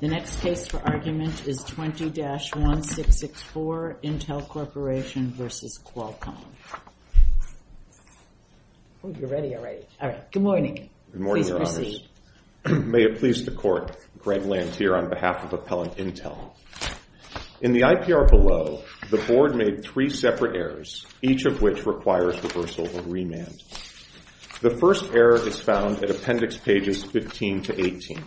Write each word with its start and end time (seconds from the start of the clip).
The 0.00 0.08
next 0.08 0.40
case 0.40 0.66
for 0.66 0.78
argument 0.86 1.48
is 1.48 1.64
20-1664, 1.64 4.02
Intel 4.02 4.46
Corporation 4.46 5.30
v. 5.30 5.44
Qualcomm. 5.44 6.44
Oh, 9.02 9.14
You're 9.18 9.28
ready 9.28 9.54
already. 9.54 9.86
All 10.00 10.08
right. 10.08 10.32
Good 10.32 10.42
morning. 10.42 10.90
Good 11.12 11.20
morning, 11.20 11.46
Your 11.46 11.56
Honors. 11.56 11.74
Please 11.74 12.00
proceed. 12.62 12.84
May 12.86 13.04
it 13.04 13.18
please 13.18 13.44
the 13.44 13.52
Court, 13.52 13.96
Greg 14.18 14.42
Lantier 14.42 14.96
on 14.96 15.08
behalf 15.08 15.44
of 15.44 15.52
Appellant 15.52 15.96
Intel. 15.96 16.52
In 17.60 17.72
the 17.72 17.82
IPR 17.82 18.28
below, 18.28 18.82
the 19.10 19.18
Board 19.18 19.54
made 19.54 19.82
three 19.82 20.10
separate 20.10 20.56
errors, 20.56 21.06
each 21.22 21.46
of 21.46 21.62
which 21.62 21.86
requires 21.86 22.42
reversal 22.42 22.88
or 22.96 23.02
remand. 23.02 23.62
The 24.60 24.76
first 24.76 25.12
error 25.14 25.36
is 25.36 25.60
found 25.60 26.02
at 26.02 26.10
Appendix 26.10 26.58
pages 26.58 27.04
15 27.04 27.62
to 27.62 27.82
18. 27.82 28.24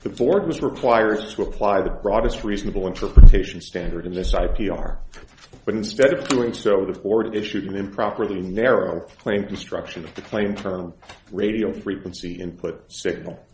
The 0.00 0.10
Board 0.10 0.46
was 0.46 0.62
required 0.62 1.28
to 1.30 1.42
apply 1.42 1.82
the 1.82 1.90
broadest 1.90 2.44
reasonable 2.44 2.86
interpretation 2.86 3.60
standard 3.60 4.06
in 4.06 4.12
this 4.12 4.32
IPR, 4.32 4.98
but 5.64 5.74
instead 5.74 6.14
of 6.14 6.28
doing 6.28 6.54
so, 6.54 6.84
the 6.84 6.96
Board 6.96 7.34
issued 7.34 7.64
an 7.64 7.74
improperly 7.74 8.40
narrow 8.40 9.00
claim 9.18 9.44
construction 9.48 10.04
of 10.04 10.14
the 10.14 10.22
claim 10.22 10.54
term 10.54 10.94
radio 11.32 11.72
frequency 11.72 12.40
input 12.40 12.92
signal. 12.92 13.44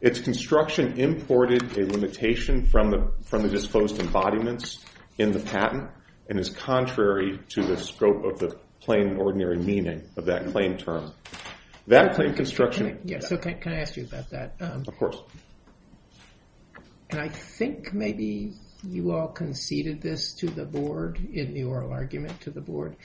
Its 0.00 0.20
construction 0.20 0.98
imported 0.98 1.76
a 1.76 1.84
limitation 1.84 2.64
from 2.64 2.90
the 2.90 3.48
disclosed 3.48 4.00
embodiments 4.00 4.82
in 5.18 5.32
the 5.32 5.38
patent 5.38 5.90
and 6.30 6.40
is 6.40 6.48
contrary 6.48 7.38
to 7.50 7.62
the 7.62 7.76
scope 7.76 8.24
of 8.24 8.38
the 8.38 8.58
plain 8.80 9.08
and 9.08 9.20
ordinary 9.20 9.58
meaning 9.58 10.02
of 10.16 10.24
that 10.24 10.50
claim 10.50 10.78
term. 10.78 11.12
That 11.88 12.14
claim 12.14 12.34
construction... 12.34 13.00
Yes, 13.04 13.28
so 13.28 13.36
can 13.36 13.58
I 13.66 13.80
ask 13.80 13.96
you 13.96 14.04
about 14.04 14.30
that? 14.30 14.54
Um, 14.60 14.84
of 14.86 14.96
course. 14.96 15.20
And 17.12 17.20
I 17.20 17.28
think 17.28 17.92
maybe 17.92 18.54
you 18.82 19.12
all 19.12 19.28
conceded 19.28 20.00
this 20.00 20.32
to 20.36 20.46
the 20.46 20.64
Board 20.64 21.18
in 21.32 21.52
the 21.52 21.64
oral 21.64 21.92
argument 21.92 22.40
to 22.40 22.50
the 22.50 22.62
Board. 22.62 22.96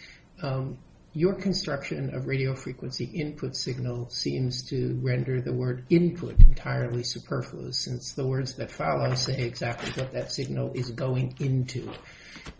Um, 0.42 0.78
your 1.14 1.34
construction 1.34 2.16
of 2.16 2.26
radio 2.26 2.56
frequency 2.56 3.06
input 3.06 3.56
signal 3.56 4.09
seems 4.09 4.64
to 4.70 4.98
render 5.04 5.42
the 5.42 5.52
word 5.52 5.84
input 5.90 6.40
entirely 6.40 7.04
superfluous, 7.04 7.80
since 7.80 8.14
the 8.14 8.26
words 8.26 8.54
that 8.56 8.72
follow 8.72 9.14
say 9.16 9.42
exactly 9.42 9.92
what 10.02 10.14
that 10.14 10.32
signal 10.32 10.72
is 10.73 10.89
going 10.92 11.36
into. 11.39 11.92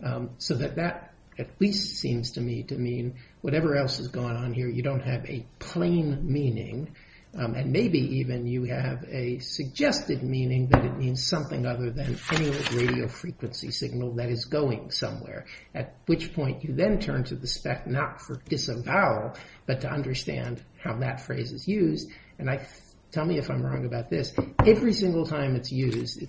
Um, 0.04 0.30
so 0.36 0.54
that 0.54 0.76
that 0.76 1.14
at 1.38 1.48
least 1.60 1.96
seems 1.96 2.32
to 2.32 2.42
me 2.42 2.64
to 2.64 2.74
mean 2.74 3.14
whatever 3.40 3.74
else 3.76 4.00
is 4.00 4.08
going 4.08 4.36
on 4.36 4.52
here, 4.52 4.68
you 4.68 4.82
don't 4.82 5.00
have 5.00 5.24
a 5.24 5.46
plain 5.60 6.30
meaning, 6.30 6.94
Um, 7.36 7.54
and 7.54 7.70
maybe 7.72 7.98
even 8.18 8.46
you 8.46 8.64
have 8.64 9.04
a 9.04 9.38
suggested 9.38 10.22
meaning 10.22 10.68
that 10.68 10.84
it 10.84 10.96
means 10.96 11.26
something 11.26 11.66
other 11.66 11.90
than 11.90 12.18
any 12.32 12.50
radio 12.74 13.06
frequency 13.06 13.70
signal 13.70 14.12
that 14.14 14.30
is 14.30 14.46
going 14.46 14.90
somewhere, 14.90 15.44
at 15.74 15.94
which 16.06 16.32
point 16.34 16.64
you 16.64 16.74
then 16.74 16.98
turn 16.98 17.24
to 17.24 17.34
the 17.36 17.46
spec 17.46 17.86
not 17.86 18.20
for 18.20 18.40
disavowal, 18.48 19.34
but 19.66 19.82
to 19.82 19.90
understand 19.90 20.62
how 20.82 20.96
that 20.96 21.20
phrase 21.20 21.52
is 21.52 21.68
used. 21.68 22.10
And 22.38 22.48
I 22.48 22.66
tell 23.12 23.26
me 23.26 23.38
if 23.38 23.50
I'm 23.50 23.62
wrong 23.62 23.84
about 23.84 24.08
this. 24.08 24.34
Every 24.66 24.94
single 24.94 25.26
time 25.26 25.54
it's 25.54 25.70
used, 25.70 26.22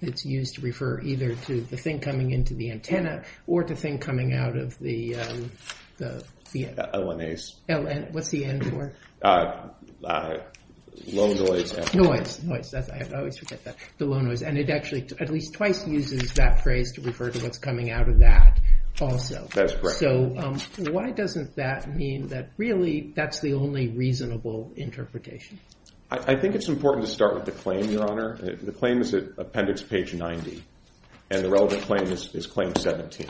it's 0.00 0.26
used 0.26 0.56
to 0.56 0.60
refer 0.62 1.00
either 1.00 1.36
to 1.36 1.60
the 1.60 1.76
thing 1.76 2.00
coming 2.00 2.32
into 2.32 2.54
the 2.54 2.72
antenna 2.72 3.22
or 3.46 3.62
to 3.62 3.76
thing 3.76 3.98
coming 3.98 4.34
out 4.34 4.56
of 4.56 4.78
the... 4.80 5.16
Um, 5.16 5.50
Uh, 6.54 6.98
LNAs. 6.98 8.12
What's 8.12 8.28
the 8.30 8.44
N 8.44 8.62
for? 8.62 8.92
Uh, 9.22 9.68
uh, 10.04 10.36
low 11.06 11.32
noise. 11.32 11.94
Noise. 11.94 12.42
Noise. 12.42 12.74
I 12.74 13.08
always 13.16 13.38
forget 13.38 13.64
that. 13.64 13.76
The 13.98 14.06
low 14.06 14.20
noise. 14.20 14.42
And 14.42 14.58
it 14.58 14.70
actually 14.70 15.08
at 15.20 15.30
least 15.30 15.54
twice 15.54 15.86
uses 15.86 16.32
that 16.34 16.62
phrase 16.62 16.92
to 16.92 17.00
refer 17.02 17.30
to 17.30 17.38
what's 17.40 17.58
coming 17.58 17.90
out 17.90 18.08
of 18.08 18.18
that 18.18 18.60
also. 19.00 19.48
That's 19.54 19.74
correct. 19.74 19.98
So 19.98 20.34
um, 20.36 20.58
why 20.92 21.10
doesn't 21.10 21.56
that 21.56 21.94
mean 21.94 22.28
that 22.28 22.50
really 22.56 23.12
that's 23.14 23.40
the 23.40 23.54
only 23.54 23.88
reasonable 23.88 24.72
interpretation? 24.76 25.58
I 26.12 26.34
think 26.34 26.56
it's 26.56 26.68
important 26.68 27.06
to 27.06 27.12
start 27.12 27.36
with 27.36 27.44
the 27.44 27.52
claim, 27.52 27.84
Your 27.88 28.10
Honor. 28.10 28.36
The 28.36 28.72
claim 28.72 29.00
is 29.00 29.14
at 29.14 29.38
appendix 29.38 29.80
page 29.80 30.12
90, 30.12 30.60
and 31.30 31.44
the 31.44 31.48
relevant 31.48 31.82
claim 31.82 32.02
is 32.10 32.48
claim 32.48 32.74
17. 32.74 33.28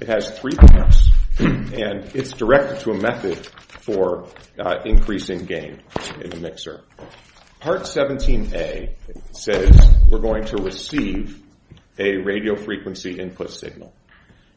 It 0.00 0.08
has 0.08 0.36
three 0.36 0.56
parts, 0.56 1.03
and 1.38 2.14
it's 2.14 2.32
directed 2.32 2.80
to 2.80 2.90
a 2.90 2.98
method 2.98 3.46
for 3.80 4.26
uh, 4.58 4.76
increasing 4.84 5.44
gain 5.44 5.82
in 6.20 6.30
the 6.30 6.36
mixer. 6.36 6.82
Part 7.60 7.82
17A 7.82 8.94
says 9.32 9.88
we're 10.10 10.20
going 10.20 10.44
to 10.46 10.62
receive 10.62 11.42
a 11.98 12.16
radio 12.18 12.56
frequency 12.56 13.18
input 13.18 13.50
signal. 13.50 13.94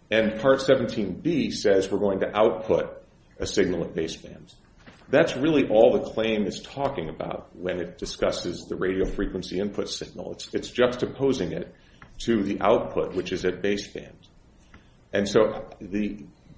And 0.09 0.39
part 0.39 0.59
17B 0.59 1.53
says 1.53 1.91
we're 1.91 1.99
going 1.99 2.19
to 2.21 2.35
output 2.35 3.03
a 3.39 3.45
signal 3.45 3.83
at 3.83 3.93
baseband. 3.93 4.53
That's 5.09 5.35
really 5.37 5.67
all 5.69 5.93
the 5.93 6.09
claim 6.11 6.45
is 6.45 6.61
talking 6.61 7.09
about 7.09 7.55
when 7.55 7.79
it 7.79 7.97
discusses 7.97 8.65
the 8.67 8.75
radio 8.75 9.05
frequency 9.05 9.59
input 9.59 9.89
signal. 9.89 10.33
It's 10.53 10.71
juxtaposing 10.71 11.51
it 11.51 11.73
to 12.19 12.43
the 12.43 12.59
output, 12.61 13.13
which 13.13 13.31
is 13.31 13.45
at 13.45 13.61
baseband. 13.61 14.15
And 15.13 15.27
so 15.27 15.69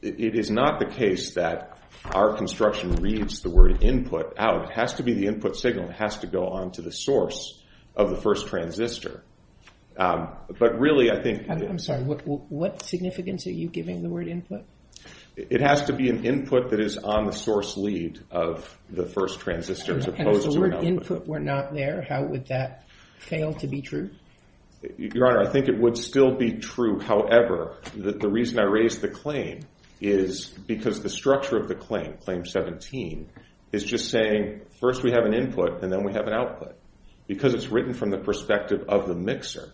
it 0.01 0.35
is 0.35 0.49
not 0.49 0.79
the 0.79 0.85
case 0.85 1.33
that 1.35 1.77
our 2.05 2.35
construction 2.35 2.95
reads 2.95 3.41
the 3.41 3.49
word 3.49 3.83
input 3.83 4.33
out. 4.37 4.65
It 4.65 4.71
has 4.71 4.93
to 4.95 5.03
be 5.03 5.13
the 5.13 5.27
input 5.27 5.57
signal. 5.57 5.89
It 5.89 5.95
has 5.95 6.19
to 6.19 6.27
go 6.27 6.47
on 6.47 6.71
to 6.71 6.81
the 6.81 6.91
source 6.91 7.61
of 7.95 8.09
the 8.09 8.17
first 8.17 8.47
transistor. 8.47 9.23
Um, 9.97 10.29
but 10.57 10.79
really, 10.79 11.11
I 11.11 11.21
think... 11.21 11.49
I'm 11.49 11.77
sorry. 11.79 12.03
What 12.03 12.83
significance 12.83 13.45
are 13.47 13.51
you 13.51 13.67
giving 13.67 14.01
the 14.01 14.09
word 14.09 14.27
input? 14.27 14.63
It 15.35 15.61
has 15.61 15.83
to 15.85 15.93
be 15.93 16.09
an 16.09 16.25
input 16.25 16.69
that 16.71 16.79
is 16.79 16.97
on 16.97 17.25
the 17.25 17.31
source 17.31 17.77
lead 17.77 18.19
of 18.31 18.77
the 18.89 19.05
first 19.05 19.39
transistor 19.39 19.97
as 19.97 20.07
opposed 20.07 20.17
to 20.17 20.23
an 20.23 20.25
output. 20.25 20.35
And 20.35 20.45
if 20.45 20.53
the 20.53 20.59
word 20.59 20.83
input 20.83 21.27
were 21.27 21.39
not 21.39 21.73
there, 21.73 22.05
how 22.07 22.23
would 22.23 22.47
that 22.47 22.85
fail 23.19 23.53
to 23.55 23.67
be 23.67 23.81
true? 23.81 24.09
Your 24.97 25.27
Honor, 25.27 25.41
I 25.41 25.49
think 25.49 25.67
it 25.67 25.77
would 25.77 25.97
still 25.97 26.35
be 26.35 26.53
true. 26.53 26.99
However, 26.99 27.77
the 27.93 28.29
reason 28.29 28.59
I 28.59 28.63
raise 28.63 28.99
the 28.99 29.09
claim 29.09 29.61
is 29.99 30.47
because 30.47 31.01
the 31.01 31.09
structure 31.09 31.57
of 31.57 31.67
the 31.67 31.75
claim, 31.75 32.17
claim 32.17 32.45
17, 32.45 33.29
is 33.71 33.83
just 33.83 34.09
saying 34.09 34.61
first 34.79 35.03
we 35.03 35.11
have 35.11 35.25
an 35.25 35.33
input 35.33 35.83
and 35.83 35.91
then 35.91 36.03
we 36.03 36.13
have 36.13 36.27
an 36.27 36.33
output. 36.33 36.75
Because 37.27 37.53
it's 37.53 37.67
written 37.67 37.93
from 37.93 38.09
the 38.09 38.17
perspective 38.17 38.85
of 38.87 39.07
the 39.07 39.13
mixer, 39.13 39.71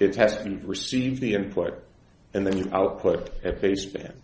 it 0.00 0.16
has 0.16 0.36
to 0.42 0.58
receive 0.64 1.20
the 1.20 1.34
input 1.34 1.84
and 2.32 2.46
then 2.46 2.56
you 2.56 2.68
output 2.72 3.30
at 3.44 3.60
baseband. 3.60 4.16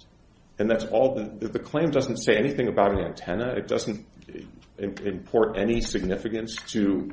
And 0.59 0.69
that's 0.69 0.85
all. 0.85 1.15
The 1.15 1.59
claim 1.59 1.91
doesn't 1.91 2.19
say 2.19 2.37
anything 2.37 2.69
about 2.69 2.93
an 2.93 2.99
antenna. 2.99 3.55
It 3.55 3.67
doesn't 3.67 4.05
uh, 4.29 4.87
import 5.05 5.57
any 5.57 5.81
significance 5.81 6.57
to 6.73 7.13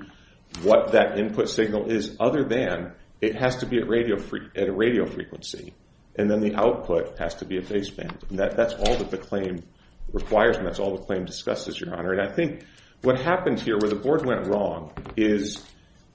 what 0.64 0.92
that 0.94 1.18
input 1.18 1.50
signal 1.50 1.90
is 1.90 2.18
other 2.20 2.44
than 2.44 2.94
it 3.22 3.36
has 3.36 3.58
to 3.58 3.66
be 3.66 3.78
at 3.78 3.84
a 3.84 4.74
radio 4.74 5.06
frequency. 5.06 5.74
And 6.18 6.30
then 6.30 6.40
the 6.40 6.56
output 6.56 7.18
has 7.20 7.36
to 7.36 7.46
be 7.46 7.58
a 7.58 7.62
baseband. 7.62 8.30
And 8.30 8.40
that's 8.40 8.74
all 8.74 8.96
that 8.96 9.12
the 9.12 9.18
claim 9.18 9.64
requires 10.12 10.58
and 10.58 10.66
that's 10.66 10.80
all 10.80 10.98
the 10.98 11.04
claim 11.04 11.26
discusses, 11.26 11.80
Your 11.80 11.96
Honor. 11.96 12.14
And 12.14 12.22
I 12.22 12.34
think 12.34 12.66
what 13.02 13.20
happened 13.20 13.60
here 13.60 13.78
where 13.78 13.90
the 13.90 13.96
board 13.96 14.26
went 14.26 14.48
wrong 14.48 14.94
is 15.16 15.64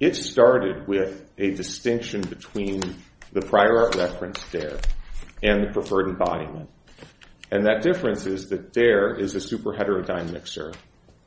it 0.00 0.16
started 0.16 0.88
with 0.88 1.30
a 1.38 1.52
distinction 1.52 2.22
between 2.22 2.82
the 3.32 3.40
prior 3.40 3.78
art 3.78 3.94
reference, 3.94 4.42
DARE, 4.50 4.80
and 5.42 5.62
the 5.62 5.72
preferred 5.72 6.08
embodiment. 6.08 6.68
And 7.50 7.66
that 7.66 7.82
difference 7.82 8.26
is 8.26 8.48
that 8.48 8.72
DARE 8.72 9.14
is 9.14 9.34
a 9.34 9.40
super 9.40 9.72
heterodyne 9.72 10.32
mixer 10.32 10.72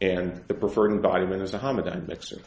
and 0.02 0.44
the 0.48 0.54
preferred 0.54 0.92
embodiment 0.92 1.42
is 1.42 1.54
a 1.54 1.60
homodyne 1.60 2.08
mixer. 2.08 2.42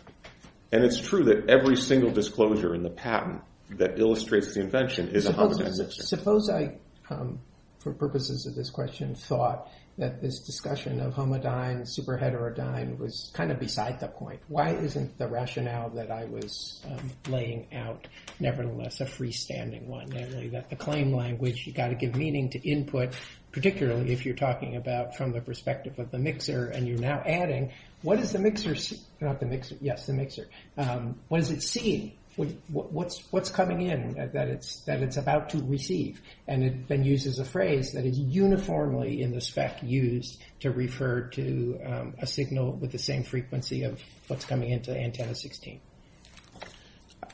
And 0.71 0.85
it's 0.85 1.01
true 1.01 1.25
that 1.25 1.49
every 1.49 1.77
single 1.77 2.11
disclosure 2.11 2.75
in 2.75 2.83
the 2.83 2.91
patent 2.91 3.41
that 3.71 3.99
illustrates 3.99 4.55
the 4.55 4.61
invention 4.61 5.09
is 5.09 5.27
a 5.27 5.33
homodyne 5.33 5.77
mixer. 5.77 6.03
Suppose 6.03 6.49
I, 6.49 6.79
um, 7.11 7.41
for 7.79 7.93
purposes 7.93 8.47
of 8.47 8.55
this 8.55 8.71
question, 8.71 9.15
thought 9.15 9.69
that 9.99 10.23
this 10.23 10.39
discussion 10.41 11.01
of 11.01 11.15
homodyne, 11.15 11.87
super 11.87 12.17
heterodyne 12.17 12.99
was 12.99 13.31
kind 13.35 13.51
of 13.51 13.59
beside 13.59 13.99
the 13.99 14.07
point. 14.07 14.41
Why 14.47 14.71
isn't 14.71 15.19
the 15.19 15.27
rationale 15.27 15.91
that 15.91 16.11
I 16.11 16.25
was 16.25 16.81
um, 16.87 17.11
laying 17.29 17.67
out 17.75 18.07
nevertheless 18.39 19.01
a 19.01 19.07
freestanding 19.07 19.87
one? 19.87 20.09
Namely 20.09 20.51
that 20.51 20.71
the 20.71 20.77
claim 20.77 21.13
language, 21.13 21.67
you've 21.67 21.75
got 21.75 21.89
to 21.89 21.97
give 21.97 22.15
meaning 22.15 22.51
to 22.51 22.69
input, 22.69 23.15
particularly 23.51 24.13
if 24.13 24.25
you're 24.25 24.37
talking 24.37 24.77
about 24.77 25.17
from 25.17 25.33
the 25.33 25.41
perspective 25.41 25.99
of 25.99 26.13
the 26.13 26.19
mixer 26.19 26.67
and 26.69 26.87
you're 26.87 26.99
now 26.99 27.21
adding, 27.27 27.73
what 28.03 28.21
is 28.21 28.31
the 28.31 28.39
mixer, 28.39 28.77
not 29.21 29.41
the 29.41 29.47
mixer, 29.47 29.75
yes, 29.81 30.07
the 30.07 30.13
mixer. 30.13 30.47
Um, 30.77 31.19
what 31.27 31.41
is 31.41 31.51
it 31.51 31.63
seeing? 31.63 32.13
What's 32.39 33.51
coming 33.51 33.83
in 33.83 34.15
that 34.33 34.49
it's 34.49 35.17
about 35.17 35.51
to 35.51 35.63
receive? 35.63 36.21
And 36.47 36.63
it 36.63 36.89
then 36.89 37.05
uses 37.05 37.39
a 37.39 37.45
phrase 37.45 37.93
that 37.93 38.05
is 38.05 38.19
uniformly 38.19 39.23
in 39.23 39.33
the 39.33 39.41
spec 39.41 39.83
used 39.83 40.41
to 40.61 40.71
refer 40.71 41.23
to 41.23 41.81
um, 41.85 42.15
a 42.19 42.27
signal 42.27 42.73
with 42.73 42.93
the 42.93 42.99
same 42.99 43.25
frequency 43.25 43.83
of 43.83 44.01
what's 44.29 44.45
coming 44.45 44.71
into 44.71 44.97
antenna 44.97 45.35
16. 45.35 45.81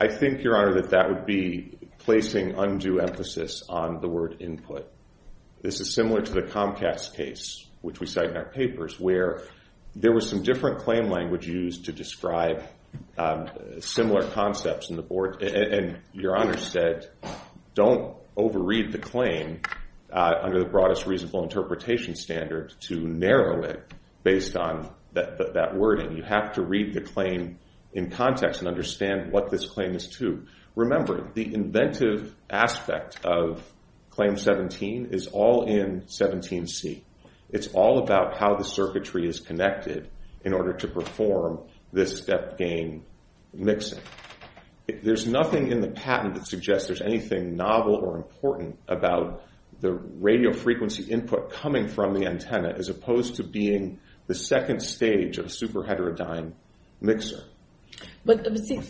I 0.00 0.08
think, 0.08 0.42
Your 0.42 0.56
Honor, 0.56 0.80
that 0.80 0.90
that 0.90 1.08
would 1.08 1.26
be 1.26 1.78
placing 1.98 2.58
undue 2.58 2.98
emphasis 2.98 3.62
on 3.68 4.00
the 4.00 4.08
word 4.08 4.36
input. 4.40 4.90
This 5.62 5.80
is 5.80 5.94
similar 5.94 6.20
to 6.20 6.32
the 6.32 6.42
Comcast 6.42 7.14
case, 7.14 7.66
which 7.80 8.00
we 8.00 8.06
cite 8.06 8.30
in 8.30 8.36
our 8.36 8.50
papers, 8.50 8.98
where 8.98 9.42
there 9.94 10.12
was 10.12 10.28
some 10.28 10.42
different 10.42 10.80
claim 10.80 11.10
language 11.10 11.46
used 11.46 11.84
to 11.84 11.92
describe 11.92 12.64
Um, 13.16 13.48
similar 13.80 14.28
concepts 14.30 14.90
in 14.90 14.96
the 14.96 15.02
board. 15.02 15.42
And 15.42 15.98
Your 16.12 16.36
Honor 16.36 16.56
said, 16.56 17.10
don't 17.74 18.16
overread 18.36 18.92
the 18.92 18.98
claim 18.98 19.60
uh, 20.12 20.32
under 20.42 20.58
the 20.58 20.68
broadest 20.68 21.06
reasonable 21.06 21.44
interpretation 21.44 22.16
standard 22.16 22.74
to 22.88 22.96
narrow 23.00 23.62
it 23.64 23.92
based 24.24 24.56
on 24.56 24.90
that 25.12 25.76
wording. 25.76 26.16
You 26.16 26.24
have 26.24 26.54
to 26.54 26.62
read 26.62 26.94
the 26.94 27.00
claim 27.00 27.58
in 27.92 28.10
context 28.10 28.60
and 28.60 28.68
understand 28.68 29.30
what 29.30 29.50
this 29.50 29.66
claim 29.66 29.94
is 29.94 30.08
to. 30.18 30.44
Remember, 30.74 31.30
the 31.34 31.54
inventive 31.54 32.34
aspect 32.50 33.24
of 33.24 33.62
Claim 34.10 34.36
17 34.36 35.08
is 35.10 35.28
all 35.28 35.66
in 35.66 36.02
17C. 36.02 37.02
It's 37.50 37.68
all 37.68 37.98
about 37.98 38.36
how 38.36 38.56
the 38.56 38.64
circuitry 38.64 39.28
is 39.28 39.40
connected 39.40 40.08
in 40.44 40.52
order 40.52 40.72
to 40.72 40.88
perform 40.88 41.60
this 41.94 42.18
step 42.18 42.58
gain 42.58 43.04
mixing. 43.52 44.00
There's 45.02 45.26
nothing 45.26 45.70
in 45.70 45.80
the 45.80 45.88
patent 45.88 46.34
that 46.34 46.46
suggests 46.46 46.88
there's 46.88 47.00
anything 47.00 47.56
novel 47.56 47.94
or 47.94 48.16
important 48.16 48.78
about 48.86 49.44
the 49.80 49.92
radio 49.92 50.52
frequency 50.52 51.04
input 51.04 51.50
coming 51.50 51.88
from 51.88 52.14
the 52.14 52.26
antenna 52.26 52.74
as 52.76 52.88
opposed 52.88 53.36
to 53.36 53.44
being 53.44 53.98
the 54.26 54.34
second 54.34 54.80
stage 54.80 55.38
of 55.38 55.46
a 55.46 55.48
super 55.48 55.82
heterodyne 55.82 56.52
mixer. 57.00 57.44
But 58.24 58.46
see, 58.58 58.80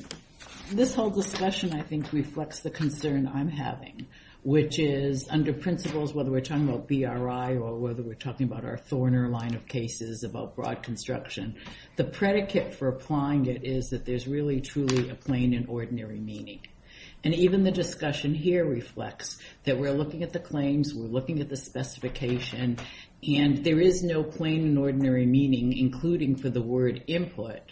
this 0.72 0.94
whole 0.94 1.10
discussion, 1.10 1.74
I 1.74 1.82
think, 1.82 2.12
reflects 2.12 2.60
the 2.60 2.70
concern 2.70 3.30
I'm 3.32 3.48
having, 3.48 4.06
which 4.44 4.78
is 4.78 5.26
under 5.30 5.54
principles, 5.54 6.12
whether 6.12 6.30
we're 6.30 6.40
talking 6.42 6.68
about 6.68 6.86
BRI 6.86 7.56
or 7.56 7.78
whether 7.78 8.02
we're 8.02 8.14
talking 8.14 8.46
about 8.46 8.62
our 8.62 8.76
Thorner 8.76 9.30
line 9.30 9.54
of 9.54 9.66
cases 9.66 10.22
about 10.22 10.54
broad 10.54 10.82
construction, 10.82 11.56
the 11.96 12.04
predicate 12.04 12.74
for 12.74 12.88
applying 12.88 13.46
it 13.46 13.64
is 13.64 13.88
that 13.88 14.04
there's 14.04 14.28
really, 14.28 14.60
truly 14.60 15.08
a 15.08 15.14
plain 15.14 15.54
and 15.54 15.66
ordinary 15.66 16.20
meaning. 16.20 16.60
And 17.24 17.34
even 17.34 17.64
the 17.64 17.70
discussion 17.70 18.34
here 18.34 18.66
reflects 18.66 19.38
that 19.64 19.78
we're 19.78 19.94
looking 19.94 20.22
at 20.22 20.34
the 20.34 20.40
claims, 20.40 20.94
we're 20.94 21.06
looking 21.06 21.40
at 21.40 21.48
the 21.48 21.56
specification, 21.56 22.76
and 23.26 23.64
there 23.64 23.80
is 23.80 24.02
no 24.02 24.22
plain 24.22 24.66
and 24.66 24.78
ordinary 24.78 25.24
meaning, 25.24 25.72
including 25.72 26.36
for 26.36 26.50
the 26.50 26.60
word 26.60 27.02
input, 27.06 27.62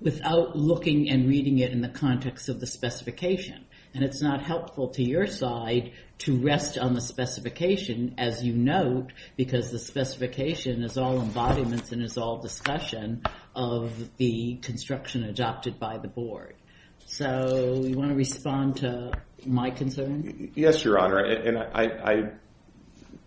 without 0.00 0.56
looking 0.56 1.10
and 1.10 1.28
reading 1.28 1.58
it 1.58 1.72
in 1.72 1.80
the 1.80 1.88
context 1.88 2.48
of 2.48 2.60
the 2.60 2.68
specification. 2.68 3.64
And 3.94 4.04
it's 4.04 4.20
not 4.20 4.42
helpful 4.42 4.88
to 4.90 5.02
your 5.02 5.26
side 5.26 5.92
to 6.18 6.36
rest 6.36 6.76
on 6.78 6.94
the 6.94 7.00
specification, 7.00 8.14
as 8.18 8.44
you 8.44 8.52
note, 8.52 9.12
because 9.36 9.70
the 9.70 9.78
specification 9.78 10.82
is 10.82 10.98
all 10.98 11.20
embodiments 11.20 11.92
and 11.92 12.02
is 12.02 12.18
all 12.18 12.38
discussion 12.38 13.22
of 13.54 14.16
the 14.18 14.56
construction 14.62 15.24
adopted 15.24 15.78
by 15.78 15.98
the 15.98 16.08
board. 16.08 16.54
So 17.06 17.82
you 17.84 17.96
want 17.96 18.10
to 18.10 18.16
respond 18.16 18.76
to 18.78 19.12
my 19.46 19.70
concern? 19.70 20.52
Yes, 20.54 20.84
Your 20.84 20.98
Honor. 20.98 21.20
And 21.24 21.58
I 21.58 22.32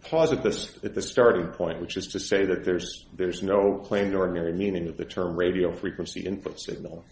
pause 0.03 0.31
at 0.31 0.43
the 0.43 1.01
starting 1.01 1.47
point, 1.47 1.81
which 1.81 1.97
is 1.97 2.07
to 2.09 2.19
say 2.19 2.45
that 2.45 2.63
there's 2.63 3.41
no 3.41 3.81
plain 3.83 4.07
and 4.07 4.15
ordinary 4.15 4.53
meaning 4.53 4.87
of 4.87 4.97
the 4.97 5.05
term 5.05 5.35
radio 5.35 5.71
frequency 5.71 6.21
input 6.21 6.59
signal. 6.59 7.03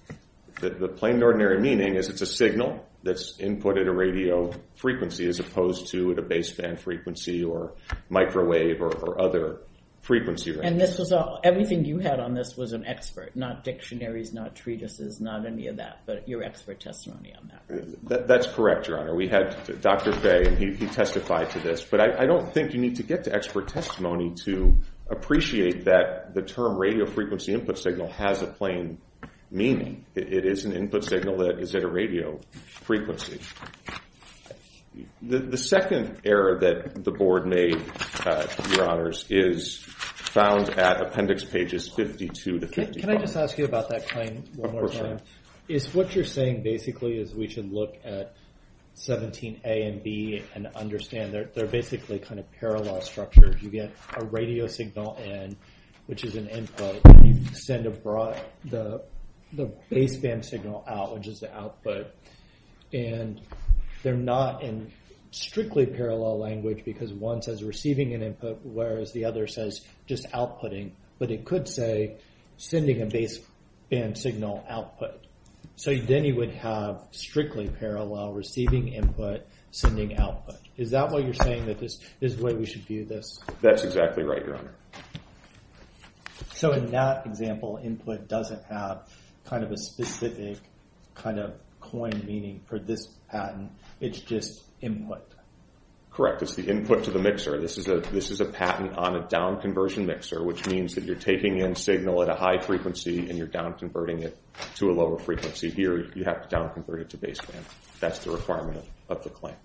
The 0.60 0.90
plain 0.90 1.16
and 1.16 1.24
ordinary 1.24 1.60
meaning 1.60 1.96
is 1.96 2.10
it's 2.10 2.22
a 2.22 2.28
signal 2.28 2.86
that's 3.04 3.40
input 3.40 3.78
at 3.78 3.88
a 3.88 3.94
radio 3.94 4.52
frequency 4.76 5.28
as 5.28 5.40
opposed 5.40 5.88
to 5.88 6.12
at 6.12 6.20
a 6.20 6.22
baseband 6.22 6.80
frequency 6.80 7.44
or 7.44 7.74
microwave 8.10 8.82
or 8.82 9.22
other 9.22 9.62
frequency 10.02 10.52
range. 10.52 10.66
And 10.66 10.80
this 10.80 10.98
was 10.98 11.12
all, 11.12 11.40
everything 11.44 11.84
you 11.86 12.00
had 12.00 12.20
on 12.20 12.34
this 12.34 12.56
was 12.56 12.74
an 12.74 12.86
expert, 12.86 13.36
not 13.36 13.64
dictionaries, 13.64 14.34
not 14.34 14.56
treatises, 14.56 15.20
not 15.20 15.46
any 15.46 15.68
of 15.68 15.78
that, 15.78 16.02
but 16.06 16.28
your 16.28 16.42
expert 16.42 16.80
testimony 16.80 17.34
on 17.36 17.52
that. 17.52 18.28
That's 18.28 18.48
correct, 18.48 18.88
Your 18.88 19.00
Honor. 19.00 19.16
We 19.16 19.28
had 19.28 19.82
Dr. 19.82 20.14
Fay, 20.14 20.46
and 20.46 20.58
he 20.58 20.88
testified 20.88 21.50
to 21.52 21.60
this. 21.60 21.84
But 21.84 22.00
I 22.02 22.26
don't 22.26 22.54
think 22.54 22.74
you 22.74 22.80
need 22.80 22.96
to 22.96 23.04
get 23.04 23.26
to 23.26 23.34
expert 23.36 23.68
testimony 23.68 24.34
to 24.46 24.76
appreciate 25.10 25.86
that 25.86 26.34
the 26.34 26.42
term 26.42 26.78
radio 26.78 27.06
frequency 27.06 27.54
input 27.54 27.78
signal 27.78 28.10
has 28.12 28.42
a 28.42 28.48
plain 28.48 29.00
meaning. 29.52 30.06
It 30.16 30.46
is 30.46 30.66
an 30.66 30.74
input 30.74 31.04
signal 31.04 31.38
that 31.38 31.60
is 31.60 31.76
at 31.76 31.84
a 31.84 31.88
radio 31.88 32.40
frequency. 32.84 33.40
The 35.22 35.58
second 35.58 36.22
error 36.26 36.60
that 36.60 37.04
the 37.04 37.12
board 37.12 37.46
made, 37.46 37.82
uh, 38.26 38.48
Your 38.72 38.90
Honors, 38.90 39.26
is 39.30 39.78
found 39.78 40.70
at 40.72 41.02
appendix 41.02 41.44
pages 41.44 41.88
52 41.88 42.60
to 42.60 42.68
55. 42.68 43.02
Can 43.02 43.10
I 43.10 43.18
just 43.18 43.36
ask 43.36 43.58
you 43.58 43.66
about 43.66 43.90
that 43.90 44.10
claim 44.10 44.44
one 44.56 44.72
more 44.74 44.88
time? 44.88 45.20
Is 45.68 45.94
what 45.94 46.16
you're 46.16 46.26
saying 46.26 46.64
basically 46.64 47.20
is 47.20 47.34
we 47.34 47.48
should 47.48 47.72
look 47.72 47.96
at 48.04 48.36
17A 48.96 49.88
and 49.88 50.04
B 50.04 50.44
and 50.56 50.68
understand 50.76 51.34
they're 51.54 51.68
basically 51.68 52.20
kind 52.20 52.40
of 52.40 52.52
parallel 52.54 53.02
structures. 53.02 53.62
You 53.62 53.70
get 53.70 53.94
a 54.18 54.26
radio 54.26 54.68
signal 54.68 55.16
in, 55.18 55.56
which 56.08 56.24
is 56.24 56.36
an 56.36 56.48
input, 56.48 57.00
and 57.06 57.26
you 57.26 57.56
send 57.56 57.86
abroad 57.86 58.42
the 58.66 59.04
baseband 59.56 60.46
signal 60.46 60.84
out, 60.88 61.14
which 61.14 61.28
is 61.28 61.40
the 61.40 61.54
output. 61.54 62.08
And 62.94 63.42
they're 64.04 64.16
not 64.16 64.64
in 64.64 64.92
strictly 65.32 65.86
parallel 65.86 66.40
language 66.40 66.84
because 66.86 67.14
one 67.14 67.42
says 67.42 67.64
receiving 67.64 68.14
an 68.14 68.24
input, 68.24 68.60
whereas 68.64 69.12
the 69.12 69.26
other 69.26 69.48
says 69.48 69.82
just 70.08 70.28
outputting. 70.32 70.92
But 71.20 71.32
it 71.32 71.46
could 71.46 71.68
say 71.68 72.18
sending 72.58 73.02
a 73.02 73.06
baseband 73.06 74.18
signal 74.18 74.66
output. 74.70 75.26
So 75.76 75.96
then 75.96 76.26
you 76.26 76.36
would 76.36 76.52
have 76.56 77.08
strictly 77.12 77.70
parallel 77.70 78.34
receiving 78.34 78.90
input, 78.90 79.46
sending 79.72 80.18
output. 80.18 80.58
Is 80.78 80.92
that 80.92 81.10
what 81.10 81.24
you're 81.24 81.34
saying, 81.34 81.68
that 81.68 81.80
this 81.80 82.00
is 82.20 82.38
the 82.38 82.44
way 82.44 82.54
we 82.54 82.66
should 82.66 82.82
view 82.82 83.06
this? 83.06 83.40
That's 83.62 83.84
exactly 83.84 84.24
right, 84.24 84.46
Your 84.46 84.58
Honor. 84.58 84.76
So 86.54 86.74
in 86.74 86.88
that 86.92 87.26
example, 87.26 87.80
input 87.82 88.28
doesn't 88.28 88.64
have 88.66 89.08
kind 89.50 89.64
of 89.64 89.72
a 89.72 89.78
specific 89.78 90.60
kind 91.16 91.40
of 91.40 91.54
coin 91.80 92.12
meaning 92.26 92.62
for 92.66 92.78
this 92.78 93.08
patent. 93.30 93.72
It's 94.00 94.20
just 94.20 94.64
input. 94.82 95.26
Correct. 96.12 96.42
It's 96.42 96.56
the 96.56 96.66
input 96.66 97.06
to 97.06 97.12
the 97.12 97.20
mixer. 97.20 97.60
This 97.60 97.78
is 97.78 98.42
a 98.42 98.46
patent 98.46 98.98
on 98.98 99.16
a 99.16 99.28
down 99.28 99.62
conversion 99.62 100.06
mixer, 100.06 100.44
which 100.44 100.68
means 100.68 100.96
that 100.96 101.06
you're 101.06 101.16
taking 101.16 101.60
in 101.60 101.76
signal 101.76 102.22
at 102.22 102.30
a 102.30 102.36
high 102.36 102.60
frequency 102.60 103.30
and 103.30 103.38
you're 103.38 103.48
down 103.48 103.74
converting 103.76 104.24
it 104.24 104.38
to 104.76 104.92
a 104.92 104.94
lower 104.94 105.18
frequency. 105.18 105.70
Here, 105.70 106.12
you 106.16 106.26
have 106.26 106.44
to 106.44 106.50
down 106.50 106.74
convert 106.74 107.02
it 107.02 107.10
to 107.12 107.18
baseband. 107.18 107.64
That's 108.00 108.20
the 108.24 108.32
requirement 108.32 108.84
of 109.08 109.24
the 109.24 109.30
claim. 109.30 109.56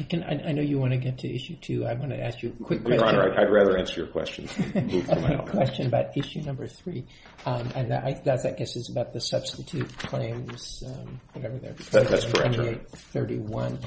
I 0.00 0.40
I 0.46 0.52
know 0.52 0.62
you 0.62 0.78
want 0.78 0.92
to 0.92 0.98
get 0.98 1.18
to 1.18 1.34
issue 1.34 1.56
two. 1.56 1.86
I 1.86 1.94
want 1.94 2.10
to 2.10 2.20
ask 2.20 2.42
you 2.42 2.54
a 2.60 2.64
quick 2.64 2.84
question. 2.84 3.00
Your 3.00 3.22
Honor, 3.22 3.40
I'd 3.40 3.50
rather 3.50 3.76
answer 3.76 4.00
your 4.00 4.06
question. 4.08 4.48
A 5.08 5.44
question 5.46 5.86
about 5.86 6.16
issue 6.16 6.42
number 6.42 6.66
three. 6.66 7.04
Um, 7.46 7.70
and 7.74 7.90
that, 7.90 8.04
I 8.04 8.50
guess 8.52 8.76
is 8.76 8.88
about 8.90 9.12
the 9.12 9.20
substitute 9.20 9.96
claims, 9.98 10.82
um, 10.86 11.20
whatever 11.32 11.58
they're 11.58 11.74
called. 11.74 12.06
That's 12.06 12.24
correct, 12.24 12.56
Your 12.56 12.64
Honor. 12.64 12.74
2831. 12.74 13.78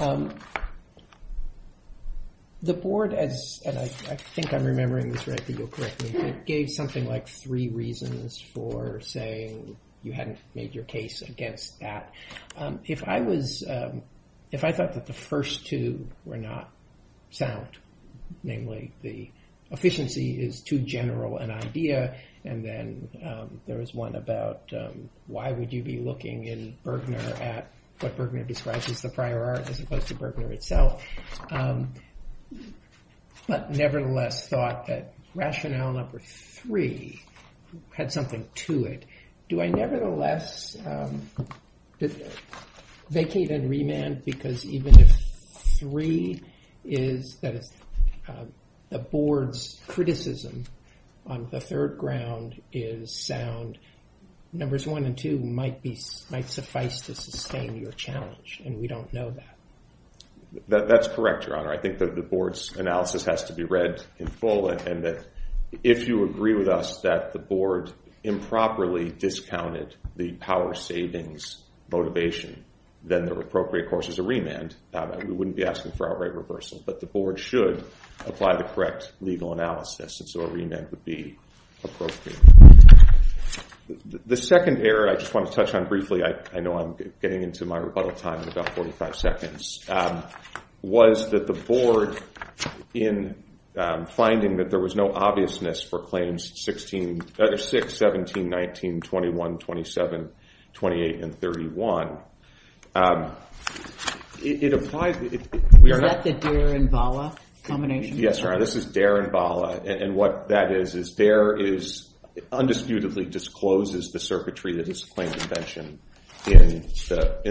Um, 0.00 0.34
the 2.62 2.74
board, 2.74 3.14
as 3.14 3.62
and 3.64 3.78
I 3.78 3.86
think 3.86 4.52
I'm 4.52 4.64
remembering 4.64 5.10
this 5.10 5.28
right, 5.28 5.40
but 5.46 5.56
you'll 5.56 5.68
correct 5.68 6.02
me, 6.02 6.10
it 6.10 6.44
gave 6.44 6.70
something 6.70 7.06
like 7.06 7.28
three 7.28 7.68
reasons 7.68 8.40
for 8.52 9.00
saying 9.00 9.76
you 10.02 10.12
hadn't 10.12 10.38
made 10.54 10.74
your 10.74 10.84
case 10.84 11.22
against 11.22 11.78
that. 11.80 12.12
If 12.84 13.04
I 13.04 13.20
thought 14.56 14.94
that 14.94 15.06
the 15.06 15.12
first 15.12 15.66
two 15.66 16.08
were 16.24 16.38
not 16.38 16.70
sound, 17.30 17.68
namely 18.42 18.92
the 19.02 19.30
efficiency 19.70 20.40
is 20.40 20.60
too 20.60 20.78
general 20.78 21.38
an 21.38 21.50
idea, 21.50 22.16
and 22.44 22.64
then 22.64 23.08
um, 23.24 23.60
there 23.66 23.78
was 23.78 23.92
one 23.92 24.14
about 24.16 24.62
um, 24.72 25.10
why 25.26 25.52
would 25.52 25.72
you 25.72 25.82
be 25.82 25.98
looking 25.98 26.44
in 26.44 26.76
Bergner 26.84 27.40
at 27.40 27.70
what 28.00 28.16
Bergner 28.16 28.46
describes 28.46 28.88
as 28.88 29.02
the 29.02 29.10
prior 29.10 29.42
art 29.44 29.68
as 29.68 29.80
opposed 29.80 30.08
to 30.08 30.14
Bergner 30.14 30.50
itself, 30.52 31.04
um, 31.50 31.92
but 33.46 33.70
nevertheless 33.70 34.48
thought 34.48 34.86
that 34.86 35.12
rationale 35.34 35.92
number 35.92 36.20
three 36.20 37.20
had 37.92 38.12
something 38.12 38.48
to 38.54 38.86
it. 38.86 39.04
Do 39.48 39.60
I 39.60 39.68
nevertheless 39.68 40.76
vacate 43.10 43.50
and 43.50 43.68
remand 43.68 44.24
because 44.24 44.64
even 44.64 44.98
if 45.00 45.10
three 45.78 46.42
is 46.84 47.36
that 47.40 47.54
is, 47.54 47.72
uh, 48.28 48.44
the 48.90 48.98
board's 48.98 49.80
criticism 49.86 50.64
on 51.26 51.48
the 51.50 51.60
third 51.60 51.98
ground 51.98 52.60
is 52.72 53.14
sound, 53.14 53.78
numbers 54.52 54.86
one 54.86 55.04
and 55.04 55.16
two 55.16 55.38
might 55.38 55.82
be 55.82 55.98
might 56.30 56.48
suffice 56.48 57.02
to 57.02 57.14
sustain 57.14 57.76
your 57.76 57.92
challenge, 57.92 58.62
and 58.64 58.78
we 58.78 58.86
don't 58.86 59.12
know 59.12 59.30
that. 59.30 59.54
That's 60.66 61.08
correct, 61.08 61.46
Your 61.46 61.58
Honor. 61.58 61.72
I 61.72 61.78
think 61.78 61.98
that 61.98 62.14
the 62.14 62.22
board's 62.22 62.74
analysis 62.74 63.24
has 63.26 63.44
to 63.44 63.52
be 63.52 63.64
read 63.64 64.02
in 64.18 64.28
full, 64.28 64.70
and 64.70 65.04
that 65.04 65.26
if 65.82 66.08
you 66.08 66.24
agree 66.24 66.54
with 66.54 66.68
us 66.68 67.02
that 67.02 67.34
the 67.34 67.38
board 67.38 67.92
improperly 68.24 69.10
discounted 69.10 69.94
the 70.16 70.32
power 70.32 70.74
savings 70.74 71.62
motivation, 71.90 72.64
then 73.02 73.26
the 73.26 73.34
appropriate 73.34 73.88
course 73.88 74.08
is 74.08 74.18
a 74.18 74.22
remand. 74.22 74.74
Um, 74.92 75.12
we 75.26 75.32
wouldn't 75.32 75.56
be 75.56 75.64
asking 75.64 75.92
for 75.92 76.10
outright 76.10 76.34
reversal, 76.34 76.82
but 76.84 77.00
the 77.00 77.06
board 77.06 77.38
should 77.38 77.84
apply 78.26 78.56
the 78.56 78.64
correct 78.64 79.12
legal 79.20 79.52
analysis, 79.52 80.20
and 80.20 80.28
so 80.28 80.42
a 80.42 80.48
remand 80.48 80.90
would 80.90 81.04
be 81.04 81.38
appropriate. 81.84 82.40
The 84.04 84.36
second 84.36 84.86
error 84.86 85.08
I 85.08 85.14
just 85.16 85.32
want 85.32 85.46
to 85.46 85.52
touch 85.52 85.74
on 85.74 85.88
briefly, 85.88 86.22
I 86.22 86.60
know 86.60 86.74
I'm 86.74 86.96
getting 87.22 87.42
into 87.42 87.64
my 87.64 87.78
rebuttal 87.78 88.12
time 88.12 88.42
in 88.42 88.48
about 88.48 88.74
45 88.74 89.16
seconds, 89.16 89.84
um, 89.88 90.24
was 90.82 91.30
that 91.30 91.46
the 91.46 91.54
board, 91.54 92.20
in 92.92 93.34
um, 93.78 94.06
finding 94.06 94.56
that 94.56 94.70
there 94.70 94.80
was 94.80 94.96
no 94.96 95.12
obviousness 95.12 95.82
for 95.82 96.00
claims 96.00 96.52
uh, 96.68 97.56
6, 97.56 97.94
17, 97.94 98.48
19, 98.48 99.00
21, 99.00 99.58
27, 99.58 100.28
28, 100.72 101.22
and 101.22 101.40
31, 101.40 102.18
Um, 102.98 103.32
it 104.42 104.72
applies... 104.72 105.16
Is 105.16 105.40
that 106.00 106.22
the 106.24 106.32
Dare 106.32 106.74
and 106.74 106.90
Vala 106.90 107.36
combination? 107.64 108.18
Yes, 108.18 108.40
Your 108.40 108.50
Honor. 108.50 108.60
This 108.60 108.76
is 108.76 108.86
Dare 108.86 109.16
and 109.16 109.32
Vala, 109.32 109.80
and 109.84 110.14
what 110.14 110.48
that 110.48 110.72
is, 110.72 110.94
is 110.94 111.10
Dare 111.10 111.58
undisputedly 112.52 113.24
discloses 113.24 114.12
the 114.12 114.20
circuitry 114.20 114.76
that 114.76 114.88
is 114.88 115.04
claimed 115.04 115.34
invention 115.34 115.98
in 116.46 116.82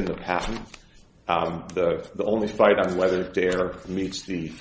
the 0.05 0.17
patent. 0.21 0.61
Um, 1.27 1.67
the 1.73 2.23
only 2.23 2.47
fight 2.47 2.79
on 2.79 2.97
whether 2.97 3.23
Dare 3.23 3.75
meets 3.87 4.23
the 4.23 4.51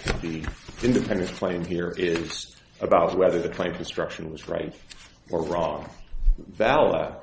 independent 0.82 1.30
claim 1.30 1.64
here 1.64 1.92
is 1.96 2.56
about 2.80 3.16
whether 3.16 3.40
the 3.40 3.48
claim 3.48 3.72
construction 3.74 4.30
was 4.30 4.48
right 4.48 4.74
or 5.30 5.42
wrong. 5.44 5.88
Vala 6.38 7.22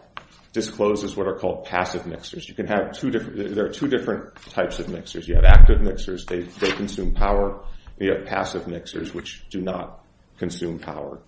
discloses 0.53 1.17
what 1.17 1.27
are 1.27 1.35
called 1.35 1.65
passive 1.65 2.05
mixers. 2.05 2.49
There 2.55 3.65
are 3.65 3.69
two 3.69 3.87
different 3.89 4.35
types 4.51 4.79
of 4.79 4.87
mixers. 4.87 5.27
You 5.27 5.35
have 5.35 5.43
active 5.43 5.81
mixers, 5.81 6.25
they 6.25 6.43
consume 6.43 7.13
power, 7.13 7.65
you 7.99 8.13
have 8.13 8.25
passive 8.25 8.67
mixers, 8.67 9.13
which 9.13 9.49
do 9.49 9.59
not 9.61 10.05
consume 10.37 10.79
power. 10.79 11.19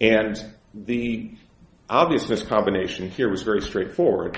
And 0.00 0.44
the 0.74 1.30
obviousness 1.88 2.42
combination 2.42 3.08
here 3.08 3.30
was 3.30 3.42
very 3.42 3.62
straightforward. 3.62 4.34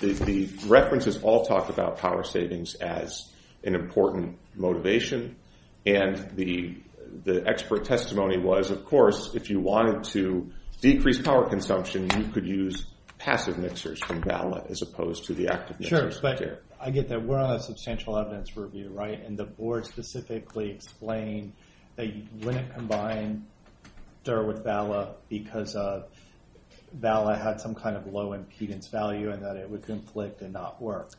The 0.00 0.48
references 0.66 1.22
all 1.22 1.44
talk 1.44 1.68
about 1.68 1.98
power 1.98 2.22
savings 2.22 2.76
as 2.76 3.30
an 3.64 3.74
important 3.74 4.38
motivation, 4.54 5.36
and 5.84 6.16
the 6.36 6.76
expert 7.46 7.84
testimony 7.84 8.38
was, 8.38 8.70
of 8.70 8.84
course, 8.84 9.34
if 9.34 9.50
you 9.50 9.58
wanted 9.58 10.04
to 10.04 10.52
decrease 10.80 11.20
power 11.20 11.48
consumption, 11.48 12.08
you 12.16 12.28
could 12.32 12.46
use 12.46 12.86
passive 13.26 13.58
mixers 13.58 13.98
from 14.04 14.22
Vala 14.22 14.64
as 14.70 14.82
opposed 14.82 15.24
to 15.24 15.34
the 15.34 15.48
active 15.48 15.80
mixers. 15.80 16.12
Sure, 16.14 16.22
but 16.22 16.62
I 16.80 16.90
get 16.90 17.08
that 17.08 17.26
we're 17.26 17.40
on 17.40 17.56
a 17.56 17.60
substantial 17.60 18.16
evidence 18.16 18.56
review, 18.56 18.90
right? 18.90 19.20
And 19.20 19.36
the 19.36 19.44
board 19.44 19.84
specifically 19.84 20.70
explained 20.70 21.52
that 21.96 22.06
you 22.06 22.22
wouldn't 22.42 22.72
combine 22.72 23.44
Dare 24.22 24.44
with 24.44 24.62
Vala 24.62 25.16
because 25.28 25.74
uh, 25.74 26.04
Vala 26.92 27.36
had 27.36 27.60
some 27.60 27.74
kind 27.74 27.96
of 27.96 28.06
low 28.06 28.30
impedance 28.30 28.92
value 28.92 29.32
and 29.32 29.42
that 29.42 29.56
it 29.56 29.68
would 29.68 29.84
conflict 29.84 30.40
and 30.42 30.52
not 30.52 30.80
work. 30.80 31.10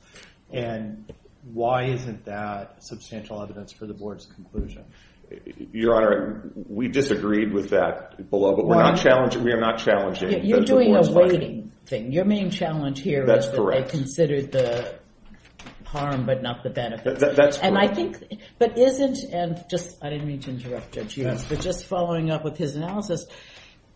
And 0.53 1.11
why 1.53 1.87
isn't 1.87 2.23
that 2.23 2.81
substantial 2.85 3.41
evidence 3.43 3.73
for 3.73 3.85
the 3.85 3.93
board's 3.93 4.27
conclusion? 4.27 4.85
Your 5.73 5.95
Honor, 5.95 6.51
we 6.55 6.87
disagreed 6.87 7.53
with 7.53 7.71
that 7.71 8.29
below, 8.29 8.55
but 8.55 8.65
we 8.65 8.75
are 8.75 8.91
not 8.91 8.97
challenging... 8.97 9.43
We 9.43 9.51
are 9.51 9.59
not 9.59 9.77
challenging. 9.79 10.45
You're 10.45 10.61
doing 10.61 10.95
a 10.95 11.01
weighting 11.11 11.71
thing. 11.85 12.11
Your 12.11 12.25
main 12.25 12.49
challenge 12.49 13.01
here 13.01 13.23
is 13.23 13.49
that 13.49 13.71
they 13.71 13.83
considered 13.83 14.51
the 14.51 14.97
harm 15.85 16.25
but 16.25 16.41
not 16.41 16.63
the 16.63 16.69
benefit. 16.69 17.19
That's 17.19 17.35
correct. 17.35 17.59
And 17.61 17.77
I 17.77 17.87
think, 17.93 18.17
but 18.59 18.77
isn't, 18.77 19.17
and 19.33 19.63
just, 19.69 20.03
I 20.03 20.09
didn't 20.09 20.27
mean 20.27 20.39
to 20.41 20.51
interrupt 20.51 20.93
Judge 20.93 21.13
Hughes, 21.13 21.45
but 21.45 21.61
just 21.61 21.85
following 21.85 22.29
up 22.29 22.43
with 22.43 22.57
his 22.57 22.75
analysis, 22.75 23.25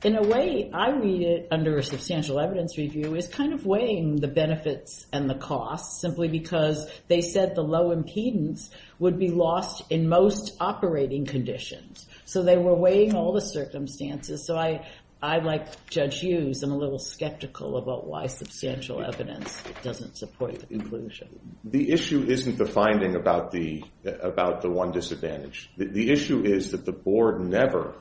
in 0.03 0.15
a 0.15 0.24
way, 0.24 0.70
I 0.74 0.91
read 0.91 1.22
it 1.22 1.48
under 1.51 1.77
a 1.77 1.84
substantial 1.84 2.39
evidence 2.39 2.77
review 2.77 3.15
as 3.15 3.27
kind 3.27 3.53
of 3.53 3.65
weighing 3.65 4.15
the 4.15 4.27
benefits 4.27 5.05
and 5.13 5.29
the 5.29 5.36
costs 5.36 6.01
simply 6.01 6.27
because 6.27 6.89
they 7.08 7.22
said 7.22 7.53
the 7.53 7.62
low 7.62 7.96
impedance 7.96 8.70
would 8.98 9.20
be 9.20 9.29
lost 9.29 9.84
in 9.91 10.10
most 10.10 10.58
operating 10.60 11.25
conditions. 11.25 12.08
So 12.25 12.41
they 12.41 12.58
were 12.58 12.74
weighing 12.74 13.15
all 13.15 13.34
the 13.34 13.41
circumstances. 13.41 14.43
So 14.48 14.58
I, 14.58 14.81
like 15.22 15.86
Judge 15.88 16.22
Hughes, 16.22 16.63
am 16.63 16.72
a 16.72 16.77
little 16.77 16.98
skeptical 16.98 17.77
about 17.77 18.08
why 18.08 18.25
substantial 18.25 19.03
evidence 19.05 19.62
doesn't 19.84 20.17
support 20.17 20.60
the 20.60 20.65
conclusion. 20.65 21.27
The 21.63 21.91
issue 21.91 22.24
isn't 22.24 22.58
the 22.58 22.65
finding 22.65 23.15
about 23.15 23.51
the 23.51 23.84
about 24.03 24.62
the 24.62 24.72
one 24.72 24.91
disadvantage. 24.91 25.70
The 25.77 26.10
issue 26.10 26.43
is 26.43 26.72
that 26.72 26.86
the 26.86 26.91
board 26.91 27.39
never 27.39 27.93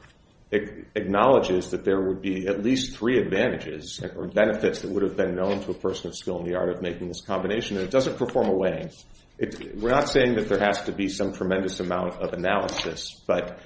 acknowledges 0.52 1.70
that 1.70 1.84
there 1.84 2.00
would 2.00 2.20
be 2.20 2.48
at 2.48 2.62
least 2.62 2.96
three 2.96 3.18
advantages 3.18 4.00
or 4.16 4.26
benefits 4.26 4.80
that 4.80 4.90
would 4.90 5.02
have 5.02 5.16
been 5.16 5.36
known 5.36 5.62
to 5.62 5.70
a 5.70 5.74
person 5.74 6.08
of 6.08 6.16
skill 6.16 6.40
in 6.40 6.44
the 6.44 6.56
art 6.56 6.70
of 6.70 6.82
making 6.82 7.08
this 7.08 7.20
combination, 7.20 7.76
and 7.76 7.86
it 7.86 7.90
doesn't 7.90 8.18
perform 8.18 8.48
a 8.48 8.52
weighing. 8.52 8.90
We're 9.76 9.90
not 9.90 10.08
saying 10.08 10.34
that 10.36 10.48
there 10.48 10.58
has 10.58 10.82
to 10.82 10.92
be 10.92 11.08
some 11.08 11.32
tremendous 11.32 11.80
amount 11.80 12.14
of 12.14 12.32
analysis, 12.32 13.22
but 13.26 13.58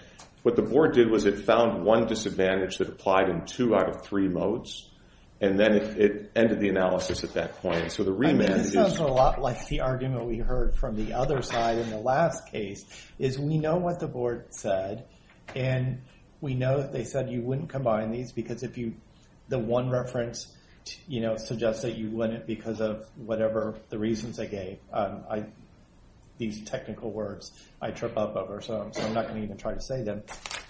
what 0.43 0.57
the 0.57 0.63
board 0.63 0.95
did 0.95 1.11
was 1.11 1.25
it 1.25 1.39
found 1.47 1.85
one 1.85 2.07
disadvantage 2.07 2.77
that 2.79 2.89
applied 2.89 3.31
in 3.31 3.47
two 3.47 3.75
out 3.75 3.89
of 3.89 4.05
three 4.05 4.29
modes, 4.29 4.91
and 5.41 5.59
then 5.59 5.73
it 5.73 6.31
ended 6.37 6.61
the 6.61 6.69
analysis 6.69 7.25
at 7.25 7.33
that 7.33 7.61
point. 7.61 7.91
So 7.93 8.05
the 8.05 8.13
remand 8.13 8.61
is... 8.61 8.73
This 8.73 8.75
sounds 8.75 8.99
a 8.99 9.05
lot 9.05 9.41
like 9.41 9.67
the 9.69 9.81
argument 9.81 10.27
we 10.27 10.39
heard 10.39 10.77
from 10.77 10.97
the 10.97 11.15
other 11.15 11.43
side 11.43 11.79
in 11.79 11.91
the 11.91 11.99
last 11.99 12.47
case, 12.51 12.85
is 13.19 13.39
we 13.39 13.59
know 13.59 13.79
what 13.79 14.01
the 14.01 14.07
board 14.07 14.47
said, 14.51 15.07
and 15.57 16.03
we 16.45 16.55
know 16.55 16.77
that 16.83 16.93
they 16.93 17.05
said 17.05 17.31
you 17.31 17.41
wouldn't 17.41 17.71
combine 17.71 18.11
these 18.11 18.31
because 18.31 18.63
if 18.63 18.77
you, 18.77 18.93
the 19.49 19.59
one 19.59 19.89
reference 19.89 20.55
you 21.09 21.23
know, 21.23 21.39
suggests 21.39 21.81
that 21.81 21.97
you 21.97 22.11
wouldn't 22.11 22.47
because 22.47 22.83
of 22.83 23.09
whatever 23.17 23.75
the 23.89 23.99
reasons 23.99 24.37
they 24.37 24.47
gave. 24.47 24.79
Um, 24.93 25.25
these 26.37 26.63
technical 26.65 27.11
words 27.11 27.51
I 27.81 27.93
trip 27.93 28.19
up 28.19 28.37
over, 28.37 28.61
so 28.61 28.91
I'm 28.97 29.15
not 29.15 29.29
going 29.29 29.37
to 29.37 29.43
even 29.43 29.57
try 29.57 29.73
to 29.73 29.81
say 29.81 30.03
them. 30.03 30.23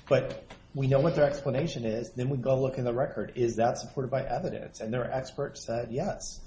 But 0.08 0.44
we 0.76 0.86
know 0.86 1.00
what 1.00 1.16
their 1.16 1.24
explanation 1.24 1.84
is, 1.84 2.12
then 2.12 2.28
we 2.28 2.36
go 2.36 2.60
look 2.60 2.78
in 2.78 2.84
the 2.84 2.92
record. 2.92 3.32
Is 3.34 3.56
that 3.56 3.78
supported 3.78 4.12
by 4.12 4.22
evidence? 4.22 4.80
And 4.80 4.94
their 4.94 5.10
experts 5.10 5.64
said 5.64 5.88
yes. 5.90 6.38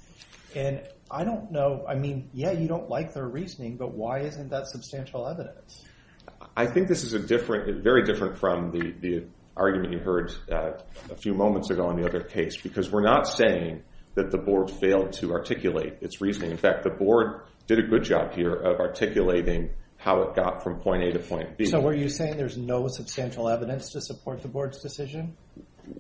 And 0.56 0.82
I 1.12 1.26
don't 1.26 1.52
know, 1.52 1.84
I 1.86 1.96
mean, 1.96 2.30
yeah, 2.34 2.52
you 2.52 2.70
don't 2.70 2.90
like 2.90 3.14
their 3.14 3.28
reasoning, 3.28 3.76
but 3.76 3.94
why 3.94 4.20
isn't 4.20 4.50
that 4.52 4.68
substantial 4.68 5.28
evidence? 5.28 5.84
I 6.56 6.66
think 6.66 6.88
this 6.88 7.04
is 7.04 7.14
very 7.14 8.04
different 8.04 8.38
from 8.38 8.72
the 8.72 9.26
argument 9.56 9.94
you 9.94 10.00
heard 10.00 10.32
uh, 10.52 10.72
a 11.10 11.16
few 11.16 11.34
moments 11.34 11.70
ago 11.70 11.90
in 11.90 12.00
the 12.00 12.08
other 12.08 12.22
case, 12.22 12.58
because 12.58 12.92
we're 12.92 13.04
not 13.04 13.28
saying 13.28 13.84
that 14.16 14.32
the 14.32 14.38
board 14.38 14.70
failed 14.70 15.14
to 15.14 15.34
articulate 15.34 15.98
its 16.02 16.22
reasoning. 16.22 16.52
In 16.52 16.58
fact, 16.58 16.84
the 16.84 16.90
board 16.90 17.42
did 17.68 17.80
a 17.80 17.84
good 17.84 18.04
job 18.04 18.34
here 18.34 18.54
of 18.54 18.80
articulating 18.80 19.70
how 19.98 20.22
it 20.22 20.36
got 20.36 20.64
from 20.64 20.80
point 20.80 21.04
A 21.04 21.12
to 21.14 21.20
point 21.20 21.58
B. 21.58 21.66
So 21.66 21.80
were 21.80 21.94
you 21.94 22.10
saying 22.10 22.38
there's 22.38 22.58
no 22.58 22.88
substantial 22.88 23.50
evidence 23.50 23.92
to 23.92 24.02
support 24.02 24.42
the 24.42 24.48
board's 24.48 24.80
decision? 24.80 25.36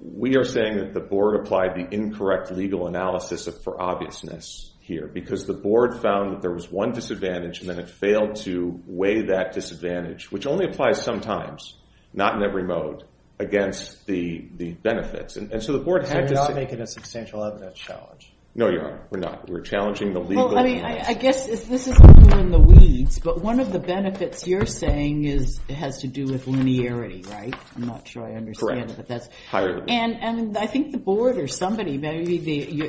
We 0.01 0.36
are 0.38 0.44
saying 0.44 0.77
that 0.77 0.94
the 0.94 1.00
board 1.00 1.39
applied 1.39 1.75
the 1.75 1.88
incorrect 1.94 2.51
legal 2.51 2.88
analysis 2.88 3.48
for 3.63 3.82
obviousness 3.82 4.72
here, 4.88 5.06
because 5.06 5.46
the 5.46 5.53
board 5.53 6.01
found 6.01 6.32
that 6.32 6.41
there 6.41 6.53
was 6.53 6.72
one 6.72 6.94
disadvantage, 6.94 7.60
and 7.60 7.70
then 7.70 7.77
it 7.77 7.89
failed 7.89 8.38
to 8.38 8.82
weigh 8.88 9.24
that 9.24 9.51
disadvantage, 9.51 10.32
which 10.32 10.48
only 10.48 10.65
applies 10.65 11.01
sometimes, 11.01 11.75
not 12.13 12.36
in 12.36 12.44
every 12.44 12.63
mode, 12.63 13.03
against 13.38 14.06
the 14.08 14.39
benefits. 14.82 15.36
And 15.36 15.62
so 15.62 15.74
the 15.74 15.79
board 15.79 16.08
had 16.08 16.22
to 16.22 16.27
say... 16.29 16.36
So 16.36 16.41
you're 16.41 16.50
not 16.50 16.56
making 16.56 16.82
a 16.82 16.88
substantial 16.88 17.44
evidence 17.44 17.77
challenge? 17.77 18.34
No, 18.56 18.70
Your 18.70 18.86
Honor, 18.86 19.01
we're 19.12 19.20
not. 19.20 19.50
We're 19.50 19.62
challenging 19.62 20.13
the 20.13 20.22
legal... 20.22 20.48
Well, 20.48 20.58
I 20.58 20.63
mean, 20.63 20.84
I 20.84 21.13
guess 21.13 21.46
this 21.46 21.88
is 21.88 22.00
a 22.00 22.39
in 22.39 22.50
the 22.50 22.58
weeds, 22.58 22.87
but 23.24 23.42
one 23.42 23.60
of 23.60 23.72
the 23.72 23.80
benefits 23.80 24.48
you're 24.48 24.66
saying 24.66 25.26
is 25.26 25.60
it 25.68 25.76
has 25.76 26.00
to 26.00 26.08
do 26.08 26.26
with 26.26 26.46
linearity, 26.46 27.28
right? 27.30 27.56
I'm 27.76 27.88
not 27.88 28.08
sure 28.08 28.24
I 28.26 28.34
understand 28.36 28.92
it, 28.92 28.98
but 28.98 29.08
that's... 29.08 29.30
Correct. 29.52 29.90
And 29.90 30.58
I 30.58 30.68
think 30.68 30.92
the 30.92 30.98
board 30.98 31.38
or 31.38 31.48
somebody, 31.48 31.98
maybe 31.98 32.38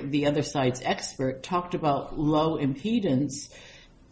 the 0.04 0.26
other 0.26 0.42
side's 0.42 0.82
expert, 0.82 1.42
talked 1.42 1.74
about 1.74 2.18
low 2.18 2.58
impedance 2.58 3.50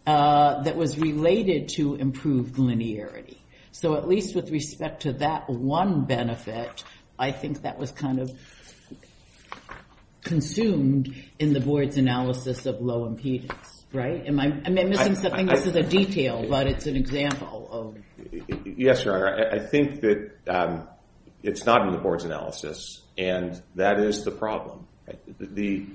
uh, 0.05 0.63
that 0.63 0.75
was 0.75 0.97
related 0.97 1.69
to 1.69 1.95
improved 1.95 2.55
linearity. 2.55 3.37
So 3.71 3.95
at 3.95 4.07
least 4.07 4.35
with 4.35 4.49
respect 4.49 5.03
to 5.03 5.13
that 5.13 5.49
one 5.49 6.05
benefit, 6.05 6.83
I 7.19 7.31
think 7.31 7.63
that 7.63 7.77
was 7.77 7.91
kind 7.91 8.19
of 8.19 8.31
consumed 10.23 11.13
in 11.39 11.53
the 11.53 11.59
board's 11.59 11.97
analysis 11.97 12.65
of 12.65 12.81
low 12.81 13.07
impedance, 13.09 13.76
right? 13.93 14.25
Am 14.25 14.39
I 14.39 14.47
missing 14.65 15.15
something? 15.15 15.47
This 15.47 15.65
is 15.65 15.75
a 15.75 15.83
detail, 15.83 16.45
but 16.49 16.67
it's 16.67 16.85
an 16.87 16.95
example 16.95 17.67
of... 17.71 17.97
Yes, 18.65 19.05
Your 19.05 19.15
Honor. 19.15 19.49
I 19.53 19.59
think 19.59 20.01
that 20.01 20.31
um, 20.47 20.87
it's 21.43 21.65
not 21.65 21.87
in 21.87 21.93
the 21.93 21.99
board's 21.99 22.23
analysis, 22.23 23.01
and 23.17 23.61
that 23.75 23.99
is 23.99 24.23
the 24.23 24.31
problem. 24.31 24.87
The 25.39 25.87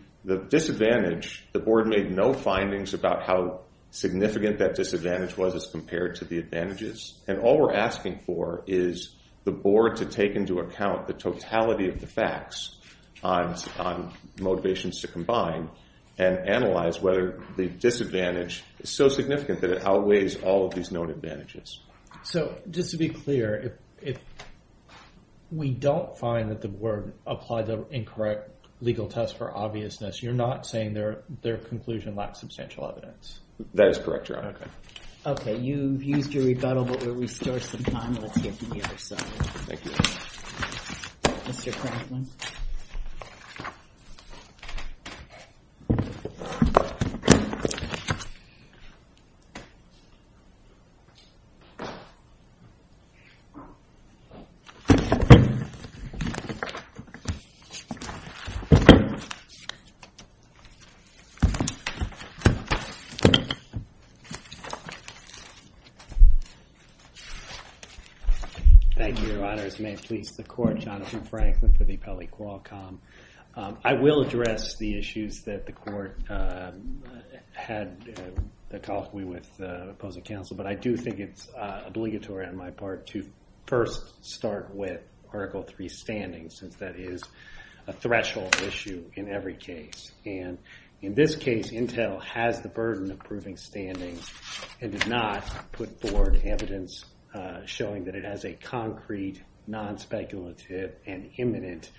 disadvantage, 0.48 1.46
the 1.52 1.58
board 1.58 1.86
made 1.88 2.14
no 2.14 2.32
findings 2.32 2.94
about 2.94 3.24
how 3.24 3.60
significant 3.90 4.58
that 4.60 4.74
disadvantage 4.74 5.36
was 5.36 5.54
as 5.54 5.66
compared 5.66 6.16
to 6.16 6.24
the 6.24 6.38
advantages, 6.38 7.20
and 7.26 7.40
all 7.40 7.60
we're 7.60 7.74
asking 7.74 8.20
for 8.20 8.62
is 8.66 9.14
the 9.44 9.52
board 9.52 9.96
to 9.96 10.06
take 10.06 10.34
into 10.36 10.60
account 10.60 11.08
the 11.08 11.12
totality 11.12 11.88
of 11.88 12.00
the 12.00 12.06
facts 12.06 12.76
on 13.22 13.54
motivations 14.40 15.00
to 15.00 15.08
combine 15.08 15.68
and 16.22 16.48
analyze 16.48 17.00
whether 17.00 17.40
the 17.56 17.66
disadvantage 17.66 18.62
is 18.80 18.90
so 18.90 19.08
significant 19.08 19.60
that 19.60 19.70
it 19.70 19.84
outweighs 19.84 20.36
all 20.42 20.66
of 20.66 20.74
these 20.74 20.90
known 20.92 21.10
advantages. 21.10 21.80
So 22.22 22.56
just 22.70 22.90
to 22.90 22.96
be 22.96 23.08
clear, 23.08 23.78
if 24.00 24.18
we 25.50 25.70
don't 25.70 26.16
find 26.16 26.50
that 26.50 26.60
the 26.60 26.68
board 26.68 27.12
applied 27.26 27.66
the 27.66 27.84
incorrect 27.90 28.50
legal 28.80 29.08
test 29.08 29.36
for 29.36 29.56
obviousness, 29.56 30.22
you're 30.22 30.32
not 30.32 30.66
saying 30.66 30.94
their 30.94 31.56
conclusion 31.58 32.14
lacks 32.14 32.40
substantial 32.40 32.88
evidence? 32.88 33.40
That 33.74 33.88
is 33.88 33.98
correct, 33.98 34.28
Your 34.28 34.38
Honor. 34.38 34.54
Okay, 35.24 35.56
you've 35.56 36.02
used 36.02 36.32
your 36.32 36.44
rebuttal, 36.44 36.84
but 36.84 37.04
we'll 37.04 37.14
restore 37.14 37.60
some 37.60 37.84
time. 37.84 38.14
Let's 38.14 38.36
hear 38.40 38.52
from 38.52 38.70
the 38.70 38.84
other 38.84 38.98
side. 38.98 39.20
Thank 39.20 39.84
you. 39.84 39.90
Mr. 41.42 41.72
Franklin. 41.72 42.26
Thank 68.94 69.20
you, 69.20 69.32
Your 69.32 69.44
Honors. 69.72 69.80
May 69.80 69.92
it 69.92 70.02
please 70.02 70.32
the 70.32 70.42
Court, 70.42 70.78
Jonathan 70.78 71.22
Franklin 71.22 71.72
for 71.72 71.84
the 71.84 71.96
appellee 71.96 72.28
Qualcomm. 72.28 72.98
Um, 73.54 73.78
I 73.84 73.94
will 73.94 74.22
address 74.22 74.76
the 74.76 74.98
issues 74.98 75.42
that 75.42 75.66
the 75.66 75.72
Court 75.72 76.18
um, 76.28 77.02
had 77.52 77.96
uh, 78.16 78.40
the 78.70 78.78
colloquy 78.78 79.24
with 79.24 79.48
uh, 79.60 79.90
opposing 79.90 80.22
counsel, 80.22 80.56
but 80.56 80.66
I 80.66 80.74
do 80.74 80.96
think 80.96 81.20
it's 81.20 81.48
uh, 81.54 81.82
obligatory 81.86 82.46
on 82.46 82.56
my 82.56 82.70
part 82.70 83.06
to 83.08 83.24
first 83.66 84.24
start 84.24 84.74
with 84.74 85.00
Article 85.32 85.66
III 85.78 85.88
standing, 85.88 86.50
since 86.50 86.76
that 86.76 86.96
is 86.96 87.22
a 87.86 87.92
threshold 87.92 88.54
issue 88.62 89.04
in 89.14 89.28
every 89.28 89.54
case. 89.54 90.12
And 90.24 90.58
in 91.00 91.14
this 91.14 91.36
case, 91.36 91.70
Intel 91.70 92.22
has 92.22 92.60
the 92.60 92.68
burden 92.68 93.10
of 93.10 93.18
proving 93.20 93.56
standing 93.56 94.18
and 94.80 94.92
did 94.92 95.08
not 95.08 95.72
put 95.72 96.00
forward 96.00 96.42
evidence 96.44 97.04
showing 97.66 98.04
that 98.04 98.14
it 98.14 98.24
has 98.24 98.44
a 98.44 98.52
concrete, 98.52 99.42
non-speculative, 99.66 100.94
and 101.06 101.30
imminent 101.36 101.90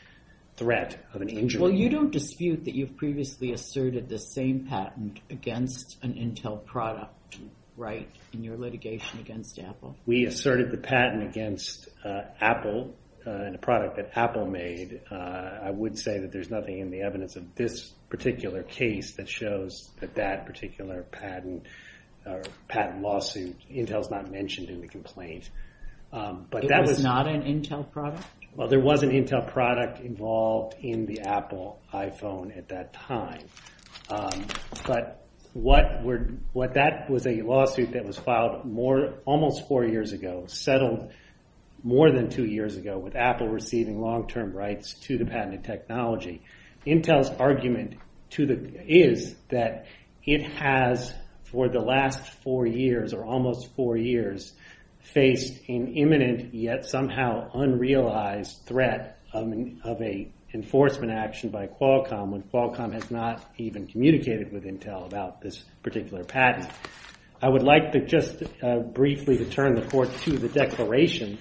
threat 0.56 1.06
of 1.14 1.22
an 1.22 1.30
injury. 1.30 1.62
Well, 1.62 1.72
you 1.72 1.90
don't 1.90 2.12
dispute 2.12 2.66
that 2.66 2.76
you've 2.76 2.96
previously 2.98 3.54
asserted 3.54 4.10
the 4.10 4.20
same 4.20 4.68
patent 4.68 5.20
against 5.30 5.98
an 6.04 6.14
Intel 6.14 6.64
product, 6.64 7.40
right, 7.76 8.10
in 8.34 8.44
your 8.44 8.58
litigation 8.58 9.20
against 9.20 9.60
Apple? 9.60 9.96
We 10.06 10.26
asserted 10.26 10.72
the 10.72 10.78
patent 10.78 11.24
against 11.24 11.88
uh, 12.06 12.22
Apple 12.40 12.94
uh, 13.26 13.32
and 13.32 13.56
a 13.56 13.60
product 13.60 13.96
that 13.96 14.12
Apple 14.16 14.46
made. 14.46 15.02
Uh, 15.10 15.16
I 15.16 15.72
would 15.72 15.98
say 15.98 16.20
that 16.20 16.32
there's 16.32 16.50
nothing 16.50 16.80
in 16.80 16.92
the 16.92 17.02
evidence 17.02 17.36
of 17.36 17.56
this 17.56 17.92
particular 18.10 18.64
case 18.64 19.16
that 19.16 19.28
shows 19.28 19.90
that 20.02 20.16
that 20.16 20.46
particular 20.46 21.04
patent 21.04 21.66
or 22.26 22.42
patent 22.68 23.02
lawsuit, 23.02 23.56
Intel's 23.70 24.10
not 24.10 24.32
mentioned 24.32 24.70
in 24.70 24.82
the 24.82 24.88
complaint. 24.88 25.50
Um, 26.14 26.46
it 26.54 26.88
was 26.88 27.04
not 27.04 27.28
an 27.28 27.42
Intel 27.42 27.92
product? 27.92 28.24
Well, 28.56 28.68
there 28.68 28.80
was 28.80 29.02
an 29.02 29.10
Intel 29.10 29.52
product 29.52 30.00
involved 30.00 30.76
in 30.80 31.08
the 31.08 31.22
Apple 31.22 31.82
iPhone 31.92 32.56
at 32.56 32.70
that 32.70 32.94
time. 32.94 33.42
Um, 34.12 34.46
but 34.86 35.26
what 35.54 36.04
that 36.76 37.10
was 37.10 37.26
a 37.26 37.42
lawsuit 37.42 37.94
that 37.94 38.06
was 38.06 38.18
filed 38.20 38.64
more 38.64 39.16
almost 39.26 39.68
four 39.68 39.86
years 39.86 40.14
ago, 40.14 40.46
settled 40.48 41.12
more 41.84 42.12
than 42.12 42.30
two 42.30 42.46
years 42.46 42.78
ago, 42.78 43.00
with 43.00 43.16
Apple 43.16 43.48
receiving 43.48 44.00
long-term 44.00 44.54
rights 44.54 44.94
to 45.06 45.18
the 45.18 45.26
patented 45.26 45.64
technology. 45.64 46.44
Intel's 46.86 47.30
argument 47.40 47.96
is 48.30 49.36
that 49.50 49.88
it 50.24 50.44
has, 50.44 51.14
for 51.44 51.70
the 51.70 51.80
last 51.80 52.30
four 52.44 52.68
years, 52.68 53.14
or 53.14 53.26
almost 53.26 53.76
four 53.76 53.98
years, 53.98 54.54
faced 55.04 55.60
an 55.68 55.94
imminent, 55.96 56.54
yet 56.54 56.86
somehow 56.86 57.50
unrealized 57.54 58.66
threat 58.66 59.20
of 59.34 59.48
an 59.48 59.82
enforcement 60.54 61.12
action 61.12 61.50
by 61.50 61.68
Qualcomm 61.68 62.30
when 62.30 62.44
Qualcomm 62.44 62.94
has 62.94 63.10
not 63.12 63.44
even 63.58 63.88
communicated 63.88 64.52
with 64.52 64.64
Intel 64.64 65.06
about 65.06 65.42
this 65.42 65.64
particular 65.82 66.24
patent. 66.24 66.70
I 67.42 67.50
would 67.50 67.64
like 67.64 67.92
to 67.92 68.06
just 68.06 68.44
uh, 68.62 68.80
briefly 68.80 69.38
to 69.38 69.46
turn 69.46 69.76
the 69.76 69.82
court 69.82 70.10
to 70.22 70.38
the 70.38 70.48
declaration 70.48 71.38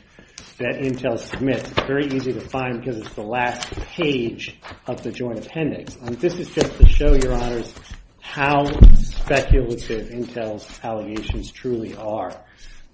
that 0.58 0.80
Intel 0.80 1.18
submits. 1.18 1.70
It's 1.70 1.82
very 1.82 2.06
easy 2.06 2.32
to 2.32 2.40
find 2.40 2.80
because 2.80 2.98
it's 2.98 3.14
the 3.14 3.22
last 3.22 3.70
page 3.72 4.58
of 4.86 5.02
the 5.02 5.12
joint 5.12 5.46
appendix. 5.46 5.94
This 5.94 6.34
is 6.38 6.50
just 6.50 6.76
to 6.78 6.88
show, 6.88 7.14
Your 7.14 7.34
Honors, 7.34 7.72
how 8.20 8.64
speculative 8.94 10.08
Intel's 10.08 10.80
allegations 10.82 11.52
truly 11.52 11.94
are. 11.96 12.34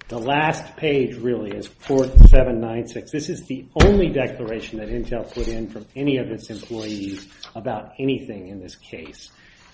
The 0.09 0.17
last 0.17 0.75
page, 0.75 1.17
really, 1.17 1.55
is 1.55 1.67
4796. 1.67 3.11
This 3.11 3.29
is 3.29 3.43
the 3.43 3.67
only 3.75 4.09
declaration 4.09 4.79
that 4.79 4.89
Intel 4.89 5.31
put 5.31 5.47
in 5.47 5.69
from 5.69 5.85
any 5.95 6.17
of 6.17 6.31
its 6.31 6.49
employees 6.49 7.27
about 7.53 7.93
anything 7.99 8.47
in 8.47 8.59
this 8.59 8.75
case. 8.75 9.29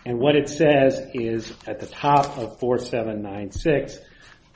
And 0.05 0.19
what 0.19 0.35
it 0.35 0.49
says 0.49 0.99
is, 1.13 1.53
at 1.65 1.79
the 1.79 1.85
top 1.85 2.37
of 2.37 2.59
4796, 2.59 3.97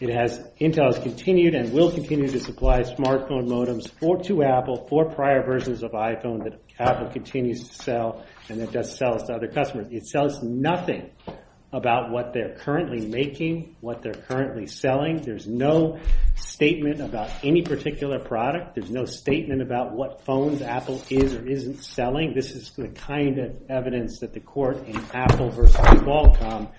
it 0.01 0.09
has 0.09 0.39
Intel 0.59 0.93
has 0.93 0.99
continued 1.01 1.55
and 1.55 1.71
will 1.71 1.93
continue 1.93 2.27
to 2.27 2.41
supply 2.41 2.81
smartphone 2.81 3.47
modems 3.47 3.89
for 3.89 4.21
to 4.23 4.43
Apple 4.43 4.85
for 4.89 5.05
prior 5.05 5.45
versions 5.45 5.81
of 5.81 5.91
iPhone 5.91 6.43
that 6.43 6.59
Apple 6.77 7.09
continues 7.09 7.69
to 7.69 7.73
sell 7.73 8.25
and 8.49 8.59
that 8.59 8.73
does 8.73 8.97
sell 8.97 9.17
to 9.17 9.33
other 9.33 9.47
customers. 9.47 9.87
It 9.91 10.05
sells 10.07 10.43
nothing 10.43 11.09
about 11.71 12.09
what 12.09 12.33
they're 12.33 12.55
currently 12.55 13.05
making, 13.05 13.75
what 13.79 14.01
they're 14.01 14.13
currently 14.13 14.65
selling. 14.65 15.21
There's 15.21 15.47
no 15.47 15.99
statement 16.35 16.99
about 16.99 17.29
any 17.43 17.61
particular 17.61 18.19
product. 18.19 18.75
There's 18.75 18.89
no 18.89 19.05
statement 19.05 19.61
about 19.61 19.93
what 19.93 20.25
phones 20.25 20.61
Apple 20.63 21.01
is 21.09 21.35
or 21.35 21.47
isn't 21.47 21.83
selling. 21.83 22.33
This 22.33 22.51
is 22.51 22.71
the 22.71 22.87
kind 22.87 23.37
of 23.37 23.55
evidence 23.69 24.19
that 24.19 24.33
the 24.33 24.39
court 24.39 24.87
in 24.87 24.97
Apple 25.13 25.51
versus 25.51 25.75
Qualcomm, 25.75 26.71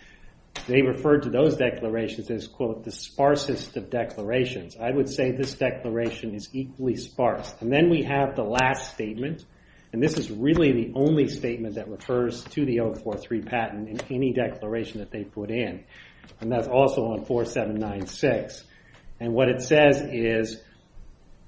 they 0.67 0.83
referred 0.83 1.23
to 1.23 1.31
those 1.31 1.57
declarations 1.57 2.29
as, 2.29 2.49
quote, 2.49 2.83
the 2.83 2.91
sparsest 2.91 3.77
of 3.77 3.91
declarations. 3.91 4.77
I 4.77 4.91
would 4.91 5.09
say 5.09 5.31
this 5.31 5.55
declaration 5.55 6.35
is 6.35 6.49
equally 6.53 6.97
sparse. 6.97 7.55
And 7.61 7.73
then 7.73 7.91
we 7.91 8.03
have 8.03 8.35
the 8.35 8.43
last 8.43 8.93
statement, 8.93 9.45
and 9.93 10.03
this 10.03 10.17
is 10.17 10.31
really 10.31 10.73
the 10.73 10.93
only 10.95 11.27
statement 11.29 11.75
that 11.75 11.89
refers 11.89 12.45
to 12.45 12.65
the 12.65 12.79
043 12.79 13.43
patent 13.43 13.89
in 13.89 14.01
any 14.15 14.33
declaration 14.33 15.01
that 15.01 15.11
they 15.11 15.25
put 15.25 15.51
in. 15.51 15.85
And 16.41 16.51
that's 16.51 16.69
also 16.69 17.07
on 17.07 17.25
4796. 17.25 18.65
And 19.19 19.33
what 19.33 19.49
it 19.49 19.63
says 19.63 20.01
is, 20.01 20.63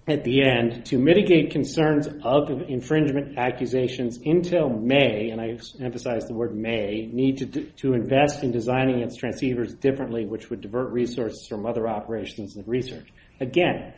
at 0.08 0.24
the 0.24 0.42
end, 0.42 0.86
to 0.86 0.98
mitigate 0.98 1.52
concerns 1.52 2.08
of 2.24 2.50
infringement 2.68 3.38
accusations, 3.38 4.18
Intel 4.18 4.82
may, 4.82 5.30
and 5.30 5.40
I 5.40 5.58
emphasize 5.80 6.26
the 6.26 6.34
word 6.34 6.56
may, 6.56 7.08
need 7.12 7.72
to 7.76 7.92
invest 7.94 8.42
in 8.42 8.50
designing 8.50 8.98
its 8.98 9.16
transceivers 9.16 9.78
differently, 9.78 10.26
which 10.26 10.50
would 10.50 10.60
divert 10.60 10.92
resources 10.92 11.46
from 11.46 11.64
other 11.64 11.86
operations 11.86 12.56
and 12.56 12.66
research. 12.66 13.08
Again, 13.40 13.94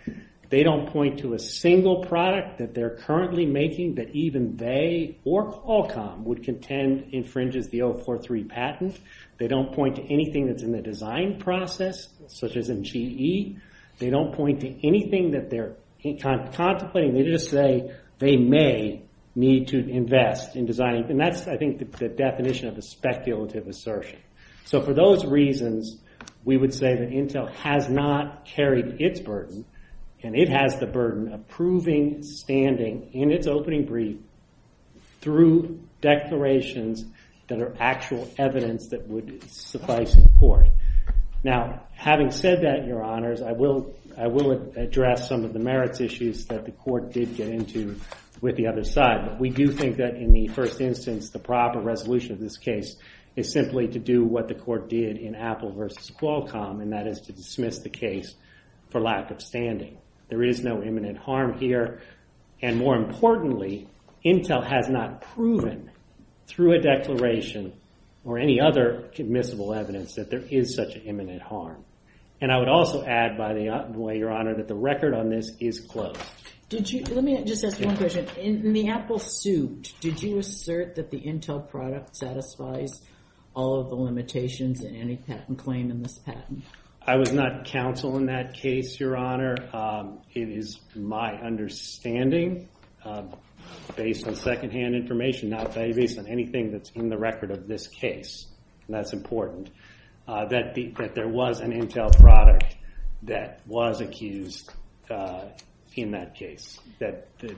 they 0.54 0.62
don't 0.62 0.88
point 0.92 1.18
to 1.18 1.34
a 1.34 1.38
single 1.40 2.04
product 2.04 2.58
that 2.58 2.74
they're 2.74 2.96
currently 2.98 3.44
making 3.44 3.96
that 3.96 4.14
even 4.14 4.56
they 4.56 5.18
or 5.24 5.50
Qualcomm 5.50 6.22
would 6.22 6.44
contend 6.44 7.12
infringes 7.12 7.70
the 7.70 7.80
043 7.80 8.44
patent. 8.44 9.00
They 9.38 9.48
don't 9.48 9.74
point 9.74 9.96
to 9.96 10.02
anything 10.02 10.46
that's 10.46 10.62
in 10.62 10.70
the 10.70 10.80
design 10.80 11.40
process, 11.40 12.06
such 12.28 12.56
as 12.56 12.68
in 12.68 12.84
GE. 12.84 13.58
They 13.98 14.10
don't 14.10 14.32
point 14.32 14.60
to 14.60 14.86
anything 14.86 15.32
that 15.32 15.50
they're 15.50 15.74
contemplating. 16.20 17.14
They 17.14 17.24
just 17.24 17.50
say 17.50 17.92
they 18.20 18.36
may 18.36 19.02
need 19.34 19.66
to 19.70 19.78
invest 19.78 20.54
in 20.54 20.66
designing, 20.66 21.10
and 21.10 21.18
that's, 21.18 21.48
I 21.48 21.56
think, 21.56 21.78
the 21.98 22.08
definition 22.08 22.68
of 22.68 22.78
a 22.78 22.82
speculative 22.82 23.66
assertion. 23.66 24.20
So 24.66 24.80
for 24.82 24.94
those 24.94 25.24
reasons, 25.24 25.96
we 26.44 26.56
would 26.56 26.72
say 26.72 26.94
that 26.94 27.10
Intel 27.10 27.52
has 27.56 27.88
not 27.88 28.44
carried 28.44 29.00
its 29.00 29.18
burden, 29.18 29.64
and 30.24 30.34
it 30.34 30.48
has 30.48 30.80
the 30.80 30.86
burden 30.86 31.32
of 31.32 31.46
proving 31.48 32.22
standing 32.22 33.10
in 33.12 33.30
its 33.30 33.46
opening 33.46 33.84
brief 33.84 34.16
through 35.20 35.78
declarations 36.00 37.04
that 37.48 37.60
are 37.60 37.76
actual 37.78 38.28
evidence 38.38 38.88
that 38.88 39.06
would 39.06 39.44
suffice 39.50 40.16
in 40.16 40.26
court. 40.40 40.66
Now, 41.42 41.82
having 41.92 42.30
said 42.30 42.62
that, 42.62 42.86
Your 42.86 43.02
Honors, 43.02 43.42
I 43.42 43.52
will 43.52 43.94
address 44.76 45.28
some 45.28 45.44
of 45.44 45.52
the 45.52 45.58
merits 45.58 46.00
issues 46.00 46.46
that 46.46 46.64
the 46.64 46.72
court 46.72 47.12
did 47.12 47.36
get 47.36 47.48
into 47.48 48.00
with 48.40 48.56
the 48.56 48.66
other 48.66 48.84
side, 48.84 49.26
but 49.26 49.38
we 49.38 49.50
do 49.50 49.68
think 49.68 49.98
that 49.98 50.16
in 50.16 50.32
the 50.32 50.48
first 50.48 50.80
instance, 50.80 51.30
the 51.30 51.38
proper 51.38 51.80
resolution 51.80 52.32
of 52.32 52.40
this 52.40 52.56
case 52.56 52.96
is 53.36 53.52
simply 53.52 53.88
to 53.88 53.98
do 53.98 54.24
what 54.24 54.48
the 54.48 54.54
court 54.54 54.88
did 54.88 55.18
in 55.18 55.34
Apple 55.34 55.72
versus 55.72 56.10
Qualcomm, 56.10 56.80
and 56.80 56.92
that 56.92 57.06
is 57.06 57.20
to 57.22 57.32
dismiss 57.32 57.80
the 57.80 57.90
case 57.90 58.34
for 58.90 59.00
lack 59.00 59.30
of 59.30 59.40
standing. 59.42 59.98
There 60.28 60.42
is 60.42 60.62
no 60.62 60.82
imminent 60.82 61.18
harm 61.18 61.58
here, 61.58 62.00
and 62.62 62.78
more 62.78 62.96
importantly, 62.96 63.88
Intel 64.24 64.64
has 64.66 64.88
not 64.88 65.20
proven 65.20 65.90
through 66.46 66.74
a 66.74 66.80
declaration 66.80 67.72
or 68.24 68.38
any 68.38 68.60
other 68.60 69.10
admissible 69.18 69.74
evidence 69.74 70.14
that 70.14 70.30
there 70.30 70.40
is 70.50 70.74
such 70.74 70.94
an 70.94 71.02
imminent 71.02 71.42
harm. 71.42 71.84
And 72.40 72.50
I 72.50 72.58
would 72.58 72.68
also 72.68 73.04
add, 73.04 73.36
by 73.36 73.54
the 73.54 73.98
way, 73.98 74.18
Your 74.18 74.30
Honor, 74.30 74.54
that 74.56 74.68
the 74.68 74.74
record 74.74 75.14
on 75.14 75.30
this 75.30 75.50
is 75.60 75.80
closed. 75.80 76.18
Let 76.70 77.22
me 77.22 77.42
just 77.44 77.64
ask 77.64 77.78
you 77.78 77.86
one 77.86 77.96
question. 77.96 78.26
In 78.36 78.72
the 78.72 78.88
Apple 78.88 79.18
suit, 79.18 79.92
did 80.00 80.22
you 80.22 80.38
assert 80.38 80.96
that 80.96 81.10
the 81.10 81.20
Intel 81.20 81.68
product 81.68 82.16
satisfies 82.16 83.02
all 83.54 83.80
of 83.80 83.88
the 83.88 83.94
limitations 83.94 84.82
in 84.82 84.96
any 84.96 85.16
patent 85.16 85.58
claim 85.58 85.90
in 85.90 86.02
this 86.02 86.18
patent? 86.18 86.64
I 87.06 87.16
was 87.16 87.32
not 87.34 87.66
counsel 87.66 88.16
in 88.16 88.26
that 88.26 88.54
case, 88.54 88.98
Your 88.98 89.14
Honor. 89.14 89.56
Um, 89.74 90.20
it 90.32 90.48
is 90.48 90.80
my 90.96 91.34
understanding, 91.34 92.66
uh, 93.04 93.24
based 93.94 94.26
on 94.26 94.34
secondhand 94.36 94.94
information, 94.94 95.50
not 95.50 95.74
based 95.74 96.18
on 96.18 96.26
anything 96.26 96.72
that's 96.72 96.90
in 96.92 97.10
the 97.10 97.18
record 97.18 97.50
of 97.50 97.68
this 97.68 97.88
case, 97.88 98.46
and 98.86 98.96
that's 98.96 99.12
important, 99.12 99.68
uh 100.26 100.46
that 100.46 100.74
that 100.96 101.14
there 101.14 101.28
was 101.28 101.60
an 101.60 101.72
Intel 101.72 102.10
product 102.18 102.74
that 103.24 103.60
was 103.66 104.00
accused 104.00 104.70
uh, 105.10 105.44
in 105.96 106.12
that 106.12 106.34
case. 106.34 106.78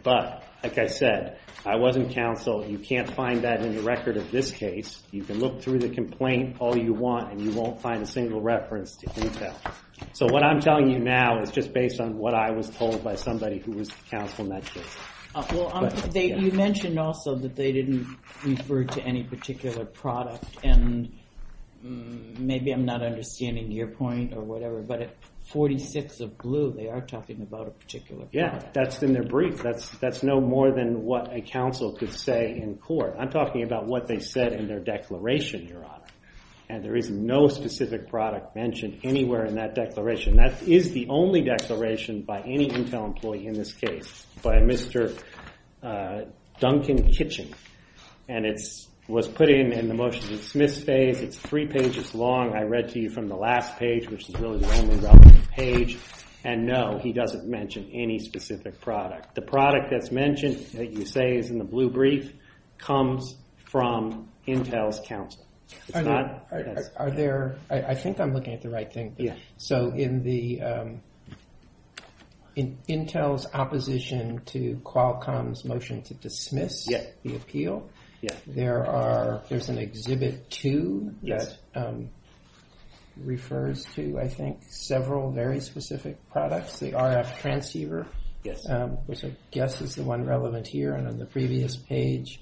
But, 0.03 0.45
like 0.63 0.79
I 0.79 0.87
said, 0.87 1.39
I 1.65 1.77
wasn't 1.77 2.13
counsel. 2.13 2.67
You 2.67 2.79
can't 2.79 3.09
find 3.15 3.43
that 3.43 3.63
in 3.63 3.75
the 3.75 3.83
record 3.83 4.17
of 4.17 4.31
this 4.31 4.51
case. 4.51 5.03
You 5.11 5.25
can 5.25 5.39
look 5.39 5.63
through 5.63 5.81
the 5.81 5.89
complaint 5.89 6.57
all 6.61 6.77
you 6.77 6.93
want, 6.93 7.33
and 7.33 7.41
you 7.41 7.53
won't 7.53 7.81
find 7.81 8.03
a 8.03 8.07
single 8.07 8.41
reference 8.41 8.97
to 8.97 9.07
Intel. 9.07 9.55
So 10.13 10.27
what 10.27 10.43
I'm 10.43 10.61
telling 10.61 10.91
you 10.91 10.99
now 10.99 11.41
is 11.43 11.51
just 11.51 11.73
based 11.73 12.01
on 12.01 12.19
what 12.19 12.35
I 12.35 12.51
was 12.51 12.69
told 12.71 13.03
by 13.03 13.15
somebody 13.15 13.59
who 13.59 13.73
was 13.73 13.91
counsel 14.11 14.45
in 14.45 14.51
that 14.51 14.65
case. 14.67 14.97
Uh, 15.35 15.69
um, 15.73 15.91
you 16.15 16.51
mentioned 16.53 16.99
also 16.99 17.35
that 17.35 17.57
they 17.57 17.71
didn't 17.71 18.07
refer 18.43 18.85
to 18.85 19.03
any 19.03 19.23
particular 19.23 19.85
product, 19.85 20.45
and 20.65 21.13
mm, 21.85 22.39
maybe 22.39 22.73
I'm 22.73 22.87
not 22.87 23.03
understanding 23.03 23.71
your 23.71 23.89
point 23.89 24.33
or 24.35 24.43
whatever, 24.43 24.81
but 24.81 25.15
46 25.49 26.21
of 26.21 26.39
blue, 26.39 26.73
they 26.73 26.89
are 26.89 27.01
talking 27.01 27.41
about 27.41 27.69
a 27.69 27.71
particular 27.71 28.27
product. 28.27 28.35
Yeah, 28.35 28.71
that's 28.73 29.03
in 29.03 29.13
their 29.13 29.23
brief. 29.23 29.63
That's 29.63 29.89
that's 29.99 30.23
no 30.23 30.41
more 30.41 30.73
than 30.73 31.05
what 31.05 31.33
a 31.33 31.41
counsel 31.41 31.93
could 31.93 32.13
say 32.13 32.59
in 32.61 32.79
court. 32.79 33.15
I'm 33.19 33.31
talking 33.31 33.63
about 33.63 33.87
what 33.87 34.09
they 34.09 34.19
said 34.19 34.53
in 34.53 34.67
their 34.67 34.81
declaration, 34.81 35.69
Your 35.69 35.85
Honor, 35.85 36.05
and 36.69 36.85
there 36.85 36.97
is 36.97 37.11
no 37.11 37.47
specific 37.47 38.09
product 38.09 38.57
mentioned 38.57 39.01
anywhere 39.05 39.45
in 39.45 39.55
that 39.55 39.77
declaration. 39.77 40.37
That 40.37 40.63
is 40.65 40.91
the 40.91 41.07
only 41.09 41.43
declaration 41.43 42.23
by 42.23 42.41
any 42.41 42.69
Intel 42.69 43.07
employee 43.07 43.47
in 43.47 43.55
this 43.55 43.73
case, 43.73 44.27
by 44.43 44.57
Mr. 44.57 45.17
Uh, 45.81 46.23
Duncan 46.59 47.13
Kitchen, 47.13 47.55
and 48.29 48.45
it 48.45 48.61
was 49.09 49.29
put 49.29 49.49
in 49.49 49.73
in 49.73 49.89
the 49.89 49.95
motion 49.95 50.23
to 50.23 50.37
dismiss 50.37 50.83
phase. 50.83 51.21
It's 51.21 51.37
three 51.37 51.67
pages 51.67 52.15
long. 52.15 52.55
I 52.55 52.63
read 52.63 52.89
to 52.91 53.01
you 53.01 53.09
from 53.11 53.29
the 53.29 53.37
last 53.37 53.77
page, 53.77 54.09
which 54.11 54.29
is 54.29 54.35
really 54.41 54.59
the 54.59 54.73
only 54.79 54.97
relevant 54.97 55.49
page, 55.51 55.99
and 56.45 56.67
no, 56.67 56.99
he 56.99 57.13
doesn't 57.13 57.47
mention 57.47 57.89
any 57.93 58.19
specific 58.19 58.81
product. 58.81 59.35
The 59.35 59.43
product 59.43 59.91
that's 59.91 60.11
mentioned 60.11 60.59
that 60.75 60.93
you 60.93 61.05
say 61.07 61.37
is 61.37 61.51
in 61.51 61.59
the 61.59 61.65
blue 61.65 61.91
brief 61.91 62.33
comes 62.79 63.37
from 63.65 64.29
Intel's 64.47 65.01
counsel. 65.07 65.45
Are 66.97 67.11
there, 67.11 67.59
I 67.71 67.95
think 67.95 68.21
I'm 68.21 68.33
looking 68.33 68.55
at 68.55 68.63
the 68.63 68.71
right 68.71 68.93
thing. 68.93 69.17
So 69.57 69.91
in 69.91 70.23
the, 70.23 70.63
um, 70.63 71.01
in 72.55 72.79
Intel's 72.89 73.47
opposition 73.53 74.41
to 74.47 74.81
Qualcomm's 74.85 75.65
motion 75.65 76.03
to 76.03 76.15
dismiss 76.15 76.87
the 77.23 77.37
appeal, 77.37 77.89
there's 79.49 79.69
an 79.69 79.79
Exhibit 79.79 80.51
2 80.51 81.15
that 81.25 81.57
um, 81.75 82.11
refers 83.17 83.85
to, 83.95 84.19
I 84.19 84.29
think, 84.29 84.61
several 84.69 85.33
very 85.33 85.61
specific 85.61 86.17
products. 86.31 86.79
The 86.79 86.93
RF 86.93 87.39
transceiver, 87.41 88.07
um, 88.69 88.91
which 89.07 89.25
I 89.25 89.37
guess 89.51 89.81
is 89.81 89.95
the 89.95 90.05
one 90.05 90.25
relevant 90.25 90.67
here, 90.67 90.95
and 90.95 91.09
on 91.09 91.19
the 91.19 91.27
previous 91.27 91.77
page, 91.77 92.41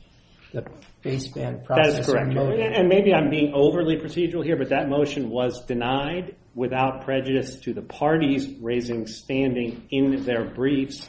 the 0.52 0.64
baseband 1.04 1.66
processor. 1.66 1.92
That 1.92 2.00
is 2.00 2.06
correct, 2.06 2.32
and 2.37 2.88
maybe 2.88 3.12
I'm 3.12 3.30
being 3.30 3.52
overly 3.54 3.96
procedural 3.96 4.44
here, 4.44 4.56
but 4.56 4.68
that 4.70 4.88
motion 4.88 5.28
was 5.28 5.64
denied 5.64 6.37
without 6.54 7.04
prejudice 7.04 7.56
to 7.60 7.74
the 7.74 7.82
parties 7.82 8.48
raising 8.60 9.06
standing 9.06 9.88
in 9.90 10.24
their 10.24 10.44
briefs, 10.44 11.08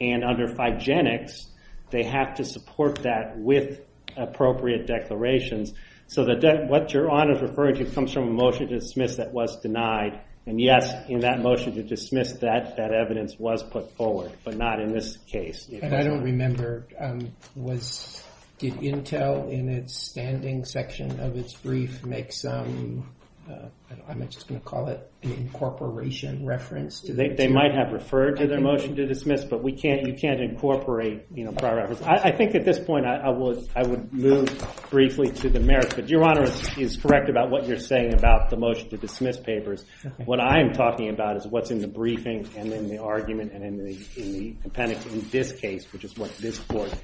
and 0.00 0.24
under 0.24 0.48
Phigenix, 0.48 1.46
they 1.90 2.02
have 2.02 2.34
to 2.36 2.44
support 2.44 3.02
that 3.02 3.34
with 3.36 3.80
appropriate 4.20 4.86
declarations. 4.86 5.72
So 6.06 6.24
what 6.24 6.92
Your 6.92 7.10
Honor 7.10 7.36
is 7.36 7.42
referring 7.42 7.76
to 7.76 7.84
comes 7.84 8.12
from 8.12 8.28
a 8.28 8.32
motion 8.32 8.68
to 8.68 8.78
dismiss 8.80 9.16
that 9.16 9.32
was 9.32 9.60
denied, 9.60 10.20
and 10.46 10.60
yes, 10.60 10.92
in 11.08 11.20
that 11.20 11.40
motion 11.40 11.74
to 11.74 11.82
dismiss, 11.82 12.32
that 12.34 12.78
evidence 12.78 13.38
was 13.38 13.62
put 13.62 13.96
forward, 13.96 14.32
but 14.44 14.56
not 14.56 14.80
in 14.80 14.92
this 14.92 15.16
case. 15.28 15.68
And 15.68 15.94
I 15.94 16.02
don't 16.02 16.22
remember, 16.22 16.86
um, 16.98 17.32
Was 17.54 18.24
did 18.58 18.74
Intel, 18.74 19.50
in 19.50 19.68
its 19.68 19.96
standing 19.96 20.64
section 20.64 21.20
of 21.20 21.36
its 21.36 21.54
brief, 21.54 22.04
make 22.04 22.32
some, 22.32 23.08
Uh, 23.48 23.68
I'm 24.08 24.28
just 24.28 24.48
going 24.48 24.60
to 24.60 24.66
call 24.66 24.88
it 24.88 25.10
an 25.22 25.32
incorporation 25.32 26.44
reference? 26.44 27.00
They 27.00 27.48
might 27.48 27.74
have 27.74 27.92
referred 27.92 28.36
to 28.38 28.46
their 28.46 28.60
motion 28.60 28.96
to 28.96 29.06
dismiss, 29.06 29.44
but 29.44 29.64
you 29.64 29.74
can't 29.76 30.40
incorporate 30.40 31.26
prior 31.58 31.76
reference. 31.76 32.02
I 32.02 32.30
think 32.32 32.54
at 32.54 32.64
this 32.64 32.78
point, 32.78 33.06
I 33.06 33.30
would 33.30 34.12
move 34.12 34.86
briefly 34.90 35.30
to 35.32 35.48
the 35.48 35.60
merits, 35.60 35.94
but 35.94 36.08
Your 36.08 36.24
Honor 36.24 36.44
is 36.76 36.96
correct 36.96 37.28
about 37.28 37.50
what 37.50 37.66
you're 37.66 37.78
saying 37.78 38.14
about 38.14 38.50
the 38.50 38.56
motion 38.56 38.88
to 38.90 38.96
dismiss 38.96 39.38
papers. 39.38 39.84
What 40.24 40.40
I'm 40.40 40.72
talking 40.72 41.08
about 41.08 41.36
is 41.36 41.46
what's 41.46 41.70
in 41.70 41.80
the 41.80 41.88
briefing, 41.88 42.48
and 42.56 42.72
in 42.72 42.88
the 42.88 42.98
argument, 42.98 43.52
and 43.52 43.64
in 43.64 43.84
the 43.84 44.56
appendix 44.64 45.06
in 45.06 45.28
this 45.30 45.52
case, 45.52 45.90
which 45.92 46.04
is 46.04 46.16
what 46.16 46.36
this 46.38 46.58
court 46.58 46.94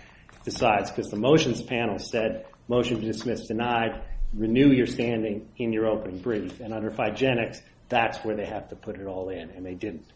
decides, 0.45 0.91
because 0.91 1.11
the 1.11 1.17
motions 1.17 1.63
panel 1.63 1.99
said, 1.99 2.47
motion 2.69 3.01
to 3.01 3.07
dismiss 3.07 3.47
denied, 3.47 4.03
renew 4.35 4.71
your 4.73 4.87
standing 4.87 5.49
in 5.57 5.73
your 5.73 5.87
opening 5.87 6.19
brief, 6.19 6.61
and 6.61 6.73
under 6.73 6.91
Phigenix, 6.91 7.61
that's 7.89 8.19
where 8.25 8.37
they 8.37 8.47
have 8.47 8.69
to 8.69 8.77
put 8.77 8.97
it 8.97 9.07
all 9.07 9.29
in, 9.29 9.51
and 9.51 9.65
they 9.65 9.75
didn't. 9.75 10.07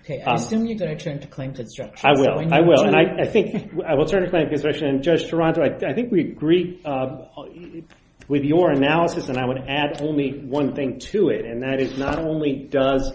Okay, 0.00 0.20
I 0.20 0.32
um, 0.32 0.36
assume 0.36 0.66
you're 0.66 0.78
going 0.78 0.96
to 0.96 1.02
turn 1.02 1.20
to 1.20 1.28
claim 1.28 1.54
construction. 1.54 2.08
I 2.08 2.18
will, 2.18 2.52
I 2.52 2.60
will, 2.60 2.84
and 2.84 2.96
I 2.96 3.24
think 3.24 3.72
I 3.86 3.94
will 3.94 4.06
turn 4.06 4.22
to 4.22 4.30
claim 4.30 4.48
construction, 4.48 4.88
and 4.88 5.02
Judge 5.02 5.28
Taranto, 5.28 5.62
I 5.62 5.92
think 5.92 6.10
we 6.10 6.32
agree 6.32 6.80
um, 6.84 7.26
with 8.26 8.42
your 8.42 8.70
analysis, 8.70 9.28
and 9.28 9.38
I 9.38 9.46
would 9.46 9.58
add 9.68 10.02
only 10.02 10.40
one 10.40 10.74
thing 10.74 10.98
to 10.98 11.28
it, 11.28 11.44
and 11.44 11.62
that 11.62 11.80
is 11.80 11.96
not 11.96 12.18
only 12.18 12.66
does 12.68 13.12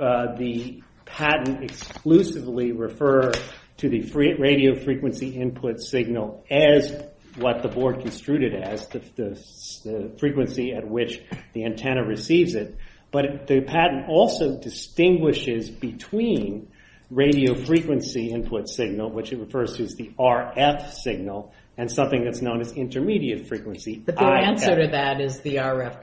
uh, 0.00 0.36
the 0.36 0.82
patent 1.04 1.64
exclusively 1.64 2.72
refer 2.72 3.32
to 3.78 3.88
the 3.88 4.02
radio 4.38 4.74
frequency 4.74 5.30
input 5.30 5.80
signal 5.80 6.44
as 6.50 7.04
what 7.36 7.62
the 7.62 7.68
board 7.68 8.00
construed 8.00 8.42
it 8.42 8.54
as, 8.54 8.86
the 8.88 10.12
frequency 10.18 10.72
at 10.72 10.88
which 10.88 11.20
the 11.52 11.64
antenna 11.64 12.04
receives 12.04 12.54
it, 12.54 12.76
but 13.10 13.46
the 13.46 13.60
patent 13.60 14.08
also 14.08 14.58
distinguishes 14.58 15.70
between 15.70 16.68
radio 17.10 17.54
frequency 17.54 18.30
input 18.30 18.68
signal, 18.68 19.10
which 19.10 19.32
it 19.32 19.38
refers 19.38 19.76
to 19.76 19.84
as 19.84 19.94
the 19.94 20.10
RF 20.18 20.90
signal, 20.92 21.52
and 21.76 21.90
something 21.90 22.24
that's 22.24 22.40
known 22.40 22.60
as 22.60 22.72
intermediate 22.72 23.48
frequency. 23.48 24.02
But 24.04 24.16
the 24.16 24.24
answer 24.24 24.82
to 24.82 24.88
that 24.92 25.20
is 25.20 25.40
the 25.40 25.56
RF 25.56 25.96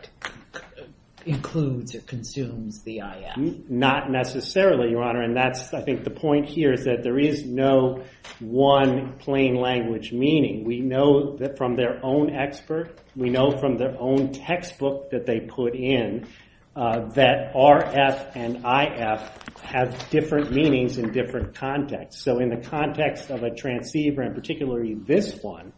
includes 1.25 1.95
or 1.95 2.01
consumes 2.01 2.81
the 2.84 2.99
IF. 2.99 3.69
Not 3.69 4.10
necessarily, 4.10 4.91
Your 4.91 5.03
Honor, 5.03 5.21
and 5.21 5.36
that's, 5.36 5.73
I 5.73 5.81
think, 5.81 6.03
the 6.03 6.12
point 6.12 6.47
here 6.47 6.73
is 6.73 6.86
that 6.86 7.03
there 7.03 7.19
is 7.19 7.45
no 7.45 8.03
one 8.39 9.17
plain 9.19 9.55
language 9.55 10.12
meaning. 10.12 10.63
We 10.65 10.79
know 10.79 11.38
that 11.38 11.57
from 11.57 11.75
their 11.75 12.03
own 12.03 12.34
expert, 12.34 12.99
we 13.15 13.29
know 13.29 13.57
from 13.57 13.77
their 13.77 13.95
own 13.99 14.31
textbook 14.31 15.12
that 15.12 15.25
they 15.25 15.41
put 15.41 15.75
in, 15.75 16.27
uh, 16.75 17.10
that 17.10 17.53
RF 17.53 18.31
and 18.36 18.57
IF 18.65 19.62
have 19.62 20.10
different 20.10 20.51
meanings 20.51 20.97
in 20.97 21.12
different 21.12 21.53
contexts. 21.53 22.23
So 22.23 22.39
in 22.39 22.49
the 22.49 22.67
context 22.67 23.29
of 23.29 23.43
a 23.43 23.53
transceiver, 23.53 24.21
and 24.21 24.34
particularly 24.34 24.95
this 24.95 25.41
one, 25.41 25.73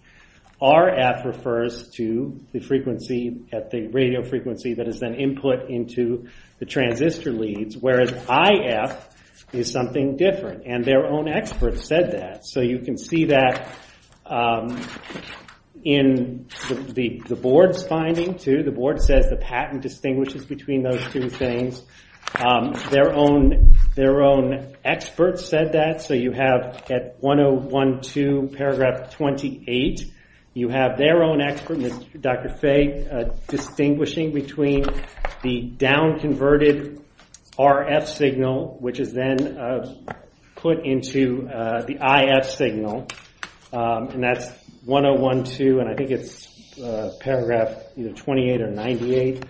RF 0.63 1.25
refers 1.25 1.89
to 1.89 2.39
the 2.53 2.61
frequency 2.61 3.41
at 3.51 3.69
the 3.69 3.87
radio 3.87 4.23
frequency 4.23 4.75
that 4.75 4.87
is 4.87 5.01
then 5.01 5.15
input 5.15 5.69
into 5.69 6.29
the 6.59 6.65
transistor 6.65 7.33
leads, 7.33 7.75
whereas 7.75 8.13
IF 8.29 9.09
is 9.51 9.69
something 9.69 10.15
different, 10.15 10.65
and 10.65 10.85
their 10.85 11.05
own 11.05 11.27
experts 11.27 11.85
said 11.85 12.13
that. 12.13 12.45
So 12.45 12.61
you 12.61 12.79
can 12.79 12.97
see 12.97 13.25
that 13.25 13.75
um, 14.25 14.81
in 15.83 16.47
the 16.65 17.37
board's 17.41 17.85
finding, 17.85 18.37
too. 18.37 18.63
The 18.63 18.71
board 18.71 19.01
says 19.01 19.27
the 19.29 19.35
patent 19.35 19.81
distinguishes 19.81 20.45
between 20.45 20.81
those 20.81 21.05
two 21.11 21.29
things. 21.29 21.83
Um, 22.35 22.73
their 22.89 23.13
own 23.13 24.75
experts 24.85 25.45
said 25.45 25.73
that. 25.73 26.01
So 26.01 26.13
you 26.13 26.31
have 26.31 26.89
at 26.89 27.17
1012 27.19 28.53
paragraph 28.53 29.11
28, 29.11 30.13
you 30.53 30.69
have 30.69 30.97
their 30.97 31.23
own 31.23 31.41
expert, 31.41 31.79
Dr. 32.21 32.49
Fay, 32.49 33.07
uh, 33.09 33.33
distinguishing 33.47 34.33
between 34.33 34.85
the 35.41 35.61
down-converted 35.61 37.01
RF 37.57 38.07
signal, 38.07 38.77
which 38.79 38.99
is 38.99 39.13
then 39.13 39.57
uh, 39.57 39.95
put 40.55 40.85
into 40.85 41.49
uh, 41.49 41.81
the 41.85 41.97
IF 41.99 42.49
signal, 42.51 43.07
um, 43.71 44.09
and 44.09 44.23
that's 44.23 44.47
1012, 44.85 45.79
and 45.79 45.89
I 45.89 45.95
think 45.95 46.11
it's 46.11 46.49
paragraph 47.19 47.75
either 47.95 48.13
28 48.13 48.61
or 48.61 48.71
98. 48.71 49.43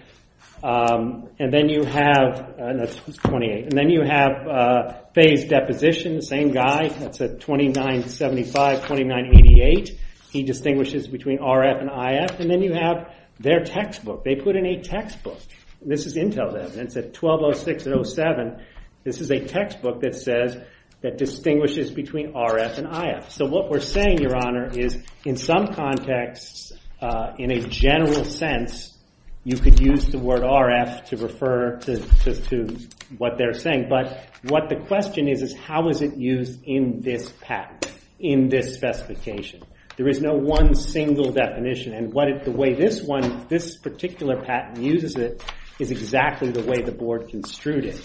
Um, 0.63 1.27
and 1.39 1.51
then 1.51 1.67
you 1.67 1.83
have, 1.83 2.55
that's 2.57 2.95
28, 3.17 3.65
and 3.65 3.71
then 3.73 3.89
you 3.89 4.03
have 4.03 5.11
Fay's 5.13 5.49
deposition, 5.49 6.15
the 6.15 6.21
same 6.21 6.51
guy, 6.51 6.87
that's 6.87 7.19
at 7.19 7.41
2975, 7.41 8.77
2988. 8.87 9.99
He 10.33 10.43
distinguishes 10.43 11.07
between 11.07 11.37
RF 11.37 11.79
and 11.79 11.89
IF, 11.89 12.39
and 12.39 12.49
then 12.49 12.63
you 12.63 12.73
have 12.73 13.13
their 13.39 13.63
textbook. 13.63 14.23
They 14.23 14.35
put 14.35 14.55
in 14.55 14.65
a 14.65 14.81
textbook. 14.81 15.39
This 15.79 16.07
is 16.07 16.15
Intel's 16.15 16.55
evidence 16.55 16.97
at 16.97 17.15
1206 17.15 17.85
and 17.85 18.07
07. 18.07 18.65
This 19.03 19.21
is 19.21 19.29
a 19.29 19.45
textbook 19.45 20.01
that 20.01 20.15
says, 20.15 20.57
that 21.01 21.17
distinguishes 21.17 21.91
between 21.91 22.31
RF 22.33 22.77
and 22.79 22.87
IF. 22.87 23.31
So 23.31 23.45
what 23.45 23.69
we're 23.69 23.81
saying, 23.81 24.21
Your 24.21 24.35
Honor, 24.35 24.71
is 24.73 24.97
in 25.25 25.35
some 25.35 25.67
contexts, 25.67 26.71
uh, 27.01 27.33
in 27.37 27.51
a 27.51 27.59
general 27.67 28.23
sense, 28.23 28.97
you 29.43 29.57
could 29.57 29.81
use 29.81 30.07
the 30.07 30.17
word 30.17 30.41
RF 30.41 31.05
to 31.09 31.17
refer 31.17 31.77
to 31.81 32.87
what 33.17 33.37
they're 33.37 33.53
saying, 33.53 33.87
but 33.89 34.29
what 34.43 34.69
the 34.69 34.77
question 34.87 35.27
is, 35.27 35.43
is 35.43 35.53
how 35.53 35.89
is 35.89 36.01
it 36.01 36.15
used 36.15 36.63
in 36.63 37.01
this 37.01 37.31
patent, 37.41 37.91
in 38.19 38.47
this 38.47 38.73
specification? 38.73 39.61
There 39.95 40.07
is 40.07 40.21
no 40.21 40.33
one 40.33 40.73
single 40.73 41.31
definition, 41.31 41.93
and 41.93 42.11
what 42.11 42.27
the 42.43 42.51
way 42.51 42.73
this 42.73 43.03
one, 43.03 43.45
this 43.47 43.77
particular 43.77 44.41
patent 44.41 44.79
uses 44.79 45.15
it, 45.15 45.43
is 45.79 45.91
exactly 45.91 46.49
the 46.49 46.63
way 46.63 46.81
the 46.81 46.91
board 46.91 47.29
construed 47.29 47.85
it. 47.85 48.01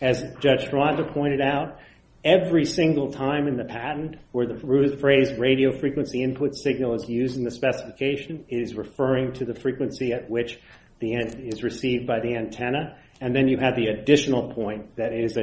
As 0.00 0.22
Judge 0.40 0.68
Taranto 0.68 1.12
pointed 1.12 1.40
out, 1.40 1.78
every 2.24 2.64
single 2.64 3.10
time 3.10 3.48
in 3.48 3.56
the 3.56 3.64
patent 3.64 4.16
where 4.30 4.46
the 4.46 4.56
phrase 5.00 5.32
radio 5.38 5.76
frequency 5.76 6.22
input 6.22 6.54
signal 6.54 6.94
is 6.94 7.08
used 7.08 7.36
in 7.36 7.42
the 7.42 7.50
specification, 7.50 8.44
it 8.48 8.62
is 8.62 8.74
referring 8.74 9.32
to 9.34 9.44
the 9.44 9.54
frequency 9.54 10.12
at 10.12 10.30
which 10.30 10.60
is 11.00 11.64
received 11.64 12.06
by 12.06 12.20
the 12.20 12.36
antenna, 12.36 12.96
and 13.20 13.34
then 13.34 13.48
you 13.48 13.58
have 13.58 13.74
the 13.74 13.86
additional 13.86 14.52
point 14.54 14.94
that 14.94 15.10
there's 15.10 15.36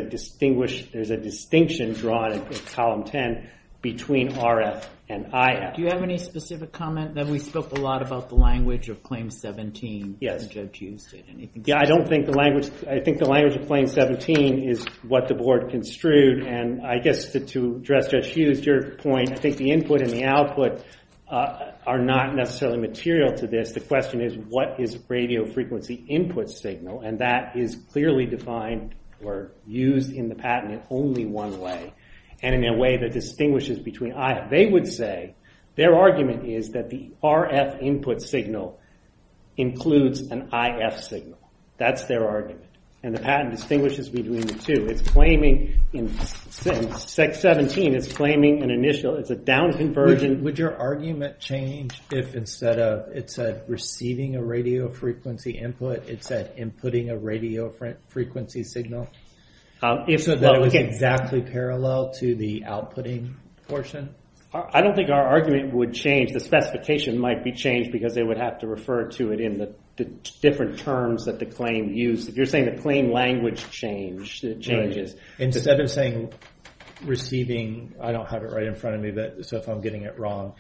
a 1.12 1.17
distinction 1.17 1.93
drawn 1.93 2.31
in 2.31 2.45
column 2.73 3.03
10 3.03 3.49
between 3.81 4.31
RF 4.31 4.85
and 5.07 5.25
IF. 5.33 5.75
Do 5.75 5.81
you 5.81 5.87
have 5.87 6.03
any 6.03 6.17
specific 6.17 6.71
comment? 6.71 7.15
Then 7.15 7.29
we 7.29 7.39
spoke 7.39 7.71
a 7.71 7.79
lot 7.79 8.01
about 8.01 8.29
the 8.29 8.35
language 8.35 8.89
of 8.89 9.01
Claim 9.01 9.31
17. 9.31 10.17
Yes. 10.19 10.43
The 10.43 10.49
judge 10.49 10.81
used 10.81 11.13
it. 11.13 11.25
Yeah, 11.65 11.79
I 11.79 11.85
don't 11.85 12.07
think 12.07 12.25
the 12.25 12.35
language, 12.35 12.69
I 12.87 12.99
think 12.99 13.19
the 13.19 13.29
language 13.29 13.55
of 13.55 13.67
Claim 13.67 13.87
17 13.87 14.69
is 14.69 14.85
what 15.07 15.27
the 15.27 15.33
board 15.33 15.69
construed, 15.71 16.45
and 16.45 16.85
I 16.85 16.99
guess 16.99 17.31
to 17.31 17.75
address 17.77 18.09
Judge 18.09 18.27
Hughes, 18.27 18.65
your 18.65 18.95
point, 18.97 19.31
I 19.31 19.35
think 19.35 19.57
the 19.57 19.71
input 19.71 20.01
and 20.01 20.11
the 20.11 20.25
output 20.25 20.83
uh, 21.29 21.71
are 21.87 21.99
not 21.99 22.35
necessarily 22.35 22.79
material 22.79 23.33
to 23.35 23.47
this. 23.47 23.71
The 23.71 23.79
question 23.79 24.21
is, 24.21 24.35
what 24.49 24.79
is 24.79 24.97
radio 25.07 25.45
frequency 25.51 26.05
input 26.07 26.49
signal, 26.49 27.01
and 27.01 27.19
that 27.19 27.55
is 27.55 27.77
clearly 27.91 28.25
defined 28.25 28.95
or 29.23 29.51
used 29.65 30.11
in 30.11 30.29
the 30.29 30.35
patent 30.35 30.73
in 30.73 30.81
only 30.89 31.25
one 31.25 31.59
way, 31.59 31.93
and 32.41 32.56
in 32.56 32.65
a 32.65 32.78
way 32.78 32.97
that 32.97 33.12
distinguishes 33.13 33.80
between 33.80 34.13
IF. 34.13 34.49
They 34.49 34.65
would 34.65 34.88
say, 34.88 35.36
their 35.75 35.95
argument 35.95 36.45
is 36.47 36.71
that 36.71 36.89
the 36.89 37.12
RF 37.23 37.82
input 37.82 38.21
signal 38.21 38.80
includes 39.58 40.21
an 40.21 40.49
IF 40.54 41.04
signal. 41.04 41.38
That's 41.78 42.06
their 42.06 42.28
argument, 42.28 42.69
and 43.04 43.15
the 43.15 43.21
patent 43.21 43.52
distinguishes 43.52 44.10
between 44.10 44.41
the 44.41 44.54
two. 44.54 44.88
It's 44.88 45.02
claiming, 45.02 45.80
in 45.93 46.10
17, 46.19 47.95
it's 47.95 48.12
claiming 48.12 48.62
an 48.62 48.71
initial, 48.71 49.15
it's 49.15 49.30
a 49.30 49.36
down 49.36 49.71
conversion. 49.73 50.43
Would 50.43 50.60
your 50.60 50.75
argument 50.78 51.39
change 51.39 52.02
if 52.12 52.36
instead 52.36 52.80
of, 52.80 53.15
it 53.15 53.30
said 53.30 53.63
receiving 53.67 54.36
a 54.36 54.43
radio 54.43 54.89
frequency 54.89 55.52
input, 55.52 56.10
it 56.10 56.25
said 56.25 56.58
inputting 56.58 57.10
a 57.10 57.17
radio 57.17 57.73
frequency 58.10 58.63
signal? 58.63 59.08
Um, 59.81 60.05
if 60.07 60.23
so 60.23 60.35
that 60.35 60.55
it 60.55 60.61
was 60.61 60.75
exactly 60.75 61.41
parallel 61.41 62.11
to 62.15 62.35
the 62.35 62.63
outputting 62.67 63.33
portion? 63.67 64.13
I 64.51 64.81
don't 64.81 64.95
think 64.95 65.11
our 65.11 65.27
argument 65.27 65.73
would 65.75 65.93
change. 65.93 66.31
The 66.33 66.39
specification 66.39 67.19
might 67.19 67.43
be 67.43 67.51
changed 67.51 67.91
because 67.91 68.15
they 68.15 68.23
would 68.23 68.37
have 68.37 68.59
to 68.59 68.67
refer 68.67 69.07
to 69.09 69.31
it 69.31 69.39
in 69.39 69.59
the 69.59 70.05
different 70.41 70.79
terms 70.79 71.25
that 71.25 71.37
the 71.37 71.45
claim 71.45 71.93
used. 71.93 72.29
If 72.29 72.35
you're 72.35 72.47
saying 72.47 72.65
the 72.65 72.81
claim 72.81 73.11
language 73.11 73.69
changes. 73.69 75.15
Instead 75.37 75.79
of 75.79 75.91
saying 75.91 76.33
receiving, 77.03 77.93
I 78.01 78.11
don't 78.11 78.27
have 78.27 78.43
it 78.43 78.51
right 78.51 78.65
in 78.65 78.75
front 78.75 78.95
of 78.95 79.01
me, 79.03 79.11
but 79.11 79.45
so 79.45 79.57
if 79.57 79.67
I'm 79.67 79.81
getting 79.81 80.01
it 80.01 80.17
wrong, 80.17 80.53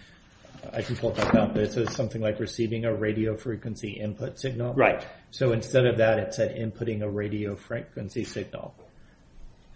I 0.71 0.83
can 0.83 0.95
pull 0.95 1.09
it 1.09 1.17
back 1.17 1.33
up. 1.33 1.53
But 1.53 1.63
it 1.63 1.71
says 1.73 1.95
something 1.95 2.21
like 2.21 2.39
receiving 2.39 2.85
a 2.85 2.93
radio 2.93 3.37
frequency 3.37 3.93
input 3.93 4.39
signal. 4.39 4.75
Right. 4.75 5.03
So 5.31 5.51
instead 5.51 5.87
of 5.87 5.97
that, 5.97 6.19
it 6.19 6.35
said 6.35 6.55
inputting 6.55 7.01
a 7.01 7.09
radio 7.09 7.55
frequency 7.55 8.23
signal. 8.23 8.75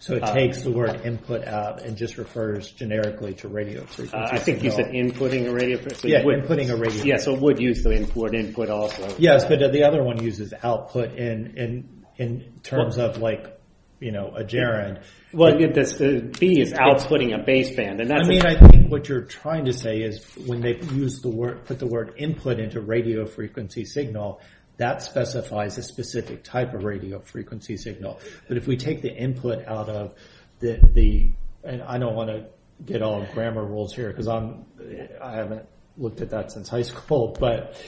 So 0.04 0.16
it 0.16 0.24
uh, 0.24 0.34
takes 0.34 0.64
the 0.64 0.72
word 0.72 1.00
input 1.06 1.48
out 1.48 1.84
and 1.84 1.96
just 1.96 2.18
refers 2.18 2.70
generically 2.70 3.36
to 3.36 3.48
radio 3.48 3.86
frequency. 3.86 4.18
Uh, 4.18 4.36
I 4.36 4.38
think 4.38 4.62
you 4.62 4.70
said 4.70 4.88
inputting 4.88 5.48
a 5.48 5.54
radio 5.54 5.78
frequency. 5.78 6.10
Yeah, 6.10 6.24
inputting 6.24 6.70
a 6.72 6.76
radio. 6.76 7.06
Yeah, 7.06 7.16
so 7.16 7.34
it 7.34 7.40
would 7.40 7.58
use 7.58 7.84
the 7.84 8.12
word 8.14 8.36
input 8.36 8.70
also. 8.70 9.16
Yes, 9.18 9.46
but 9.46 9.60
the 9.60 9.86
other 9.86 10.04
one 10.04 10.22
uses 10.22 10.54
output 10.62 11.14
in 11.14 11.88
in 12.18 12.60
terms 12.64 12.98
of 12.98 13.20
like, 13.20 13.58
you 14.02 14.12
know, 14.12 14.34
a 14.36 14.44
gerund. 14.44 15.04
Well, 15.32 15.58
the 15.58 15.70
uh, 15.70 16.38
B 16.38 16.60
is 16.60 16.74
outputting 16.74 17.34
a 17.34 17.42
baseband. 17.42 18.02
I 18.12 18.28
mean, 18.28 18.46
I 18.46 18.60
think 18.60 18.92
what 18.92 19.08
you're 19.08 19.24
trying 19.24 19.64
to 19.66 19.74
say 19.74 20.00
is 20.00 20.22
when 20.46 20.60
they 20.60 20.82
use 20.92 21.22
the 21.22 21.30
word 21.30 21.64
put 21.64 21.80
the 21.80 21.88
word 21.88 22.16
input 22.18 22.60
into 22.60 22.82
radio 22.82 23.26
frequency 23.26 23.86
signal, 23.86 24.42
that 24.78 25.02
specifies 25.04 25.78
a 25.78 25.84
specific 25.84 26.44
type 26.44 26.74
of 26.74 26.84
radio 26.84 27.20
frequency 27.20 27.78
signal. 27.78 28.20
But 28.48 28.58
if 28.58 28.68
we 28.68 28.78
take 28.78 29.02
the 29.02 29.14
input 29.14 29.66
out 29.68 29.90
of 29.90 30.16
the, 30.60 31.32
and 31.64 31.82
I 31.84 31.98
don't 31.98 32.16
want 32.16 32.30
to 32.30 32.46
get 32.84 33.02
all 33.02 33.26
grammar 33.34 33.64
rules 33.64 33.94
here 33.94 34.10
because 34.10 34.28
I 34.28 35.36
haven't 35.36 35.68
looked 35.98 36.22
at 36.22 36.32
that 36.32 36.52
since 36.52 36.70
high 36.70 36.82
school, 36.94 37.36
but 37.40 37.80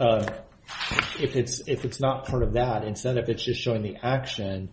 um, 0.00 0.26
if 1.20 1.36
it's 1.36 1.62
if 1.66 1.84
it's 1.84 2.00
not 2.00 2.26
part 2.26 2.42
of 2.42 2.54
that, 2.54 2.84
instead 2.84 3.18
of 3.18 3.28
it's 3.28 3.44
just 3.44 3.60
showing 3.60 3.82
the 3.82 3.96
action, 4.02 4.70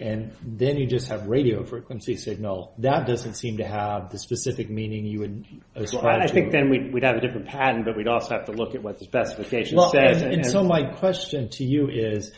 and 0.00 0.32
then 0.42 0.76
you 0.76 0.86
just 0.86 1.08
have 1.08 1.26
radio 1.26 1.64
frequency 1.64 2.16
signal, 2.16 2.72
that 2.78 3.06
doesn't 3.06 3.34
seem 3.34 3.56
to 3.56 3.66
have 3.66 4.10
the 4.10 4.18
specific 4.18 4.70
meaning 4.70 5.04
you 5.04 5.20
would 5.20 5.44
ascribe 5.74 6.20
to. 6.20 6.24
I 6.24 6.26
think 6.28 6.52
then 6.52 6.70
we'd 6.70 7.02
have 7.02 7.16
a 7.16 7.20
different 7.20 7.48
patent, 7.48 7.84
but 7.84 7.96
we'd 7.96 8.06
also 8.06 8.36
have 8.36 8.46
to 8.46 8.52
look 8.52 8.76
at 8.76 8.82
what 8.82 8.98
the 8.98 9.04
specification 9.04 9.78
says. 9.90 10.22
And 10.22 10.46
so 10.46 10.62
my 10.62 10.84
question 10.84 11.48
to 11.50 11.64
you 11.64 11.88
is, 11.88 12.32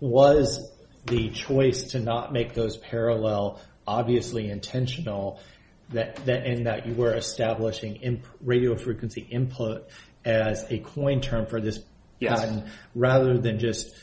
was 0.00 0.70
the 1.06 1.30
choice 1.30 1.92
to 1.92 2.00
not 2.00 2.32
make 2.32 2.54
those 2.54 2.76
parallel 2.76 3.60
obviously 3.86 4.50
intentional 4.50 5.38
that 5.90 6.26
in 6.26 6.64
that 6.64 6.86
you 6.86 6.94
were 6.94 7.14
establishing 7.14 8.22
radio 8.40 8.74
frequency 8.74 9.20
input 9.20 9.88
as 10.24 10.64
a 10.70 10.78
coin 10.78 11.20
term 11.20 11.46
for 11.46 11.60
this 11.60 11.78
patent 12.20 12.66
rather 12.94 13.38
than 13.38 13.58
just 13.58 13.94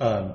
um, 0.00 0.34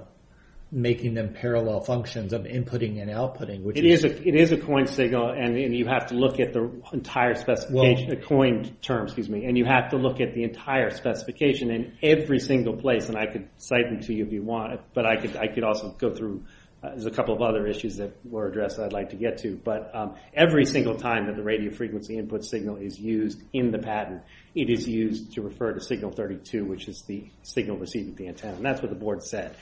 making 0.73 1.13
them 1.13 1.31
parallel 1.31 1.81
functions 1.81 2.33
of 2.33 2.41
inputting 2.45 2.99
and 2.99 3.11
outputting, 3.11 3.61
which 3.61 3.77
It 3.77 3.85
is 3.85 4.03
a 4.03 4.27
it 4.27 4.33
is 4.33 4.51
a 4.51 4.57
coin 4.57 4.87
signal, 4.87 5.29
and, 5.29 5.55
and 5.55 5.75
you 5.75 5.85
have 5.85 6.07
to 6.07 6.15
look 6.15 6.39
at 6.39 6.53
the 6.53 6.71
entire 6.91 7.35
specification, 7.35 8.11
a 8.11 8.15
coin 8.15 8.75
term, 8.81 9.03
excuse 9.03 9.29
me, 9.29 9.45
and 9.45 9.55
you 9.55 9.65
have 9.65 9.91
to 9.91 9.97
look 9.97 10.19
at 10.19 10.33
the 10.33 10.43
entire 10.43 10.89
specification 10.89 11.69
in 11.69 11.95
every 12.01 12.39
single 12.39 12.75
place. 12.75 13.07
And 13.07 13.17
I 13.17 13.27
could 13.27 13.47
cite 13.57 13.89
them 13.89 14.01
to 14.01 14.13
you 14.13 14.25
if 14.25 14.33
you 14.33 14.41
want, 14.41 14.81
but 14.95 15.05
I 15.05 15.17
could 15.17 15.37
I 15.37 15.47
could 15.47 15.63
also 15.63 15.91
go 15.91 16.13
through. 16.13 16.43
Uh, 16.81 16.89
there's 16.89 17.05
a 17.05 17.11
couple 17.11 17.33
of 17.33 17.41
other 17.41 17.65
issues 17.65 17.95
that 17.95 18.13
were 18.25 18.47
addressed 18.47 18.75
that 18.75 18.87
I'd 18.87 18.93
like 18.93 19.11
to 19.11 19.15
get 19.15 19.37
to, 19.37 19.55
but 19.63 19.89
um, 19.95 20.15
every 20.33 20.65
single 20.65 20.95
time 20.95 21.27
that 21.27 21.37
the 21.37 21.43
radio 21.43 21.71
frequency 21.71 22.17
input 22.17 22.43
signal 22.43 22.75
is 22.75 22.99
used 22.99 23.41
in 23.53 23.71
the 23.71 23.77
patent, 23.77 24.21
it 24.53 24.69
is 24.69 24.85
used 24.85 25.31
to 25.35 25.41
refer 25.41 25.71
to 25.71 25.79
signal 25.79 26.11
32, 26.11 26.65
which 26.65 26.89
is 26.89 27.01
the 27.03 27.23
signal 27.41 27.77
received 27.77 28.09
at 28.09 28.15
the 28.17 28.27
antenna, 28.27 28.57
and 28.57 28.65
that's 28.65 28.81
what 28.81 28.89
the 28.89 28.97
board 28.97 29.23
said. 29.23 29.55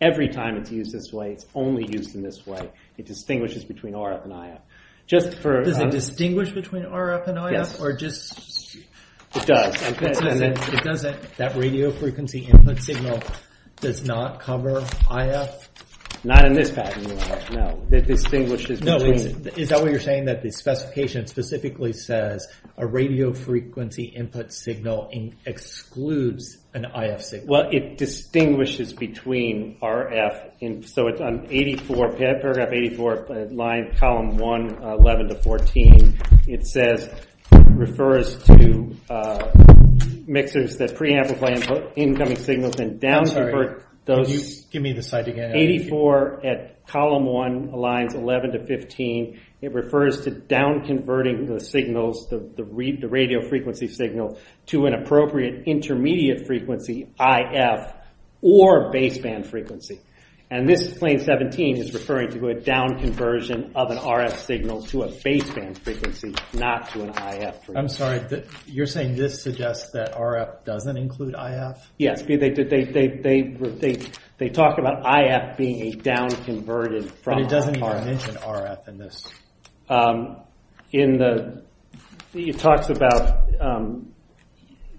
Every 0.00 0.28
time 0.28 0.56
it's 0.56 0.70
used 0.70 0.92
this 0.92 1.12
way, 1.12 1.32
it's 1.32 1.46
only 1.54 1.84
used 1.90 2.14
in 2.14 2.22
this 2.22 2.46
way. 2.46 2.70
It 2.96 3.06
distinguishes 3.06 3.64
between 3.64 3.94
RF 3.94 4.24
and 4.24 4.32
IF. 4.32 4.60
Just 5.06 5.34
for 5.38 5.62
Does 5.64 5.78
it 5.78 5.86
uh, 5.86 5.90
distinguish 5.90 6.50
between 6.52 6.84
RF 6.84 7.26
and 7.28 7.38
IF, 7.38 7.52
Yes. 7.52 7.80
or 7.80 7.94
just 7.96 8.76
it 9.34 9.46
does, 9.46 9.82
and, 9.82 9.96
it, 9.96 10.02
and 10.02 10.16
says 10.16 10.38
then- 10.38 10.52
it, 10.52 10.74
it 10.74 10.84
doesn't? 10.84 11.36
That 11.36 11.56
radio 11.56 11.90
frequency 11.90 12.40
input 12.44 12.78
signal 12.82 13.20
does 13.80 14.04
not 14.04 14.40
cover 14.40 14.84
IF. 15.10 15.68
Not 16.24 16.44
in 16.44 16.52
this 16.52 16.70
patent, 16.70 17.06
Your 17.06 17.18
Honor, 17.20 17.44
no. 17.52 17.86
That 17.90 18.06
distinguishes 18.06 18.82
No, 18.82 18.98
between. 18.98 19.14
it's, 19.46 19.58
is 19.58 19.68
that 19.68 19.80
what 19.80 19.90
you're 19.90 20.00
saying? 20.00 20.24
That 20.26 20.42
the 20.42 20.50
specification 20.50 21.26
specifically 21.26 21.92
says 21.92 22.46
a 22.76 22.86
radio 22.86 23.32
frequency 23.32 24.04
input 24.04 24.52
signal 24.52 25.10
excludes 25.46 26.58
an 26.74 26.86
IF 26.94 27.22
signal? 27.22 27.48
Well, 27.48 27.68
it 27.70 27.98
distinguishes 27.98 28.92
between 28.92 29.78
RF, 29.80 30.50
in, 30.60 30.82
so 30.82 31.08
it's 31.08 31.20
on 31.20 31.46
84, 31.50 32.12
paragraph 32.16 32.72
84, 32.72 33.32
uh, 33.32 33.44
line, 33.50 33.94
column 33.96 34.36
1, 34.36 34.82
uh, 34.82 34.96
11 34.96 35.28
to 35.28 35.34
14. 35.36 36.18
It 36.46 36.66
says, 36.66 37.08
refers 37.70 38.42
to 38.44 38.96
uh, 39.08 39.50
mixers 40.26 40.76
that 40.78 40.94
preamplify 40.96 41.56
input, 41.56 41.92
incoming 41.96 42.36
signals 42.36 42.78
and 42.80 43.00
down 43.00 43.24
I'm 44.08 44.24
sorry. 44.24 44.26
convert 44.26 44.26
Can 44.38 44.46
you 44.48 44.54
give 44.70 44.82
me 44.82 44.92
the 44.92 45.02
cite 45.02 45.28
again? 45.28 45.54
84 45.54 46.46
at 46.46 46.86
column 46.86 47.26
1, 47.26 47.72
lines 47.72 48.14
11 48.14 48.52
to 48.52 48.66
15, 48.66 49.40
it 49.60 49.74
refers 49.74 50.22
to 50.22 50.30
down 50.30 50.86
converting 50.86 51.46
the 51.46 51.60
signals, 51.60 52.28
the, 52.28 52.38
the, 52.38 52.64
re, 52.64 52.96
the 52.96 53.08
radio 53.08 53.46
frequency 53.46 53.88
signal, 53.88 54.38
to 54.66 54.86
an 54.86 54.94
appropriate 54.94 55.64
intermediate 55.66 56.46
frequency, 56.46 57.08
IF, 57.20 57.92
or 58.40 58.92
baseband 58.92 59.46
frequency. 59.46 60.00
And 60.50 60.66
this 60.66 60.96
plane 60.96 61.18
17 61.18 61.76
is 61.76 61.92
referring 61.92 62.30
to 62.30 62.48
a 62.48 62.54
down 62.54 62.98
conversion 62.98 63.70
of 63.74 63.90
an 63.90 63.98
RF 63.98 64.32
signal 64.32 64.82
to 64.86 65.02
a 65.02 65.08
baseband 65.08 65.76
frequency, 65.78 66.34
not 66.54 66.88
to 66.90 67.02
an 67.02 67.10
IF 67.10 67.64
frequency. 67.64 67.76
I'm 67.76 67.88
sorry. 67.88 68.44
You're 68.66 68.86
saying 68.86 69.16
this 69.16 69.42
suggests 69.42 69.90
that 69.92 70.14
RF 70.14 70.64
doesn't 70.64 70.96
include 70.96 71.34
IF? 71.38 71.90
Yes, 71.98 72.22
they, 72.22 72.36
they, 72.36 72.50
they, 72.50 72.64
they, 72.64 73.08
they, 73.08 73.42
they, 73.42 74.02
they 74.38 74.48
talk 74.48 74.78
about 74.78 75.04
IF 75.04 75.58
being 75.58 75.92
a 75.92 75.96
down 75.96 76.30
converted 76.30 77.10
from 77.10 77.34
RF. 77.34 77.36
But 77.36 77.42
it 77.42 77.48
doesn't 77.50 77.76
even 77.76 78.04
mention 78.06 78.34
RF 78.36 78.88
in 78.88 78.96
this. 78.96 79.26
Um, 79.90 80.38
in 80.92 81.18
the, 81.18 81.62
it 82.32 82.58
talks 82.58 82.88
about 82.88 83.50
um, 83.60 84.14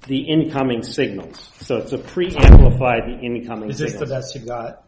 the 0.05 0.19
incoming 0.29 0.83
signals. 0.83 1.49
So 1.61 1.77
it's 1.77 1.91
a 1.91 1.97
pre-amplify 1.97 2.99
the 3.07 3.19
incoming 3.19 3.71
Is 3.71 3.79
this 3.79 3.95
the 3.95 4.05
best 4.05 4.35
you've 4.35 4.47
got? 4.47 4.85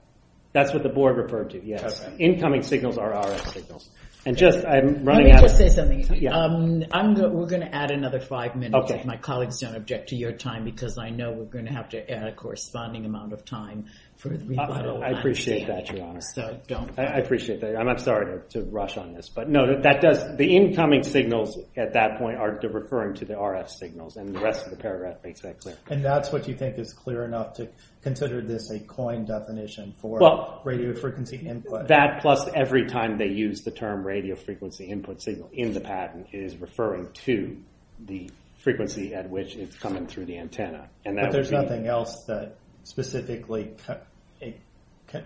That's 0.53 0.73
what 0.73 0.83
the 0.83 0.89
board 0.89 1.17
referred 1.17 1.51
to, 1.51 1.65
yes. 1.65 2.05
Incoming 2.19 2.63
signals 2.63 2.97
are 2.97 3.11
RF 3.11 3.53
signals. 3.53 3.89
And 4.23 4.37
just, 4.37 4.63
I'm 4.65 4.87
Let 4.87 5.05
running 5.05 5.25
me 5.27 5.31
out 5.31 5.41
just 5.41 5.55
of... 5.55 5.57
say 5.59 5.69
something. 5.69 6.27
Um, 6.27 6.83
I'm 6.91 7.15
we're 7.15 7.47
going 7.47 7.61
to 7.61 7.73
add 7.73 7.89
another 7.89 8.19
five 8.19 8.55
minutes 8.55 8.91
if 8.91 9.03
my 9.03 9.17
colleagues 9.17 9.59
don't 9.59 9.75
object 9.75 10.09
to 10.09 10.15
your 10.15 10.31
time 10.31 10.63
because 10.63 10.99
I 10.99 11.09
know 11.09 11.31
we're 11.31 11.45
going 11.45 11.65
to 11.65 11.73
have 11.73 11.89
to 11.89 12.11
add 12.11 12.27
a 12.27 12.35
corresponding 12.35 13.05
amount 13.05 13.33
of 13.33 13.45
time 13.45 13.85
for 14.21 14.29
the 14.29 14.45
rebuttal. 14.45 15.03
I 15.03 15.09
appreciate 15.09 15.65
that, 15.67 15.91
Your 15.91 16.05
Honor. 16.05 16.21
So 16.21 16.59
don't. 16.67 16.97
I 16.99 17.05
I 17.05 17.17
appreciate 17.17 17.61
that. 17.61 17.75
I'm 17.75 17.87
I'm 17.87 17.97
sorry 17.97 18.39
to 18.39 18.59
to 18.59 18.69
rush 18.69 18.95
on 18.97 19.13
this, 19.13 19.29
but 19.29 19.49
no, 19.49 19.65
that- 19.65 19.83
that 19.83 20.01
does, 20.01 20.37
the 20.37 20.55
incoming 20.55 21.01
signals 21.01 21.57
at 21.75 21.93
that 21.93 22.19
point 22.19 22.37
are 22.37 22.59
referring 22.71 23.15
to 23.15 23.25
the 23.25 23.33
RF 23.33 23.69
signals, 23.69 24.17
and 24.17 24.33
the 24.35 24.39
rest 24.39 24.65
of 24.65 24.71
the 24.71 24.77
paragraph 24.77 25.17
makes 25.23 25.41
that 25.41 25.59
clear. 25.59 25.75
And 25.89 26.05
that's 26.05 26.31
what 26.31 26.47
you 26.47 26.55
think 26.55 26.77
is 26.77 26.93
clear 26.93 27.25
enough 27.25 27.53
to 27.55 27.69
consider 28.03 28.41
this 28.41 28.69
a 28.69 28.79
coin 28.79 29.25
definition 29.25 29.93
for 29.99 30.19
Well, 30.19 30.61
radio 30.63 30.93
frequency 30.93 31.37
input? 31.37 31.87
That 31.87 32.21
plus 32.21 32.47
every 32.53 32.85
time 32.85 33.17
they 33.17 33.29
use 33.29 33.61
the 33.61 33.71
term 33.71 34.05
radio 34.05 34.35
frequency 34.35 34.85
input 34.85 35.21
signal 35.21 35.49
in 35.51 35.73
the 35.73 35.81
patent 35.81 36.27
is 36.31 36.57
referring 36.57 37.11
to 37.25 37.57
the 38.05 38.29
frequency 38.59 39.15
at 39.15 39.29
which 39.29 39.55
it's 39.55 39.75
coming 39.77 40.05
through 40.05 40.25
the 40.25 40.37
antenna. 40.37 40.89
And 41.05 41.17
but 41.19 41.31
there's 41.31 41.51
nothing 41.51 41.87
else 41.87 42.25
that 42.27 42.57
specifically 42.83 43.71
co- 43.85 43.93
it 43.93 43.97
co- 43.97 44.01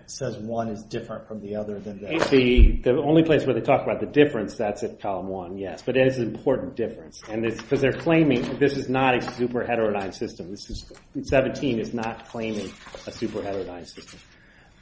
says 0.08 0.38
one 0.38 0.70
is 0.70 0.84
different 0.84 1.28
from 1.28 1.42
the 1.42 1.56
other 1.56 1.80
than. 1.80 2.00
The, 2.00 2.82
the 2.84 2.98
only 2.98 3.24
place 3.24 3.46
where 3.46 3.54
they 3.54 3.62
talk 3.62 3.84
about 3.84 4.00
the 4.00 4.06
difference, 4.06 4.56
that's 4.56 4.84
at 4.84 5.00
column 5.00 5.28
one, 5.28 5.58
yes, 5.58 5.82
but 5.86 5.98
it 5.98 6.08
is 6.08 6.18
an 6.18 6.36
important 6.36 6.76
difference. 6.76 7.22
Because 7.22 7.82
they're 7.82 7.92
claiming 7.92 8.58
this 8.60 8.78
is 8.78 8.90
not 8.90 9.16
a 9.16 9.22
super 9.34 9.64
heterodyne 9.64 10.14
system. 10.14 10.52
This 10.52 10.70
is, 10.70 10.92
17 11.24 11.80
is 11.80 11.94
not 11.94 12.28
claiming 12.30 12.72
a 13.08 13.12
super 13.12 13.42
heterodyne 13.42 13.88
system. 13.88 14.20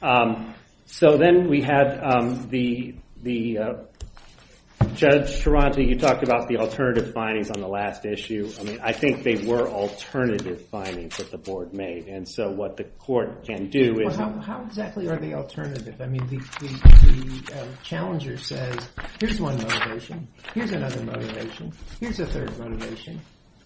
Um, 0.02 0.54
so 0.86 1.18
then 1.18 1.48
we 1.50 1.62
had 1.62 2.00
um, 2.04 2.48
the, 2.50 2.96
the 3.22 3.58
uh, 3.58 3.74
Judge 4.96 5.42
Taranto, 5.42 5.82
you 5.82 5.98
talked 5.98 6.24
about 6.24 6.48
the 6.48 6.58
alternative 6.58 7.14
findings 7.14 7.50
on 7.50 7.60
the 7.60 7.68
last 7.68 8.06
issue. 8.06 8.52
I 8.60 8.64
mean, 8.64 8.80
I 8.82 8.92
think 8.92 9.24
they 9.24 9.36
were 9.36 9.68
alternative 9.68 10.68
findings 10.68 11.18
that 11.18 11.32
the 11.32 11.38
board 11.38 11.74
made. 11.74 12.08
And 12.08 12.28
so 12.28 12.52
what 12.52 12.78
the 12.78 12.84
court 12.84 13.46
can 13.46 13.70
do 13.70 14.00
is... 14.02 14.16
how, 14.16 14.64
exactly 14.66 15.08
are 15.10 15.18
they 15.18 15.34
alternative? 15.34 16.00
I 16.00 16.08
mean, 16.08 16.28
the, 16.28 17.62
um, 17.62 17.70
challenger 17.84 18.38
says, 18.38 18.78
here's 19.20 19.40
one 19.40 19.58
motivation, 19.58 20.28
here's 20.54 20.72
another 20.72 21.04
motivation, 21.04 21.74
here's 22.00 22.20
a 22.20 22.26
third 22.26 22.58
motivation. 22.60 23.20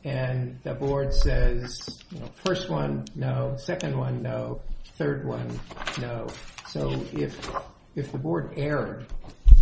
And 0.04 0.60
the 0.64 0.74
board 0.74 1.14
says, 1.14 2.02
first 2.46 2.70
one, 2.70 3.06
no, 3.16 3.56
second 3.58 3.98
one, 3.98 4.22
no, 4.22 4.62
third 4.98 5.26
one, 5.26 5.60
no. 6.00 6.28
So 6.68 7.04
if 7.14 8.12
the 8.12 8.18
board 8.18 8.54
erred 8.56 9.08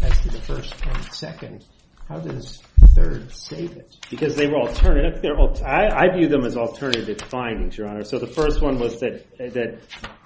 as 0.01 0.19
to 0.21 0.29
the 0.29 0.41
first 0.41 0.73
and 0.85 1.03
second, 1.05 1.65
how 2.07 2.19
does 2.19 2.61
third 2.93 3.31
save 3.31 3.71
it? 3.77 3.95
Because 4.09 4.35
they 4.35 4.47
were 4.47 4.59
alternative. 4.59 5.21
They're, 5.21 5.39
I, 5.65 6.07
I 6.07 6.15
view 6.15 6.27
them 6.27 6.45
as 6.45 6.55
alternative 6.55 7.19
findings, 7.29 7.77
Your 7.77 7.87
Honor. 7.87 8.03
So 8.03 8.19
the 8.19 8.27
first 8.27 8.61
one 8.61 8.79
was 8.79 8.99
that 8.99 9.37
that 9.37 9.79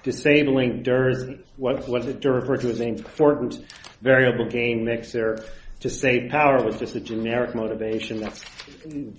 disabling 0.03 0.83
DER's, 0.83 1.23
what, 1.57 1.87
what 1.87 2.19
DER 2.19 2.33
referred 2.33 2.61
to 2.61 2.69
as 2.69 2.79
an 2.79 2.89
important 2.89 3.59
variable 4.01 4.47
gain 4.49 4.83
mixer 4.83 5.43
to 5.79 5.89
save 5.89 6.29
power 6.29 6.63
was 6.63 6.77
just 6.77 6.95
a 6.95 6.99
generic 6.99 7.55
motivation. 7.55 8.19
That's 8.19 8.43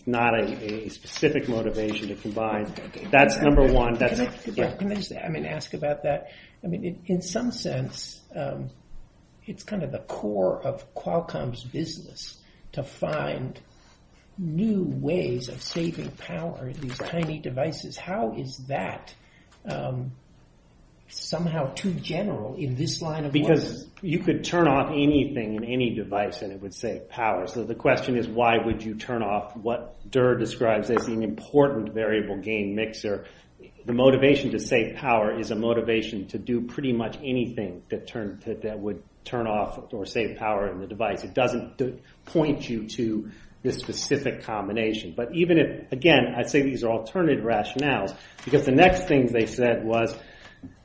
not 0.07 0.35
a, 0.39 0.85
a 0.85 0.89
specific 0.91 1.49
motivation 1.49 2.09
to 2.09 2.15
combine. 2.17 2.73
That's 3.11 3.39
number 3.39 3.73
one. 3.73 3.95
That's 3.95 4.19
Can 4.19 4.29
I, 4.29 4.35
yeah. 4.55 4.77
can 4.77 4.93
I 4.93 4.95
just, 4.97 5.13
I 5.13 5.29
mean, 5.29 5.47
ask 5.47 5.73
about 5.73 6.03
that? 6.03 6.29
I 6.63 6.67
mean, 6.67 6.85
in, 6.85 7.03
in 7.07 7.23
some 7.23 7.51
sense, 7.51 8.21
um, 8.37 8.71
it's 9.51 9.65
kind 9.65 9.83
of 9.83 9.91
the 9.91 9.99
core 9.99 10.63
of 10.63 10.95
Qualcomm's 10.95 11.65
business 11.65 12.39
to 12.71 12.85
find 12.85 13.61
new 14.39 14.85
ways 14.85 15.49
of 15.49 15.61
saving 15.61 16.09
power 16.13 16.69
in 16.69 16.81
these 16.81 16.97
tiny 16.97 17.41
devices. 17.41 17.97
How 17.97 18.33
is 18.37 18.59
that 18.69 19.13
um, 19.69 20.13
somehow 21.09 21.75
too 21.75 21.93
general 21.95 22.55
in 22.55 22.77
this 22.77 23.03
line 23.03 23.25
of 23.25 23.35
work? 23.35 23.43
Because 23.43 23.89
you 24.03 24.21
could 24.21 24.45
turn 24.45 24.69
off 24.69 24.93
anything 24.93 25.57
in 25.57 25.65
any 25.65 25.97
device 25.97 26.43
and 26.43 26.53
it 26.53 26.63
would 26.63 26.73
save 26.73 27.09
power. 27.09 27.49
So 27.49 27.65
the 27.65 27.75
question 27.75 28.17
is, 28.17 28.29
why 28.29 28.57
would 28.65 28.85
you 28.85 28.95
turn 28.95 29.25
off 29.25 29.57
what 29.57 29.97
Durr 30.09 30.37
describes 30.37 30.91
as 30.91 31.09
an 31.09 31.25
important 31.25 31.93
variable 31.93 32.39
gain 32.39 32.77
mixer? 32.77 33.27
The 33.85 33.95
motivation 33.95 34.53
to 34.53 34.61
save 34.61 34.95
power 34.95 35.37
is 35.37 35.51
a 35.51 35.57
motivation 35.57 36.29
to 36.29 36.39
do 36.39 36.61
pretty 36.61 36.93
much 36.93 37.17
anything 37.17 37.83
that 37.91 38.07
turn 38.07 38.41
that, 38.47 38.63
that 38.63 38.79
would 38.79 39.03
turn 39.25 39.47
off 39.47 39.93
or 39.93 40.07
save 40.07 40.39
power 40.39 40.71
in 40.71 40.81
the 40.81 40.87
device. 40.87 41.25
It 41.25 41.35
doesn't 41.35 41.81
point 42.27 42.69
you 42.69 42.89
to 42.89 43.31
this 43.63 43.77
specific 43.77 44.43
combination. 44.43 45.15
But 45.17 45.35
even 45.35 45.59
if, 45.59 45.93
again, 45.93 46.35
I'd 46.37 46.49
say 46.49 46.63
these 46.63 46.83
are 46.83 46.91
alternative 46.91 47.45
rationales 47.45 48.15
because 48.45 48.65
the 48.65 48.73
next 48.73 49.07
thing 49.07 49.27
they 49.27 49.47
said 49.47 49.85
was 49.85 50.17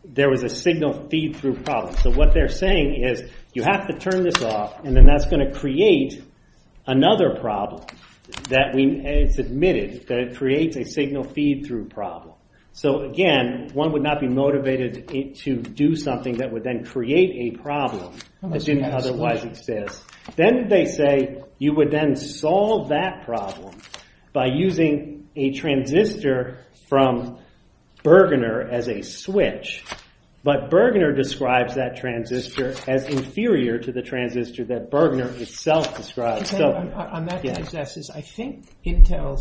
there 0.04 0.30
was 0.30 0.44
a 0.44 0.50
signal 0.50 1.08
feed 1.10 1.38
through 1.38 1.56
problem. 1.64 1.96
So 1.98 2.12
what 2.12 2.34
they're 2.34 2.50
saying 2.50 3.04
is 3.04 3.24
you 3.54 3.64
have 3.64 3.88
to 3.88 3.98
turn 3.98 4.24
this 4.24 4.44
off 4.44 4.84
and 4.84 4.96
then 4.96 5.06
that's 5.06 5.26
going 5.26 5.50
to 5.50 5.58
create 5.58 6.22
another 6.86 7.38
problem 7.40 7.86
that 8.50 8.74
we, 8.76 9.02
it's 9.04 9.40
admitted 9.40 10.08
that 10.08 10.20
it 10.20 10.38
creates 10.38 10.76
a 10.78 10.84
signal 10.84 11.24
feed 11.24 11.66
through 11.66 11.86
problem. 11.86 12.35
So 12.76 13.04
again, 13.10 13.70
one 13.74 13.94
would 13.94 14.04
not 14.04 14.20
be 14.20 14.28
motivated 14.28 15.08
to 15.38 15.56
do 15.56 15.96
something 15.96 16.40
that 16.40 16.52
would 16.52 16.66
then 16.66 16.84
create 16.84 17.54
a 17.54 17.58
problem 17.62 18.18
that 18.42 18.66
didn't 18.66 18.92
otherwise 18.92 19.46
exist. 19.46 20.04
Then 20.36 20.68
they 20.68 20.84
say 20.84 21.42
you 21.58 21.74
would 21.74 21.90
then 21.90 22.18
solve 22.18 22.90
that 22.90 23.24
problem 23.24 23.78
by 24.34 24.48
using 24.48 25.30
a 25.38 25.54
transistor 25.54 26.58
from 26.90 27.40
Bergener 28.04 28.70
as 28.70 28.90
a 28.90 29.04
switch. 29.04 29.86
But 30.44 30.70
Bergener 30.70 31.16
describes 31.16 31.76
that 31.76 31.96
transistor 31.96 32.76
as 32.88 33.08
inferior 33.08 33.80
to 33.80 33.94
the 33.94 34.02
transistor 34.02 34.66
that 34.66 34.92
Bergener 34.92 35.32
itself 35.40 35.96
describes. 35.96 36.50
So 36.50 36.74
on, 36.74 37.26
that. 37.28 37.42
Judge 37.42 38.10
I 38.14 38.20
think 38.20 38.66
Intel 38.86 39.40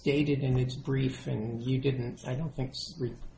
stated 0.00 0.42
in 0.42 0.58
its 0.58 0.74
brief, 0.74 1.26
and 1.26 1.62
you 1.62 1.78
didn't, 1.78 2.26
I 2.26 2.34
don't 2.34 2.54
think, 2.56 2.72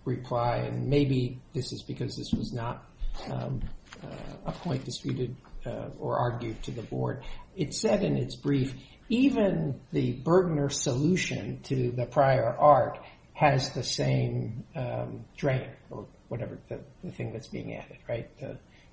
reply, 0.05 0.59
and 0.59 0.89
maybe 0.89 1.41
this 1.55 1.73
is 1.73 1.83
because 1.83 2.17
this 2.17 2.33
was 2.33 2.53
not 2.53 2.85
um, 3.31 3.61
uh, 4.03 4.07
a 4.47 4.53
point 4.53 4.85
disputed 4.85 5.35
uh, 5.67 5.89
or 5.99 6.19
argued 6.19 6.63
to 6.63 6.71
the 6.71 6.83
board. 6.83 7.25
It 7.57 7.75
said 7.75 8.05
in 8.05 8.17
its 8.17 8.37
brief, 8.37 8.75
even 9.09 9.81
the 9.93 10.15
Bergner 10.15 10.71
solution 10.71 11.61
to 11.65 11.91
the 11.91 12.07
prior 12.07 12.57
art 12.57 13.01
has 13.35 13.71
the 13.71 13.83
same 13.83 14.65
um, 14.77 15.25
drain, 15.37 15.69
or 15.91 16.07
whatever 16.29 16.59
the, 16.69 17.11
thing 17.11 17.33
that's 17.33 17.49
being 17.49 17.75
added, 17.75 17.99
right? 18.09 18.31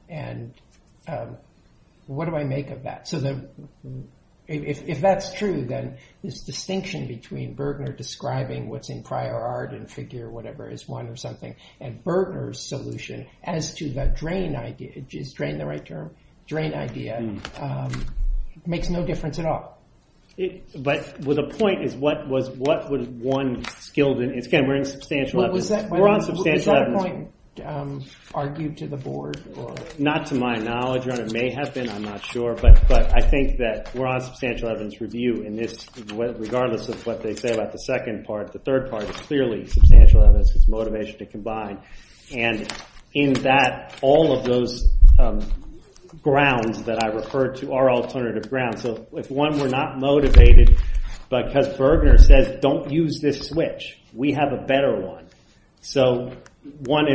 And 0.10 0.54
um, 1.08 1.38
what 2.08 2.26
do 2.26 2.36
I 2.36 2.44
make 2.44 2.72
of 2.72 2.84
that? 2.84 3.08
So 3.08 3.20
the 3.20 3.48
if, 4.50 4.88
if 4.88 5.02
that's 5.02 5.34
true, 5.34 5.64
then 5.66 5.98
this 6.24 6.42
distinction 6.42 7.08
between 7.08 7.56
Bergner 7.56 7.96
describing 7.96 8.68
what's 8.68 8.90
in 8.90 9.04
prior 9.04 9.36
art 9.36 9.74
and 9.74 9.90
figure 9.90 10.30
whatever 10.30 10.70
is 10.70 10.88
one 10.88 11.08
or 11.08 11.16
something, 11.16 11.56
and 11.80 12.04
Bergner's 12.04 12.60
solution 12.60 13.28
as 13.44 13.76
to 13.76 13.90
the 13.90 14.08
drain 14.08 14.56
idea, 14.56 15.04
is 15.12 15.34
drain 15.34 15.58
the 15.60 15.66
right 15.66 15.86
term? 15.86 16.16
Drain 16.48 16.74
idea, 16.74 17.20
um, 17.60 18.06
makes 18.66 18.90
no 18.90 19.06
difference 19.06 19.38
at 19.38 19.46
all. 19.46 19.78
But 20.76 21.22
the 21.22 21.54
point 21.58 21.84
is, 21.84 21.96
what 21.96 22.28
was 22.28 22.50
what 22.50 22.90
was 22.90 23.08
one 23.08 23.66
skilled 23.80 24.22
in? 24.22 24.32
It's, 24.32 24.48
again, 24.48 24.68
we're 24.68 24.78
in 24.78 24.86
substantial 24.86 25.44
evidence. 25.44 25.92
we're 25.92 26.08
on 26.08 26.22
substantial 26.22 26.76
evidence. 26.76 27.30
Um, 27.64 28.04
argued 28.34 28.78
to 28.78 28.88
the 28.88 28.98
board? 28.98 29.42
Not 30.00 30.28
to 30.28 30.36
my 30.36 30.56
knowledge, 30.56 31.06
Your 31.06 31.16
Honor. 31.16 31.26
It 31.26 31.34
may 31.34 31.52
have 31.52 31.74
been. 31.74 31.90
I'm 31.90 32.04
not 32.04 32.24
sure, 32.26 32.56
but 32.56 32.92
I 32.92 33.22
think 33.22 33.58
that 33.58 33.92
we're 33.94 34.08
on 34.08 34.22
substantial 34.22 34.70
evidence 34.70 35.00
review 35.02 35.44
in 35.44 35.56
this, 35.56 35.88
regardless 36.16 36.90
of 36.90 37.06
what 37.06 37.22
they 37.22 37.36
say 37.36 37.54
about 37.54 37.72
the 37.72 37.80
second 37.80 38.26
part. 38.26 38.52
The 38.54 38.60
third 38.60 38.90
part 38.90 39.04
is 39.04 39.16
clearly 39.18 39.68
substantial 39.68 40.24
evidence. 40.24 40.56
It's 40.56 40.68
motivation 40.68 41.18
to 41.20 41.26
combine, 41.26 41.80
and 42.36 42.72
in 43.14 43.34
that, 43.44 43.98
all 44.02 44.38
of 44.38 44.46
those 44.46 44.88
um, 45.18 45.40
grounds 46.22 46.84
that 46.84 47.04
I 47.04 47.08
referred 47.08 47.58
to 47.58 47.74
are 47.74 47.90
alternative 47.90 48.50
grounds. 48.50 48.82
So 48.82 49.08
if 49.14 49.30
one 49.30 49.60
were 49.60 49.70
not 49.70 50.00
motivated 50.00 50.78
because 51.30 51.68
Bergner 51.78 52.20
says 52.20 52.60
don't 52.62 52.92
use 52.92 53.20
this 53.22 53.48
switch, 53.48 54.00
we 54.14 54.34
have 54.34 54.52
a 54.52 54.66
better 54.66 55.00
one. 55.00 55.28
So 55.82 56.34
one 56.64 57.08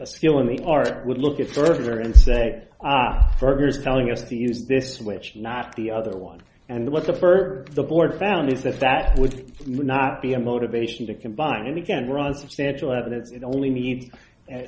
a 0.00 0.06
skill 0.06 0.38
in 0.40 0.46
the 0.46 0.64
art 0.64 1.06
would 1.06 1.18
look 1.18 1.40
at 1.40 1.48
Bergner 1.48 2.00
and 2.00 2.16
say, 2.16 2.64
ah, 2.80 3.34
Bergner's 3.38 3.82
telling 3.82 4.10
us 4.10 4.22
to 4.24 4.36
use 4.36 4.64
this 4.64 4.96
switch, 4.96 5.36
not 5.36 5.76
the 5.76 5.90
other 5.90 6.16
one. 6.16 6.42
And 6.68 6.90
what 6.90 7.04
the, 7.04 7.12
board 7.82 8.18
found 8.18 8.50
is 8.50 8.62
that 8.62 8.80
that 8.80 9.18
would 9.18 9.68
not 9.68 10.22
be 10.22 10.32
a 10.32 10.38
motivation 10.38 11.06
to 11.08 11.14
combine. 11.14 11.66
And 11.66 11.76
again, 11.76 12.08
we're 12.08 12.18
on 12.18 12.34
substantial 12.34 12.92
evidence. 12.92 13.30
It 13.30 13.44
only 13.44 13.68
needs 13.68 14.06